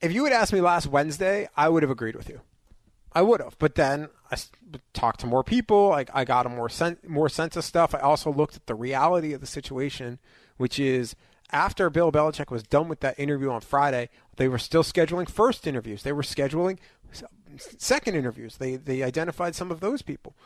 if 0.00 0.12
you 0.12 0.24
had 0.24 0.32
asked 0.32 0.52
me 0.52 0.60
last 0.60 0.86
Wednesday, 0.86 1.48
I 1.56 1.68
would 1.68 1.82
have 1.82 1.90
agreed 1.90 2.16
with 2.16 2.28
you. 2.28 2.40
I 3.16 3.22
would 3.22 3.40
have, 3.40 3.58
but 3.58 3.76
then 3.76 4.10
I 4.30 4.36
talked 4.92 5.20
to 5.20 5.26
more 5.26 5.42
people. 5.42 5.90
I, 5.90 6.04
I 6.12 6.26
got 6.26 6.44
a 6.44 6.50
more 6.50 6.68
sen- 6.68 6.98
more 7.08 7.30
sense 7.30 7.56
of 7.56 7.64
stuff. 7.64 7.94
I 7.94 8.00
also 8.00 8.30
looked 8.30 8.56
at 8.56 8.66
the 8.66 8.74
reality 8.74 9.32
of 9.32 9.40
the 9.40 9.46
situation, 9.46 10.18
which 10.58 10.78
is 10.78 11.16
after 11.50 11.88
Bill 11.88 12.12
Belichick 12.12 12.50
was 12.50 12.62
done 12.62 12.88
with 12.88 13.00
that 13.00 13.18
interview 13.18 13.50
on 13.50 13.62
Friday, 13.62 14.10
they 14.36 14.48
were 14.48 14.58
still 14.58 14.82
scheduling 14.82 15.30
first 15.30 15.66
interviews. 15.66 16.02
They 16.02 16.12
were 16.12 16.20
scheduling 16.20 16.76
second 17.78 18.16
interviews. 18.16 18.58
They 18.58 18.76
they 18.76 19.02
identified 19.02 19.54
some 19.54 19.70
of 19.70 19.80
those 19.80 20.02
people 20.02 20.36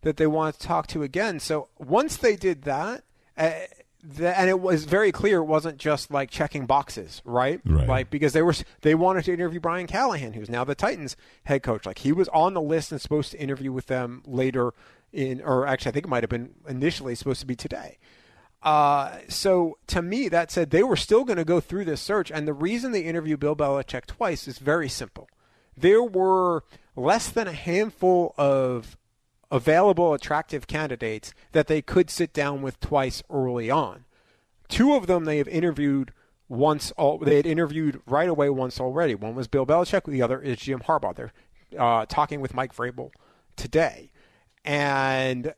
that 0.00 0.16
they 0.16 0.26
wanted 0.26 0.58
to 0.58 0.66
talk 0.66 0.88
to 0.88 1.04
again. 1.04 1.38
So 1.38 1.68
once 1.78 2.16
they 2.16 2.34
did 2.34 2.62
that, 2.62 3.04
uh, 3.38 3.52
the, 4.06 4.38
and 4.38 4.48
it 4.48 4.60
was 4.60 4.84
very 4.84 5.10
clear 5.10 5.38
it 5.38 5.44
wasn't 5.44 5.78
just 5.78 6.10
like 6.10 6.30
checking 6.30 6.66
boxes, 6.66 7.22
right? 7.24 7.60
Right. 7.64 7.88
Like 7.88 8.10
because 8.10 8.32
they 8.32 8.42
were 8.42 8.54
they 8.82 8.94
wanted 8.94 9.24
to 9.24 9.32
interview 9.32 9.60
Brian 9.60 9.86
Callahan, 9.86 10.34
who's 10.34 10.48
now 10.48 10.64
the 10.64 10.74
Titans 10.74 11.16
head 11.44 11.62
coach. 11.62 11.86
Like 11.86 11.98
he 11.98 12.12
was 12.12 12.28
on 12.28 12.54
the 12.54 12.60
list 12.60 12.92
and 12.92 13.00
supposed 13.00 13.32
to 13.32 13.40
interview 13.40 13.72
with 13.72 13.86
them 13.86 14.22
later 14.26 14.74
in, 15.12 15.42
or 15.42 15.66
actually 15.66 15.90
I 15.90 15.92
think 15.92 16.06
it 16.06 16.08
might 16.08 16.22
have 16.22 16.30
been 16.30 16.54
initially 16.68 17.14
supposed 17.14 17.40
to 17.40 17.46
be 17.46 17.56
today. 17.56 17.98
Uh, 18.62 19.18
so 19.28 19.78
to 19.88 20.02
me, 20.02 20.28
that 20.28 20.50
said 20.50 20.70
they 20.70 20.82
were 20.82 20.96
still 20.96 21.24
going 21.24 21.36
to 21.36 21.44
go 21.44 21.60
through 21.60 21.84
this 21.84 22.00
search, 22.00 22.30
and 22.30 22.46
the 22.46 22.54
reason 22.54 22.92
they 22.92 23.02
interviewed 23.02 23.40
Bill 23.40 23.56
Belichick 23.56 24.06
twice 24.06 24.46
is 24.46 24.58
very 24.58 24.88
simple. 24.88 25.28
There 25.76 26.02
were 26.02 26.64
less 26.94 27.28
than 27.28 27.46
a 27.46 27.52
handful 27.52 28.34
of 28.38 28.96
available 29.50 30.14
attractive 30.14 30.66
candidates 30.66 31.32
that 31.52 31.66
they 31.66 31.82
could 31.82 32.10
sit 32.10 32.32
down 32.32 32.62
with 32.62 32.80
twice 32.80 33.22
early 33.30 33.70
on. 33.70 34.04
Two 34.68 34.94
of 34.94 35.06
them 35.06 35.24
they 35.24 35.38
have 35.38 35.48
interviewed 35.48 36.12
once. 36.48 36.90
All, 36.92 37.18
they 37.18 37.36
had 37.36 37.46
interviewed 37.46 38.00
right 38.06 38.28
away 38.28 38.50
once 38.50 38.80
already. 38.80 39.14
One 39.14 39.34
was 39.34 39.48
Bill 39.48 39.66
Belichick. 39.66 40.04
The 40.04 40.22
other 40.22 40.40
is 40.40 40.58
Jim 40.58 40.80
Harbaugh. 40.80 41.14
They're 41.14 41.32
uh, 41.78 42.06
talking 42.06 42.40
with 42.40 42.54
Mike 42.54 42.74
Vrabel 42.74 43.10
today, 43.56 44.10
and 44.64 45.54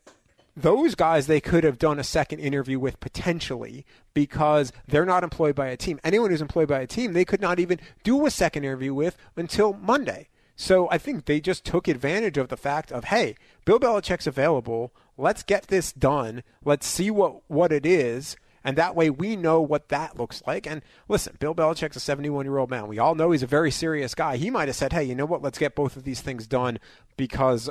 those 0.56 0.94
guys 0.94 1.26
they 1.26 1.40
could 1.40 1.64
have 1.64 1.78
done 1.78 1.98
a 1.98 2.04
second 2.04 2.40
interview 2.40 2.78
with 2.78 3.00
potentially 3.00 3.86
because 4.12 4.72
they're 4.86 5.06
not 5.06 5.22
employed 5.22 5.54
by 5.54 5.68
a 5.68 5.76
team. 5.76 6.00
Anyone 6.02 6.30
who's 6.30 6.42
employed 6.42 6.68
by 6.68 6.80
a 6.80 6.86
team, 6.86 7.12
they 7.12 7.24
could 7.24 7.40
not 7.40 7.60
even 7.60 7.78
do 8.02 8.26
a 8.26 8.30
second 8.30 8.64
interview 8.64 8.92
with 8.92 9.16
until 9.36 9.72
Monday. 9.74 10.28
So 10.60 10.88
I 10.90 10.98
think 10.98 11.24
they 11.24 11.40
just 11.40 11.64
took 11.64 11.86
advantage 11.86 12.36
of 12.36 12.48
the 12.48 12.56
fact 12.56 12.90
of, 12.90 13.04
hey, 13.04 13.36
Bill 13.64 13.78
Belichick's 13.78 14.26
available. 14.26 14.92
Let's 15.16 15.44
get 15.44 15.68
this 15.68 15.92
done. 15.92 16.42
Let's 16.64 16.84
see 16.84 17.12
what, 17.12 17.42
what 17.46 17.70
it 17.70 17.86
is. 17.86 18.36
And 18.64 18.76
that 18.76 18.96
way 18.96 19.08
we 19.08 19.36
know 19.36 19.60
what 19.60 19.88
that 19.90 20.18
looks 20.18 20.42
like. 20.48 20.66
And 20.66 20.82
listen, 21.06 21.36
Bill 21.38 21.54
Belichick's 21.54 21.94
a 21.94 22.00
71 22.00 22.44
year 22.44 22.58
old 22.58 22.70
man. 22.70 22.88
We 22.88 22.98
all 22.98 23.14
know 23.14 23.30
he's 23.30 23.44
a 23.44 23.46
very 23.46 23.70
serious 23.70 24.16
guy. 24.16 24.36
He 24.36 24.50
might 24.50 24.66
have 24.66 24.74
said, 24.74 24.92
hey, 24.92 25.04
you 25.04 25.14
know 25.14 25.26
what? 25.26 25.42
Let's 25.42 25.58
get 25.58 25.76
both 25.76 25.96
of 25.96 26.02
these 26.02 26.20
things 26.20 26.48
done 26.48 26.80
because 27.16 27.70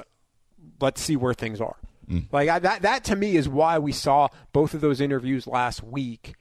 let's 0.80 1.02
see 1.02 1.18
where 1.18 1.34
things 1.34 1.60
are. 1.60 1.76
Mm. 2.10 2.28
Like 2.32 2.48
I, 2.48 2.60
that, 2.60 2.84
that 2.84 3.04
to 3.04 3.18
me 3.18 3.36
is 3.36 3.50
why 3.50 3.80
we 3.80 3.92
saw 3.92 4.30
both 4.54 4.74
of 4.74 4.80
those 4.80 5.02
interviews 5.02 5.46
last 5.46 5.84
week 5.84 6.36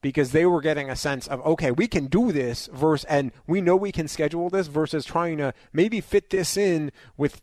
because 0.00 0.32
they 0.32 0.46
were 0.46 0.60
getting 0.60 0.90
a 0.90 0.96
sense 0.96 1.26
of 1.26 1.44
okay, 1.46 1.70
we 1.70 1.86
can 1.86 2.06
do 2.06 2.32
this 2.32 2.68
versus 2.72 3.04
and 3.04 3.32
we 3.46 3.60
know 3.60 3.76
we 3.76 3.92
can 3.92 4.08
schedule 4.08 4.50
this 4.50 4.66
versus 4.66 5.04
trying 5.04 5.38
to 5.38 5.52
maybe 5.72 6.00
fit 6.00 6.30
this 6.30 6.56
in 6.56 6.92
with 7.16 7.42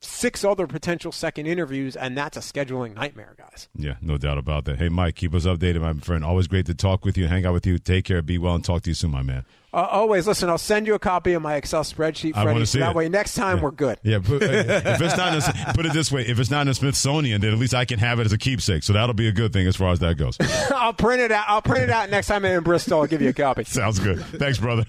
six 0.00 0.44
other 0.44 0.66
potential 0.66 1.12
second 1.12 1.46
interviews 1.46 1.94
and 1.94 2.18
that's 2.18 2.36
a 2.36 2.40
scheduling 2.40 2.94
nightmare, 2.94 3.34
guys. 3.38 3.68
Yeah, 3.76 3.96
no 4.00 4.18
doubt 4.18 4.38
about 4.38 4.64
that. 4.64 4.78
Hey, 4.78 4.88
Mike, 4.88 5.14
keep 5.14 5.34
us 5.34 5.46
updated, 5.46 5.80
my 5.80 5.92
friend. 5.94 6.24
Always 6.24 6.48
great 6.48 6.66
to 6.66 6.74
talk 6.74 7.04
with 7.04 7.16
you, 7.16 7.28
hang 7.28 7.46
out 7.46 7.52
with 7.52 7.66
you. 7.66 7.78
Take 7.78 8.06
care, 8.06 8.20
be 8.22 8.38
well, 8.38 8.54
and 8.54 8.64
talk 8.64 8.82
to 8.82 8.90
you 8.90 8.94
soon, 8.94 9.12
my 9.12 9.22
man. 9.22 9.44
Uh, 9.74 9.88
always 9.90 10.26
listen. 10.26 10.50
I'll 10.50 10.58
send 10.58 10.86
you 10.86 10.94
a 10.94 10.98
copy 10.98 11.32
of 11.32 11.40
my 11.40 11.54
Excel 11.54 11.82
spreadsheet, 11.82 12.36
I 12.36 12.42
Freddie. 12.42 12.66
So 12.66 12.78
that 12.78 12.90
it. 12.90 12.96
way, 12.96 13.08
next 13.08 13.34
time 13.34 13.62
we're 13.62 13.70
good. 13.70 13.98
Yeah, 14.02 14.18
put, 14.18 14.42
if 14.42 15.00
it's 15.00 15.16
not, 15.16 15.74
put 15.74 15.86
it 15.86 15.94
this 15.94 16.12
way: 16.12 16.26
if 16.26 16.38
it's 16.38 16.50
not 16.50 16.62
in 16.62 16.66
the 16.68 16.74
Smithsonian, 16.74 17.40
then 17.40 17.54
at 17.54 17.58
least 17.58 17.72
I 17.72 17.86
can 17.86 17.98
have 17.98 18.20
it 18.20 18.26
as 18.26 18.34
a 18.34 18.38
keepsake. 18.38 18.82
So 18.82 18.92
that'll 18.92 19.14
be 19.14 19.28
a 19.28 19.32
good 19.32 19.52
thing 19.52 19.66
as 19.66 19.74
far 19.74 19.90
as 19.90 20.00
that 20.00 20.18
goes. 20.18 20.36
I'll 20.74 20.92
print 20.92 21.22
it 21.22 21.32
out. 21.32 21.46
I'll 21.48 21.62
print 21.62 21.84
it 21.84 21.90
out 21.90 22.10
next 22.10 22.26
time 22.26 22.44
I'm 22.44 22.52
in 22.52 22.62
Bristol. 22.62 23.00
I'll 23.00 23.06
give 23.06 23.22
you 23.22 23.30
a 23.30 23.32
copy. 23.32 23.64
Sounds 23.66 23.98
good. 23.98 24.20
Thanks, 24.20 24.58
brother. 24.58 24.84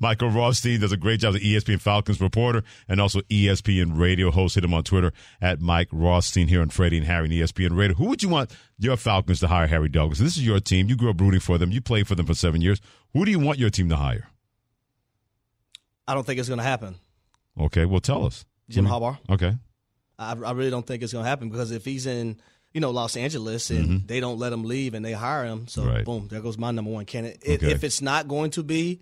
Michael 0.00 0.30
Rothstein 0.30 0.80
does 0.80 0.92
a 0.92 0.96
great 0.96 1.20
job 1.20 1.34
as 1.34 1.42
E 1.42 1.54
ESPN 1.54 1.80
Falcons 1.80 2.20
reporter 2.20 2.62
and 2.88 3.02
also 3.02 3.20
ESPN 3.22 3.98
radio 3.98 4.30
host. 4.30 4.54
Hit 4.54 4.64
him 4.64 4.72
on 4.72 4.82
Twitter 4.82 5.12
at 5.42 5.60
Mike 5.60 5.88
Rothstein 5.92 6.48
here 6.48 6.62
on 6.62 6.70
Freddie 6.70 6.98
and 6.98 7.06
Harry 7.06 7.26
and 7.26 7.34
ESPN 7.34 7.76
Radio. 7.76 7.94
Who 7.96 8.06
would 8.06 8.22
you 8.22 8.30
want 8.30 8.50
your 8.78 8.96
Falcons 8.96 9.40
to 9.40 9.48
hire, 9.48 9.66
Harry 9.66 9.88
Douglas? 9.88 10.18
This 10.18 10.36
is 10.36 10.46
your 10.46 10.60
team. 10.60 10.88
You 10.88 10.96
grew 10.96 11.10
up 11.10 11.20
rooting 11.20 11.40
for 11.40 11.58
them. 11.58 11.70
You 11.70 11.80
played 11.80 12.06
for 12.06 12.14
them 12.14 12.26
for 12.26 12.34
seven 12.34 12.60
years. 12.60 12.80
Who 13.12 13.24
do 13.24 13.30
you 13.30 13.38
want 13.38 13.58
your 13.58 13.70
team 13.70 13.88
to 13.88 13.96
hire? 13.96 14.28
I 16.08 16.14
don't 16.14 16.24
think 16.24 16.38
it's 16.38 16.48
going 16.48 16.58
to 16.58 16.64
happen. 16.64 16.96
Okay, 17.58 17.84
well, 17.84 18.00
tell 18.00 18.24
us. 18.26 18.44
Jim 18.68 18.84
Who 18.84 18.90
do 18.90 18.94
you- 18.94 19.00
Harbaugh. 19.00 19.18
Okay. 19.30 19.54
I, 20.18 20.32
I 20.32 20.52
really 20.52 20.70
don't 20.70 20.86
think 20.86 21.02
it's 21.02 21.12
going 21.12 21.24
to 21.24 21.28
happen 21.28 21.48
because 21.50 21.70
if 21.72 21.84
he's 21.84 22.06
in, 22.06 22.38
you 22.72 22.80
know, 22.80 22.90
Los 22.90 23.16
Angeles 23.16 23.70
and 23.70 24.06
they 24.08 24.20
don't 24.20 24.38
let 24.38 24.52
him 24.52 24.64
leave 24.64 24.94
and 24.94 25.04
they 25.04 25.12
hire 25.12 25.44
him, 25.44 25.66
so 25.68 25.82
Mm-hmm. 25.82 25.90
Right. 25.90 26.04
boom, 26.04 26.28
there 26.28 26.40
goes 26.40 26.56
my 26.58 26.70
number 26.70 26.90
one 26.90 27.04
candidate. 27.04 27.42
Okay. 27.62 27.70
if 27.72 27.84
it's 27.84 28.00
not 28.00 28.28
going 28.28 28.50
to 28.52 28.62
be 28.62 29.00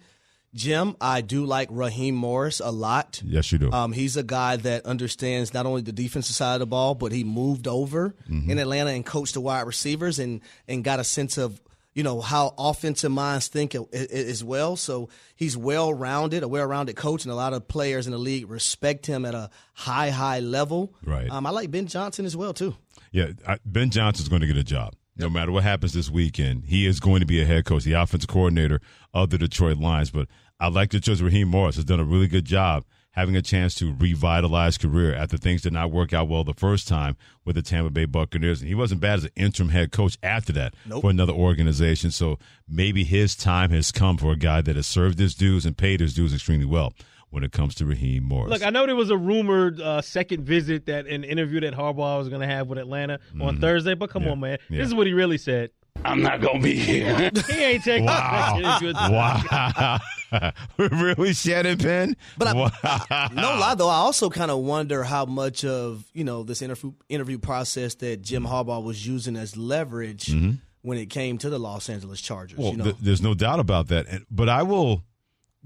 Jim, 0.54 0.96
I 1.00 1.20
do 1.20 1.44
like 1.44 1.68
Raheem 1.70 2.14
Morris 2.14 2.60
a 2.60 2.70
lot. 2.70 3.20
Yes, 3.24 3.50
you 3.52 3.58
do. 3.58 3.72
Um, 3.72 3.92
he's 3.92 4.16
a 4.16 4.22
guy 4.22 4.56
that 4.56 4.86
understands 4.86 5.52
not 5.52 5.66
only 5.66 5.82
the 5.82 5.92
defensive 5.92 6.34
side 6.36 6.54
of 6.54 6.60
the 6.60 6.66
ball, 6.66 6.94
but 6.94 7.12
he 7.12 7.24
moved 7.24 7.66
over 7.66 8.14
Mm-hmm. 8.30 8.50
in 8.50 8.58
Atlanta 8.58 8.90
and 8.90 9.04
coached 9.04 9.34
the 9.34 9.40
wide 9.40 9.62
receivers 9.66 10.18
and 10.18 10.40
and 10.68 10.84
got 10.84 11.00
a 11.00 11.04
sense 11.04 11.36
of 11.38 11.60
you 11.94 12.02
know 12.02 12.20
how 12.20 12.54
offensive 12.58 13.10
minds 13.12 13.48
think 13.48 13.74
as 13.92 14.42
well. 14.42 14.76
So 14.76 15.08
he's 15.36 15.56
well 15.56 15.92
rounded, 15.94 16.42
a 16.42 16.48
well 16.48 16.66
rounded 16.66 16.96
coach, 16.96 17.24
and 17.24 17.32
a 17.32 17.36
lot 17.36 17.52
of 17.52 17.66
players 17.68 18.06
in 18.06 18.12
the 18.12 18.18
league 18.18 18.48
respect 18.48 19.06
him 19.06 19.24
at 19.24 19.34
a 19.34 19.50
high 19.74 20.10
high 20.10 20.40
level. 20.40 20.94
Right. 21.04 21.30
Um, 21.30 21.46
I 21.46 21.50
like 21.50 21.70
Ben 21.70 21.86
Johnson 21.86 22.24
as 22.26 22.36
well 22.36 22.52
too. 22.54 22.76
Yeah, 23.12 23.28
I, 23.46 23.58
Ben 23.64 23.90
Johnson's 23.90 24.28
going 24.28 24.40
to 24.40 24.46
get 24.48 24.56
a 24.56 24.64
job. 24.64 24.94
No 25.16 25.30
matter 25.30 25.52
what 25.52 25.62
happens 25.62 25.92
this 25.92 26.10
weekend, 26.10 26.64
he 26.66 26.86
is 26.86 26.98
going 26.98 27.20
to 27.20 27.26
be 27.26 27.40
a 27.40 27.44
head 27.44 27.64
coach, 27.64 27.84
the 27.84 27.92
offensive 27.92 28.28
coordinator 28.28 28.80
of 29.12 29.30
the 29.30 29.38
Detroit 29.38 29.78
Lions. 29.78 30.10
But 30.10 30.26
I 30.60 30.68
like 30.68 30.90
the 30.90 31.00
choice. 31.00 31.20
Raheem 31.20 31.48
Morris 31.48 31.76
has 31.76 31.84
done 31.84 32.00
a 32.00 32.04
really 32.04 32.28
good 32.28 32.44
job 32.44 32.84
having 33.12 33.36
a 33.36 33.42
chance 33.42 33.76
to 33.76 33.94
revitalize 34.00 34.76
career 34.76 35.14
after 35.14 35.36
things 35.36 35.62
did 35.62 35.72
not 35.72 35.92
work 35.92 36.12
out 36.12 36.28
well 36.28 36.42
the 36.42 36.52
first 36.54 36.88
time 36.88 37.16
with 37.44 37.54
the 37.54 37.62
Tampa 37.62 37.88
Bay 37.90 38.06
Buccaneers. 38.06 38.60
And 38.60 38.68
he 38.68 38.74
wasn't 38.74 39.00
bad 39.00 39.18
as 39.18 39.24
an 39.24 39.30
interim 39.36 39.68
head 39.68 39.92
coach 39.92 40.18
after 40.22 40.52
that 40.54 40.74
Nope. 40.84 41.02
for 41.02 41.10
another 41.10 41.32
organization. 41.32 42.10
So 42.10 42.38
maybe 42.68 43.04
his 43.04 43.36
time 43.36 43.70
has 43.70 43.92
come 43.92 44.16
for 44.16 44.32
a 44.32 44.36
guy 44.36 44.62
that 44.62 44.74
has 44.74 44.88
served 44.88 45.20
his 45.20 45.34
dues 45.36 45.64
and 45.64 45.76
paid 45.76 46.00
his 46.00 46.12
dues 46.14 46.34
extremely 46.34 46.66
well 46.66 46.92
when 47.30 47.44
it 47.44 47.52
comes 47.52 47.74
to 47.76 47.86
Raheem 47.86 48.24
Morris. 48.24 48.50
Look, 48.50 48.62
I 48.66 48.70
know 48.70 48.84
there 48.86 48.96
was 48.96 49.10
a 49.10 49.16
rumored 49.16 49.80
uh, 49.80 50.00
second 50.02 50.44
visit 50.44 50.86
that 50.86 51.06
an 51.06 51.22
interview 51.22 51.60
that 51.60 51.74
Harbaugh 51.74 52.18
was 52.18 52.28
going 52.28 52.40
to 52.40 52.46
have 52.48 52.66
with 52.68 52.78
Atlanta 52.78 53.20
on 53.40 53.60
Thursday, 53.60 53.94
but 53.94 54.10
come 54.10 54.26
on, 54.26 54.40
man, 54.40 54.58
Yeah. 54.68 54.78
this 54.78 54.88
is 54.88 54.94
what 54.94 55.06
he 55.06 55.12
really 55.12 55.38
said. 55.38 55.70
I'm 56.04 56.20
not 56.22 56.40
gonna 56.40 56.58
be 56.60 56.74
here. 56.74 57.30
He 57.48 57.52
ain't 57.62 57.84
taking 57.84 58.06
Wow. 58.06 58.54
a 58.56 58.58
interview. 58.58 58.92
wow. 58.94 59.98
really, 60.78 61.32
Shannon 61.34 61.78
Penn? 61.78 62.16
But 62.38 62.48
I, 62.48 62.52
Wow. 62.54 63.28
no 63.32 63.58
lie 63.58 63.74
though, 63.76 63.88
I 63.88 63.96
also 63.96 64.30
kind 64.30 64.50
of 64.50 64.58
wonder 64.60 65.04
how 65.04 65.24
much 65.26 65.64
of 65.64 66.04
you 66.12 66.24
know 66.24 66.42
this 66.42 66.62
interview 66.62 66.92
interview 67.08 67.38
process 67.38 67.94
that 67.96 68.22
Jim 68.22 68.44
Harbaugh 68.44 68.82
was 68.82 69.06
using 69.06 69.36
as 69.36 69.56
leverage 69.56 70.26
Mhm. 70.26 70.58
when 70.82 70.98
it 70.98 71.06
came 71.10 71.38
to 71.38 71.50
the 71.50 71.58
Los 71.58 71.88
Angeles 71.88 72.20
Chargers. 72.20 72.58
Well, 72.58 72.72
you 72.72 72.76
know, 72.78 72.84
th- 72.84 72.96
there's 73.00 73.22
no 73.22 73.34
doubt 73.34 73.60
about 73.60 73.88
that. 73.88 74.06
But 74.30 74.48
I 74.48 74.62
will 74.62 75.02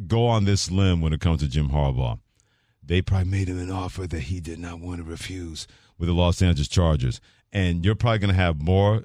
go 0.07 0.27
on 0.27 0.45
this 0.45 0.71
limb 0.71 1.01
when 1.01 1.12
it 1.12 1.21
comes 1.21 1.41
to 1.41 1.49
Jim 1.49 1.71
Harbaugh. 1.71 2.19
They 2.83 3.03
probably 3.03 3.31
made 3.31 3.49
him 3.49 3.59
an 3.59 3.71
offer 3.71 4.07
that 4.07 4.21
he 4.25 4.41
did 4.41 4.59
not 4.59 4.81
want 4.81 4.99
to 4.99 5.05
refuse 5.05 5.66
with 5.99 6.09
the 6.09 6.14
Los 6.14 6.41
Angeles 6.41 6.69
Chargers. 6.69 7.21
And 7.53 7.85
you're 7.85 7.95
probably 7.95 8.19
going 8.21 8.31
to 8.31 8.37
have 8.41 8.62
more 8.62 9.05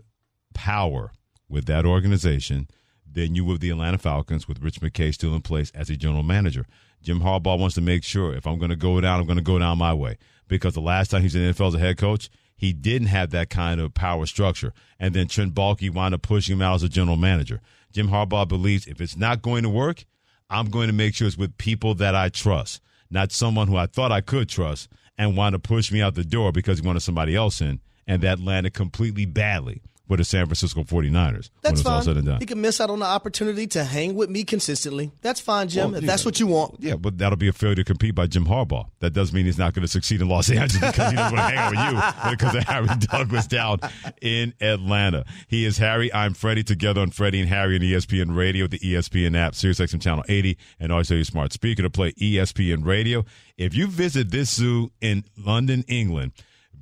power 0.53 1.11
with 1.49 1.65
that 1.65 1.85
organization 1.85 2.67
than 3.13 3.35
you 3.35 3.45
with 3.45 3.61
the 3.61 3.69
Atlanta 3.69 3.97
Falcons 3.97 4.47
with 4.47 4.61
Rich 4.61 4.81
McKay 4.81 5.13
still 5.13 5.33
in 5.35 5.41
place 5.41 5.71
as 5.75 5.89
a 5.89 5.95
general 5.95 6.23
manager. 6.23 6.65
Jim 7.01 7.19
Harbaugh 7.19 7.59
wants 7.59 7.75
to 7.75 7.81
make 7.81 8.03
sure 8.03 8.33
if 8.33 8.47
I'm 8.47 8.57
going 8.57 8.69
to 8.69 8.75
go 8.75 8.99
down, 9.01 9.19
I'm 9.19 9.25
going 9.25 9.37
to 9.37 9.43
go 9.43 9.59
down 9.59 9.77
my 9.77 9.93
way. 9.93 10.17
Because 10.47 10.73
the 10.73 10.81
last 10.81 11.11
time 11.11 11.21
he 11.21 11.25
was 11.25 11.35
in 11.35 11.45
the 11.45 11.53
NFL 11.53 11.69
as 11.69 11.73
a 11.75 11.79
head 11.79 11.97
coach, 11.97 12.29
he 12.55 12.73
didn't 12.73 13.07
have 13.07 13.31
that 13.31 13.49
kind 13.49 13.81
of 13.81 13.93
power 13.93 14.25
structure. 14.25 14.73
And 14.99 15.13
then 15.13 15.27
Trent 15.27 15.53
Baalke 15.53 15.93
wound 15.93 16.13
up 16.13 16.21
pushing 16.21 16.53
him 16.53 16.61
out 16.61 16.75
as 16.75 16.83
a 16.83 16.89
general 16.89 17.17
manager. 17.17 17.61
Jim 17.91 18.09
Harbaugh 18.09 18.47
believes 18.47 18.87
if 18.87 19.01
it's 19.01 19.17
not 19.17 19.41
going 19.41 19.63
to 19.63 19.69
work, 19.69 20.05
I'm 20.49 20.69
going 20.69 20.87
to 20.87 20.93
make 20.93 21.15
sure 21.15 21.27
it's 21.27 21.37
with 21.37 21.57
people 21.57 21.95
that 21.95 22.15
I 22.15 22.29
trust, 22.29 22.81
not 23.09 23.31
someone 23.31 23.67
who 23.67 23.75
I 23.75 23.87
thought 23.87 24.11
I 24.11 24.21
could 24.21 24.49
trust 24.49 24.89
and 25.17 25.37
want 25.37 25.53
to 25.53 25.59
push 25.59 25.91
me 25.91 26.01
out 26.01 26.15
the 26.15 26.23
door 26.23 26.51
because 26.51 26.79
he 26.79 26.85
wanted 26.85 27.01
somebody 27.01 27.35
else 27.35 27.61
in 27.61 27.79
and 28.07 28.21
that 28.21 28.39
landed 28.39 28.73
completely 28.73 29.25
badly 29.25 29.81
for 30.07 30.17
the 30.17 30.25
San 30.25 30.45
Francisco 30.45 30.83
49ers 30.83 31.49
That's 31.61 31.63
when 31.63 31.73
it's 31.73 31.85
all 31.85 31.95
fine. 31.95 32.03
said 32.03 32.17
and 32.17 32.25
done. 32.25 32.39
He 32.39 32.45
can 32.45 32.59
miss 32.59 32.81
out 32.81 32.89
on 32.89 32.99
the 32.99 33.05
opportunity 33.05 33.67
to 33.67 33.83
hang 33.83 34.15
with 34.15 34.29
me 34.29 34.43
consistently. 34.43 35.11
That's 35.21 35.39
fine, 35.39 35.69
Jim. 35.69 35.91
Well, 35.91 35.97
if 35.97 36.03
yeah. 36.03 36.07
that's 36.07 36.25
what 36.25 36.39
you 36.39 36.47
want. 36.47 36.75
Yeah, 36.79 36.95
but 36.95 37.17
that'll 37.17 37.37
be 37.37 37.47
a 37.47 37.53
failure 37.53 37.75
to 37.75 37.83
compete 37.83 38.13
by 38.13 38.27
Jim 38.27 38.45
Harbaugh. 38.45 38.87
That 38.99 39.11
does 39.11 39.31
mean 39.31 39.45
he's 39.45 39.57
not 39.57 39.73
going 39.73 39.83
to 39.83 39.87
succeed 39.87 40.21
in 40.21 40.27
Los 40.27 40.49
Angeles 40.51 40.91
because 40.91 41.11
he 41.11 41.15
doesn't 41.15 41.35
want 41.35 41.49
to 41.49 41.55
hang 41.55 41.57
out 41.57 41.71
with 41.71 42.25
you 42.25 42.31
because 42.31 42.55
of 42.55 42.63
Harry 42.63 42.87
Douglas 42.99 43.47
down 43.47 43.79
in 44.21 44.53
Atlanta. 44.59 45.23
He 45.47 45.65
is 45.65 45.77
Harry. 45.77 46.13
I'm 46.13 46.33
Freddie. 46.33 46.63
Together 46.63 47.01
on 47.01 47.11
Freddie 47.11 47.41
and 47.41 47.49
Harry 47.49 47.75
and 47.75 47.83
ESPN 47.83 48.35
Radio, 48.35 48.65
with 48.65 48.71
the 48.71 48.79
ESPN 48.79 49.37
app, 49.37 49.53
SiriusXM 49.53 50.01
Channel 50.01 50.23
80, 50.29 50.57
and 50.79 50.91
also 50.91 51.15
your 51.15 51.23
smart 51.23 51.51
speaker 51.51 51.81
to 51.81 51.89
play 51.89 52.11
ESPN 52.13 52.85
Radio. 52.85 53.25
If 53.57 53.75
you 53.75 53.87
visit 53.87 54.31
this 54.31 54.53
zoo 54.53 54.91
in 55.01 55.25
London, 55.37 55.83
England, 55.87 56.31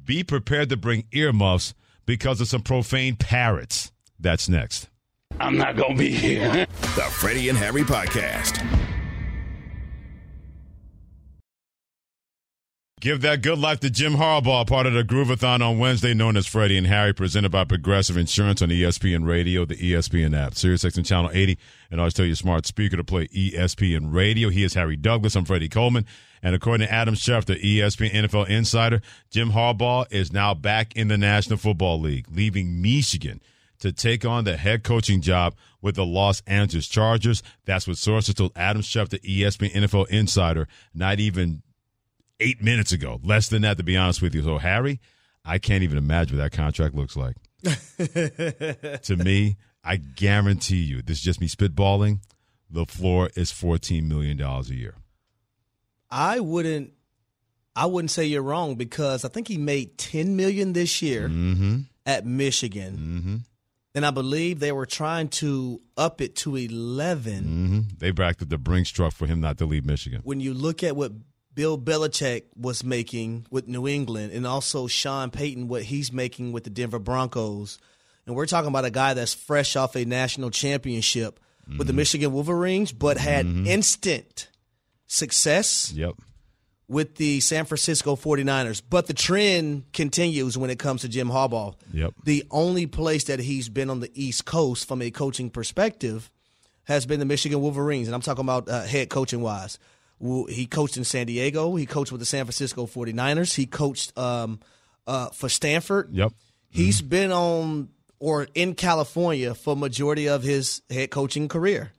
be 0.03 0.23
prepared 0.23 0.69
to 0.69 0.77
bring 0.77 1.05
earmuffs 1.11 1.73
because 2.11 2.41
of 2.41 2.47
some 2.49 2.61
profane 2.61 3.15
parrots. 3.15 3.89
That's 4.19 4.49
next. 4.49 4.89
I'm 5.39 5.57
not 5.57 5.77
going 5.77 5.93
to 5.93 5.97
be 5.97 6.11
here. 6.11 6.67
The 6.81 7.07
Freddie 7.09 7.47
and 7.47 7.57
Harry 7.57 7.83
Podcast. 7.83 8.80
Give 13.01 13.21
that 13.21 13.41
good 13.41 13.57
life 13.57 13.79
to 13.79 13.89
Jim 13.89 14.13
Harbaugh, 14.13 14.67
part 14.67 14.85
of 14.85 14.93
the 14.93 15.03
Groovathon 15.03 15.67
on 15.67 15.79
Wednesday, 15.79 16.13
known 16.13 16.37
as 16.37 16.45
Freddie 16.45 16.77
and 16.77 16.85
Harry, 16.85 17.13
presented 17.13 17.49
by 17.49 17.63
Progressive 17.63 18.15
Insurance 18.15 18.61
on 18.61 18.69
ESPN 18.69 19.27
Radio, 19.27 19.65
the 19.65 19.73
ESPN 19.73 20.37
app, 20.37 20.53
SiriusXM 20.53 21.03
Channel 21.03 21.31
80, 21.33 21.57
and 21.89 21.99
I 21.99 22.03
always 22.03 22.13
tell 22.13 22.27
your 22.27 22.35
smart 22.35 22.67
speaker 22.67 22.97
to 22.97 23.03
play 23.03 23.27
ESPN 23.29 24.13
Radio. 24.13 24.49
He 24.49 24.63
is 24.63 24.75
Harry 24.75 24.97
Douglas. 24.97 25.35
I'm 25.35 25.45
Freddie 25.45 25.67
Coleman. 25.67 26.05
And 26.43 26.53
according 26.53 26.85
to 26.85 26.93
Adam 26.93 27.15
Schefter, 27.15 27.57
E 27.57 27.79
ESPN 27.79 28.11
NFL 28.11 28.47
insider, 28.49 29.01
Jim 29.31 29.49
Harbaugh 29.49 30.05
is 30.11 30.31
now 30.31 30.53
back 30.53 30.95
in 30.95 31.07
the 31.07 31.17
National 31.17 31.57
Football 31.57 32.01
League, 32.01 32.27
leaving 32.31 32.83
Michigan 32.83 33.41
to 33.79 33.91
take 33.91 34.25
on 34.25 34.43
the 34.43 34.57
head 34.57 34.83
coaching 34.83 35.21
job 35.21 35.55
with 35.81 35.95
the 35.95 36.05
Los 36.05 36.43
Angeles 36.45 36.87
Chargers. 36.87 37.41
That's 37.65 37.87
what 37.87 37.97
sources 37.97 38.35
told 38.35 38.51
Adam 38.55 38.83
Schefter, 38.83 39.19
ESPN 39.23 39.71
NFL 39.71 40.07
insider, 40.09 40.67
not 40.93 41.19
even 41.19 41.63
eight 42.41 42.61
minutes 42.61 42.91
ago. 42.91 43.19
Less 43.23 43.47
than 43.47 43.61
that, 43.61 43.77
to 43.77 43.83
be 43.83 43.95
honest 43.95 44.21
with 44.21 44.35
you. 44.35 44.43
So, 44.43 44.57
Harry, 44.57 44.99
I 45.45 45.57
can't 45.59 45.83
even 45.83 45.97
imagine 45.97 46.37
what 46.37 46.43
that 46.43 46.51
contract 46.57 46.93
looks 46.95 47.15
like. 47.15 47.35
to 49.03 49.15
me, 49.17 49.57
I 49.83 49.97
guarantee 49.97 50.81
you, 50.83 51.01
this 51.01 51.17
is 51.19 51.23
just 51.23 51.39
me 51.41 51.47
spitballing. 51.47 52.19
The 52.69 52.85
floor 52.85 53.29
is 53.35 53.51
$14 53.51 54.03
million 54.07 54.39
a 54.41 54.61
year. 54.73 54.95
I 56.09 56.39
wouldn't. 56.39 56.91
I 57.75 57.85
wouldn't 57.85 58.11
say 58.11 58.25
you're 58.25 58.41
wrong 58.41 58.75
because 58.75 59.23
I 59.23 59.29
think 59.29 59.47
he 59.47 59.57
made 59.57 59.97
ten 59.97 60.35
million 60.35 60.73
this 60.73 61.01
year 61.01 61.29
Mm-hmm. 61.29 61.77
at 62.05 62.25
Michigan, 62.25 62.97
Mm-hmm. 62.97 63.35
and 63.95 64.05
I 64.05 64.11
believe 64.11 64.59
they 64.59 64.73
were 64.73 64.85
trying 64.85 65.29
to 65.29 65.81
up 65.95 66.19
it 66.19 66.35
to 66.37 66.57
eleven. 66.57 67.43
Mm-hmm. 67.45 67.79
They 67.99 68.11
backed 68.11 68.41
up 68.41 68.49
the 68.49 68.57
Brinks 68.57 68.89
truck 68.89 69.13
for 69.13 69.25
him 69.25 69.39
not 69.39 69.57
to 69.59 69.65
leave 69.65 69.85
Michigan. 69.85 70.19
When 70.25 70.41
you 70.41 70.53
look 70.53 70.83
at 70.83 70.97
what 70.97 71.13
Bill 71.53 71.77
Belichick 71.77 72.43
was 72.55 72.83
making 72.83 73.45
with 73.51 73.67
New 73.67 73.87
England, 73.87 74.31
and 74.33 74.47
also 74.47 74.87
Sean 74.87 75.31
Payton 75.31 75.67
what 75.67 75.83
he's 75.83 76.11
making 76.11 76.51
with 76.53 76.63
the 76.63 76.69
Denver 76.69 76.99
Broncos, 76.99 77.77
and 78.25 78.35
we're 78.35 78.45
talking 78.45 78.69
about 78.69 78.85
a 78.85 78.91
guy 78.91 79.13
that's 79.13 79.33
fresh 79.33 79.75
off 79.75 79.95
a 79.95 80.05
national 80.05 80.49
championship 80.51 81.39
with 81.77 81.87
the 81.87 81.93
Michigan 81.93 82.31
Wolverines, 82.33 82.91
but 82.91 83.17
had 83.17 83.45
instant 83.45 84.49
success 85.07 85.91
Yep. 85.95 86.13
with 86.87 87.15
the 87.15 87.39
San 87.39 87.65
Francisco 87.65 88.15
49ers. 88.15 88.81
But 88.89 89.07
the 89.07 89.13
trend 89.13 89.91
continues 89.93 90.57
when 90.57 90.69
it 90.69 90.79
comes 90.79 91.01
to 91.01 91.09
Jim 91.09 91.29
Harbaugh. 91.29 91.75
Yep. 91.93 92.13
The 92.23 92.43
only 92.51 92.87
place 92.87 93.25
that 93.25 93.39
he's 93.39 93.69
been 93.69 93.89
on 93.89 93.99
the 93.99 94.11
East 94.13 94.45
Coast 94.45 94.87
from 94.87 95.01
a 95.01 95.11
coaching 95.11 95.49
perspective 95.49 96.29
has 96.85 97.05
been 97.05 97.19
the 97.19 97.25
Michigan 97.25 97.61
Wolverines. 97.61 98.07
And 98.07 98.15
I'm 98.15 98.21
talking 98.21 98.43
about 98.45 98.67
uh, 98.69 98.83
head 98.83 99.09
coaching 99.09 99.41
wise. 99.41 99.77
He 100.49 100.67
coached 100.67 100.97
in 100.97 101.03
San 101.03 101.25
Diego. 101.25 101.75
He 101.75 101.85
coached 101.85 102.11
with 102.11 102.19
the 102.19 102.25
San 102.25 102.45
Francisco 102.45 102.85
49ers. 102.85 103.55
He 103.55 103.65
coached 103.65 104.17
um, 104.17 104.59
uh, 105.07 105.29
for 105.29 105.49
Stanford. 105.49 106.09
Yep. 106.11 106.33
He's 106.69 107.01
been 107.01 107.31
on 107.31 107.89
or 108.19 108.47
in 108.53 108.75
California 108.75 109.55
for 109.55 109.75
majority 109.75 110.29
of 110.29 110.43
his 110.43 110.83
head 110.89 111.09
coaching 111.09 111.47
career. 111.47 111.91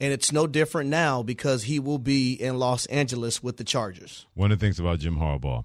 And 0.00 0.12
it's 0.12 0.32
no 0.32 0.46
different 0.46 0.90
now 0.90 1.22
because 1.22 1.64
he 1.64 1.78
will 1.78 1.98
be 1.98 2.34
in 2.34 2.58
Los 2.58 2.86
Angeles 2.86 3.42
with 3.42 3.56
the 3.56 3.64
Chargers. 3.64 4.26
One 4.34 4.52
of 4.52 4.58
the 4.58 4.66
things 4.66 4.78
about 4.78 4.98
Jim 4.98 5.16
Harbaugh, 5.16 5.64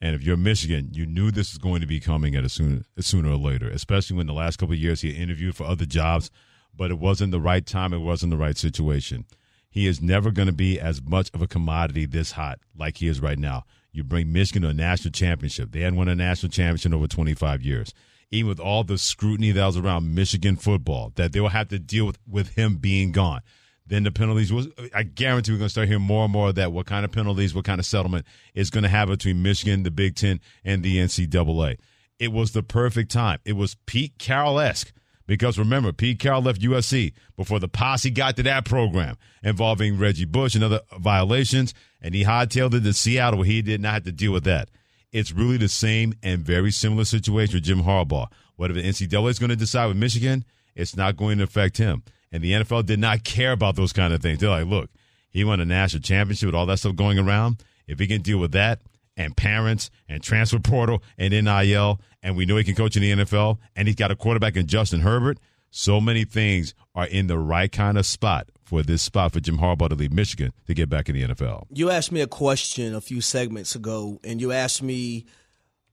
and 0.00 0.16
if 0.16 0.24
you're 0.24 0.36
Michigan, 0.36 0.90
you 0.92 1.06
knew 1.06 1.30
this 1.30 1.52
was 1.52 1.58
going 1.58 1.80
to 1.80 1.86
be 1.86 2.00
coming 2.00 2.34
at 2.34 2.44
a 2.44 2.48
sooner, 2.48 2.82
sooner 2.98 3.30
or 3.30 3.36
later, 3.36 3.68
especially 3.68 4.16
when 4.16 4.26
the 4.26 4.32
last 4.32 4.58
couple 4.58 4.72
of 4.72 4.80
years 4.80 5.00
he 5.00 5.10
interviewed 5.10 5.54
for 5.54 5.64
other 5.64 5.86
jobs, 5.86 6.30
but 6.74 6.90
it 6.90 6.98
wasn't 6.98 7.30
the 7.30 7.40
right 7.40 7.64
time, 7.64 7.92
it 7.92 7.98
wasn't 7.98 8.30
the 8.30 8.36
right 8.36 8.56
situation. 8.56 9.24
He 9.72 9.86
is 9.86 10.02
never 10.02 10.30
going 10.30 10.46
to 10.46 10.52
be 10.52 10.78
as 10.78 11.02
much 11.02 11.30
of 11.32 11.40
a 11.40 11.46
commodity 11.46 12.04
this 12.04 12.32
hot 12.32 12.60
like 12.76 12.98
he 12.98 13.08
is 13.08 13.20
right 13.20 13.38
now. 13.38 13.64
You 13.90 14.04
bring 14.04 14.30
Michigan 14.30 14.62
to 14.62 14.68
a 14.68 14.74
national 14.74 15.12
championship. 15.12 15.72
They 15.72 15.80
hadn't 15.80 15.96
won 15.96 16.08
a 16.08 16.14
national 16.14 16.52
championship 16.52 16.92
in 16.92 16.94
over 16.94 17.06
25 17.06 17.62
years. 17.62 17.94
Even 18.30 18.50
with 18.50 18.60
all 18.60 18.84
the 18.84 18.98
scrutiny 18.98 19.50
that 19.50 19.66
was 19.66 19.78
around 19.78 20.14
Michigan 20.14 20.56
football, 20.56 21.12
that 21.16 21.32
they 21.32 21.40
will 21.40 21.48
have 21.48 21.68
to 21.68 21.78
deal 21.78 22.04
with 22.06 22.18
with 22.28 22.50
him 22.50 22.76
being 22.76 23.12
gone. 23.12 23.40
Then 23.86 24.04
the 24.04 24.12
penalties 24.12 24.52
was 24.52 24.68
I 24.94 25.02
guarantee 25.04 25.52
we're 25.52 25.58
going 25.58 25.66
to 25.66 25.72
start 25.72 25.88
hearing 25.88 26.02
more 26.02 26.24
and 26.24 26.32
more 26.32 26.50
of 26.50 26.54
that. 26.56 26.72
What 26.72 26.86
kind 26.86 27.04
of 27.04 27.12
penalties, 27.12 27.54
what 27.54 27.64
kind 27.64 27.78
of 27.78 27.86
settlement 27.86 28.26
is 28.54 28.70
going 28.70 28.84
to 28.84 28.90
have 28.90 29.08
between 29.08 29.42
Michigan, 29.42 29.84
the 29.84 29.90
Big 29.90 30.16
Ten, 30.16 30.40
and 30.64 30.82
the 30.82 30.98
NCAA. 30.98 31.78
It 32.18 32.30
was 32.30 32.52
the 32.52 32.62
perfect 32.62 33.10
time. 33.10 33.40
It 33.44 33.54
was 33.54 33.76
Pete 33.86 34.18
Carroll 34.18 34.60
esque 34.60 34.92
because 35.32 35.58
remember, 35.58 35.94
Pete 35.94 36.18
Carroll 36.18 36.42
left 36.42 36.60
USC 36.60 37.14
before 37.38 37.58
the 37.58 37.66
posse 37.66 38.10
got 38.10 38.36
to 38.36 38.42
that 38.42 38.66
program 38.66 39.16
involving 39.42 39.98
Reggie 39.98 40.26
Bush 40.26 40.54
and 40.54 40.62
other 40.62 40.82
violations, 40.98 41.72
and 42.02 42.14
he 42.14 42.24
hightailed 42.24 42.74
it 42.74 42.82
to 42.82 42.92
Seattle 42.92 43.38
where 43.38 43.46
he 43.46 43.62
did 43.62 43.80
not 43.80 43.94
have 43.94 44.04
to 44.04 44.12
deal 44.12 44.30
with 44.30 44.44
that. 44.44 44.68
It's 45.10 45.32
really 45.32 45.56
the 45.56 45.70
same 45.70 46.12
and 46.22 46.42
very 46.42 46.70
similar 46.70 47.06
situation 47.06 47.54
with 47.54 47.64
Jim 47.64 47.84
Harbaugh. 47.84 48.26
Whatever 48.56 48.82
the 48.82 48.86
NCAA 48.86 49.30
is 49.30 49.38
going 49.38 49.48
to 49.48 49.56
decide 49.56 49.86
with 49.86 49.96
Michigan, 49.96 50.44
it's 50.74 50.98
not 50.98 51.16
going 51.16 51.38
to 51.38 51.44
affect 51.44 51.78
him. 51.78 52.02
And 52.30 52.44
the 52.44 52.52
NFL 52.52 52.84
did 52.84 52.98
not 52.98 53.24
care 53.24 53.52
about 53.52 53.74
those 53.74 53.94
kind 53.94 54.12
of 54.12 54.20
things. 54.20 54.40
They're 54.40 54.50
like, 54.50 54.66
look, 54.66 54.90
he 55.30 55.44
won 55.44 55.60
a 55.60 55.64
national 55.64 56.02
championship 56.02 56.48
with 56.48 56.54
all 56.54 56.66
that 56.66 56.78
stuff 56.78 56.94
going 56.94 57.18
around. 57.18 57.64
If 57.86 57.98
he 58.00 58.06
can 58.06 58.20
deal 58.20 58.36
with 58.36 58.52
that 58.52 58.82
and 59.16 59.34
parents 59.34 59.88
and 60.10 60.22
transfer 60.22 60.58
portal 60.58 61.02
and 61.16 61.32
NIL, 61.32 62.00
and 62.22 62.36
we 62.36 62.46
know 62.46 62.56
he 62.56 62.64
can 62.64 62.74
coach 62.74 62.96
in 62.96 63.02
the 63.02 63.24
NFL, 63.24 63.58
and 63.76 63.88
he's 63.88 63.94
got 63.96 64.10
a 64.10 64.16
quarterback 64.16 64.56
in 64.56 64.66
Justin 64.66 65.00
Herbert, 65.00 65.38
so 65.70 66.00
many 66.00 66.24
things 66.24 66.74
are 66.94 67.06
in 67.06 67.26
the 67.26 67.38
right 67.38 67.70
kind 67.72 67.96
of 67.98 68.04
spot 68.06 68.48
for 68.62 68.82
this 68.82 69.02
spot 69.02 69.32
for 69.32 69.40
Jim 69.40 69.58
Harbaugh 69.58 69.88
to 69.88 69.94
leave 69.94 70.12
Michigan 70.12 70.52
to 70.66 70.74
get 70.74 70.88
back 70.88 71.08
in 71.08 71.14
the 71.14 71.22
NFL. 71.34 71.66
You 71.72 71.90
asked 71.90 72.12
me 72.12 72.20
a 72.20 72.26
question 72.26 72.94
a 72.94 73.00
few 73.00 73.20
segments 73.20 73.74
ago, 73.74 74.20
and 74.22 74.40
you 74.40 74.52
asked 74.52 74.82
me, 74.82 75.24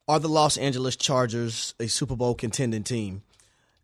"Are 0.07 0.19
the 0.19 0.27
Los 0.29 0.57
Angeles 0.57 0.95
Chargers 0.95 1.73
a 1.79 1.87
Super 1.87 2.15
Bowl 2.15 2.35
contending 2.35 2.83
team?" 2.83 3.21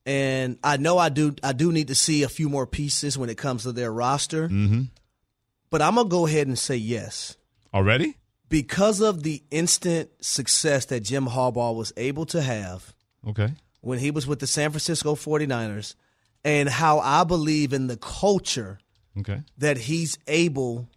And 0.06 0.60
I 0.64 0.78
know 0.78 0.98
I 0.98 1.10
do. 1.10 1.36
I 1.44 1.52
do 1.54 1.72
need 1.72 1.88
to 1.88 1.96
see 1.96 2.24
a 2.24 2.30
few 2.30 2.48
more 2.50 2.68
pieces 2.68 3.18
when 3.18 3.30
it 3.30 3.38
comes 3.38 3.64
to 3.64 3.72
their 3.72 3.92
roster, 3.92 4.48
Mm-hmm. 4.50 4.82
but 5.72 5.82
I'm 5.82 5.96
gonna 5.96 6.08
go 6.10 6.28
ahead 6.28 6.48
and 6.48 6.60
say 6.60 6.76
yes 6.76 7.38
Already? 7.74 8.16
Because 8.62 9.02
of 9.02 9.24
the 9.24 9.44
instant 9.52 10.10
success 10.22 10.86
that 10.86 11.02
Jim 11.02 11.26
Harbaugh 11.26 11.76
was 11.76 11.92
able 11.98 12.26
to 12.28 12.42
have 12.42 12.96
Okay. 13.28 13.52
when 13.82 14.00
he 14.00 14.12
was 14.12 14.26
with 14.26 14.40
the 14.40 14.48
San 14.48 14.70
Francisco 14.72 15.14
49ers, 15.16 15.96
and 16.46 16.70
how 16.70 17.00
I 17.00 17.26
believe 17.26 17.74
in 17.74 17.88
the 17.88 17.98
culture 17.98 18.80
Okay. 19.18 19.42
that 19.58 19.78
he's 19.78 20.18
able 20.28 20.88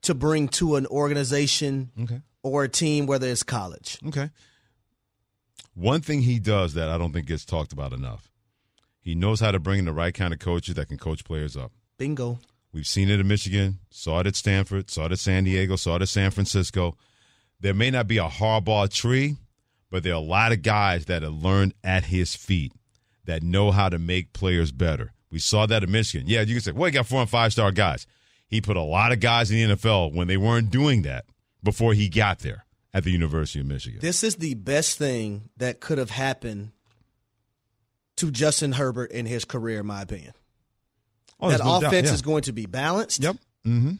to 0.00 0.14
bring 0.14 0.48
to 0.48 0.76
an 0.76 0.86
organization 0.86 1.90
Okay. 2.00 2.22
or 2.42 2.64
a 2.64 2.68
team, 2.70 3.04
whether 3.06 3.28
it's 3.28 3.42
college. 3.42 3.98
Okay. 4.06 4.30
One 5.74 6.00
thing 6.00 6.22
he 6.22 6.38
does 6.38 6.72
that 6.72 6.88
I 6.88 6.96
don't 6.96 7.12
think 7.12 7.26
gets 7.26 7.44
talked 7.44 7.74
about 7.74 7.92
enough. 7.92 8.30
He 9.00 9.14
knows 9.14 9.40
how 9.40 9.50
to 9.50 9.58
bring 9.60 9.80
in 9.80 9.84
the 9.84 9.92
right 9.92 10.14
kind 10.14 10.32
of 10.32 10.40
coaches 10.40 10.76
that 10.76 10.88
can 10.88 10.96
coach 10.96 11.22
players 11.22 11.54
up. 11.54 11.70
Bingo. 11.98 12.38
We've 12.76 12.86
seen 12.86 13.08
it 13.08 13.20
in 13.20 13.26
Michigan, 13.26 13.78
saw 13.88 14.20
it 14.20 14.26
at 14.26 14.36
Stanford, 14.36 14.90
saw 14.90 15.06
it 15.06 15.12
at 15.12 15.18
San 15.18 15.44
Diego, 15.44 15.76
saw 15.76 15.96
it 15.96 16.02
at 16.02 16.10
San 16.10 16.30
Francisco. 16.30 16.94
There 17.58 17.72
may 17.72 17.90
not 17.90 18.06
be 18.06 18.18
a 18.18 18.28
Harbaugh 18.28 18.92
tree, 18.92 19.36
but 19.90 20.02
there 20.02 20.12
are 20.12 20.16
a 20.16 20.18
lot 20.18 20.52
of 20.52 20.60
guys 20.60 21.06
that 21.06 21.22
have 21.22 21.32
learned 21.32 21.72
at 21.82 22.04
his 22.04 22.36
feet 22.36 22.74
that 23.24 23.42
know 23.42 23.70
how 23.70 23.88
to 23.88 23.98
make 23.98 24.34
players 24.34 24.72
better. 24.72 25.14
We 25.30 25.38
saw 25.38 25.64
that 25.64 25.84
at 25.84 25.88
Michigan. 25.88 26.28
Yeah, 26.28 26.42
you 26.42 26.54
can 26.54 26.60
say, 26.60 26.72
well, 26.72 26.84
he 26.84 26.90
got 26.90 27.06
four 27.06 27.22
and 27.22 27.30
five 27.30 27.52
star 27.52 27.72
guys. 27.72 28.06
He 28.46 28.60
put 28.60 28.76
a 28.76 28.82
lot 28.82 29.10
of 29.10 29.20
guys 29.20 29.50
in 29.50 29.70
the 29.70 29.76
NFL 29.76 30.12
when 30.12 30.28
they 30.28 30.36
weren't 30.36 30.68
doing 30.68 31.00
that 31.00 31.24
before 31.62 31.94
he 31.94 32.10
got 32.10 32.40
there 32.40 32.66
at 32.92 33.04
the 33.04 33.10
University 33.10 33.60
of 33.60 33.64
Michigan. 33.64 34.00
This 34.02 34.22
is 34.22 34.36
the 34.36 34.52
best 34.52 34.98
thing 34.98 35.48
that 35.56 35.80
could 35.80 35.96
have 35.96 36.10
happened 36.10 36.72
to 38.16 38.30
Justin 38.30 38.72
Herbert 38.72 39.12
in 39.12 39.24
his 39.24 39.46
career, 39.46 39.80
in 39.80 39.86
my 39.86 40.02
opinion. 40.02 40.34
Oh, 41.40 41.48
that 41.48 41.58
there's 41.58 41.66
no 41.66 41.80
doubt, 41.80 41.88
offense 41.88 42.08
yeah. 42.08 42.14
is 42.14 42.22
going 42.22 42.42
to 42.42 42.52
be 42.52 42.66
balanced. 42.66 43.22
Yep. 43.22 43.36
Mm-hmm. 43.66 43.92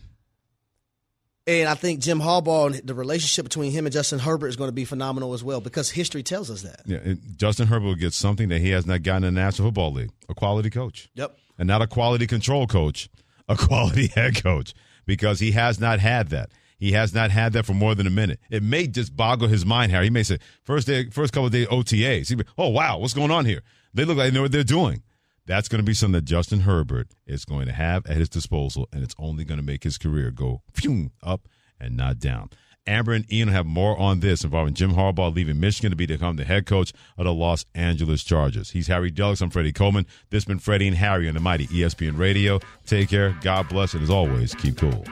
And 1.49 1.69
I 1.69 1.75
think 1.75 2.01
Jim 2.01 2.21
Harbaugh 2.21 2.75
and 2.75 2.87
the 2.87 2.95
relationship 2.95 3.45
between 3.45 3.71
him 3.71 3.87
and 3.87 3.93
Justin 3.93 4.19
Herbert 4.19 4.49
is 4.49 4.57
going 4.57 4.69
to 4.69 4.75
be 4.75 4.85
phenomenal 4.85 5.33
as 5.33 5.45
well 5.45 5.61
because 5.61 5.91
history 5.91 6.25
tells 6.25 6.51
us 6.51 6.63
that. 6.63 6.81
Yeah, 6.87 7.15
Justin 7.37 7.69
Herbert 7.69 7.87
will 7.87 7.95
get 7.95 8.15
something 8.15 8.49
that 8.49 8.59
he 8.61 8.71
has 8.71 8.85
not 8.85 9.05
gotten 9.05 9.25
in 9.25 9.35
the 9.35 9.41
National 9.41 9.69
Football 9.69 9.93
League: 9.93 10.11
a 10.29 10.35
quality 10.35 10.71
coach. 10.71 11.09
Yep. 11.15 11.37
And 11.59 11.69
not 11.69 11.83
a 11.83 11.87
quality 11.87 12.27
control 12.27 12.67
coach, 12.67 13.09
a 13.49 13.57
quality 13.57 14.09
head 14.09 14.43
coach, 14.43 14.75
because 15.07 15.39
he 15.39 15.53
has 15.53 15.79
not 15.79 16.01
had 16.01 16.31
that. 16.31 16.51
He 16.79 16.93
has 16.93 17.15
not 17.15 17.31
had 17.31 17.53
that 17.53 17.65
for 17.65 17.75
more 17.75 17.95
than 17.95 18.07
a 18.07 18.11
minute. 18.11 18.41
It 18.51 18.63
may 18.63 18.87
just 18.87 19.17
boggle 19.17 19.49
his 19.49 19.65
mind, 19.65 19.93
Harry. 19.93 20.07
He 20.07 20.11
may 20.11 20.25
say, 20.25 20.39
first 20.65 20.87
day, 20.87 21.09
first 21.11 21.33
couple 21.33 21.47
of 21.47 21.53
days 21.53 21.69
OTAs. 21.69 22.29
He'd 22.29 22.39
be, 22.39 22.45
oh 22.59 22.69
wow, 22.71 22.99
what's 22.99 23.15
going 23.15 23.31
on 23.31 23.45
here? 23.45 23.63
They 23.95 24.05
look 24.05 24.19
like 24.19 24.31
they 24.31 24.35
know 24.35 24.43
what 24.43 24.53
they're 24.53 24.65
doing. 24.65 25.03
That's 25.47 25.69
going 25.69 25.79
to 25.79 25.85
be 25.85 25.95
something 25.95 26.13
that 26.13 26.25
Justin 26.25 26.61
Herbert 26.61 27.09
is 27.27 27.45
going 27.45 27.67
to 27.67 27.73
have 27.73 28.05
at 28.07 28.17
his 28.17 28.29
disposal, 28.29 28.89
and 28.93 29.03
it's 29.03 29.15
only 29.19 29.45
going 29.45 29.61
to 29.61 29.65
make 29.65 29.85
his 29.85 29.97
career 29.97 30.31
go 30.31 30.63
phew, 30.75 31.11
up 31.23 31.49
and 31.81 31.97
not 31.97 32.19
down. 32.19 32.51
Amber 32.89 33.13
and 33.13 33.33
Ian 33.33 33.49
have 33.49 33.67
more 33.67 33.99
on 33.99 34.21
this 34.21 34.45
involving 34.45 34.75
Jim 34.75 34.93
Harbaugh 34.93 35.35
leaving 35.35 35.59
Michigan 35.59 35.91
to 35.91 35.97
become 35.97 36.37
the 36.37 36.45
head 36.45 36.67
coach 36.67 36.93
of 37.19 37.25
the 37.25 37.35
Los 37.35 37.65
Angeles 37.75 38.23
Chargers. 38.23 38.71
He's 38.71 38.87
Harry 38.87 39.11
Douglas. 39.11 39.41
I'm 39.41 39.51
Freddie 39.51 39.73
Coleman. 39.73 40.07
This 40.31 40.43
has 40.43 40.45
been 40.45 40.61
Freddie 40.61 40.87
and 40.87 40.97
Harry 40.97 41.27
on 41.29 41.35
the 41.35 41.41
mighty 41.41 41.67
ESPN 41.67 42.17
Radio. 42.17 42.61
Take 42.87 43.09
care. 43.09 43.37
God 43.43 43.69
bless. 43.69 43.95
And 43.95 44.03
as 44.05 44.11
always, 44.11 44.55
keep 44.55 44.77
cool. 44.77 45.05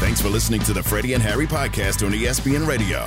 Thanks 0.00 0.20
for 0.20 0.28
listening 0.28 0.60
to 0.62 0.74
the 0.74 0.82
Freddie 0.82 1.14
and 1.14 1.22
Harry 1.22 1.46
podcast 1.46 2.04
on 2.04 2.12
ESPN 2.12 2.66
Radio. 2.66 3.06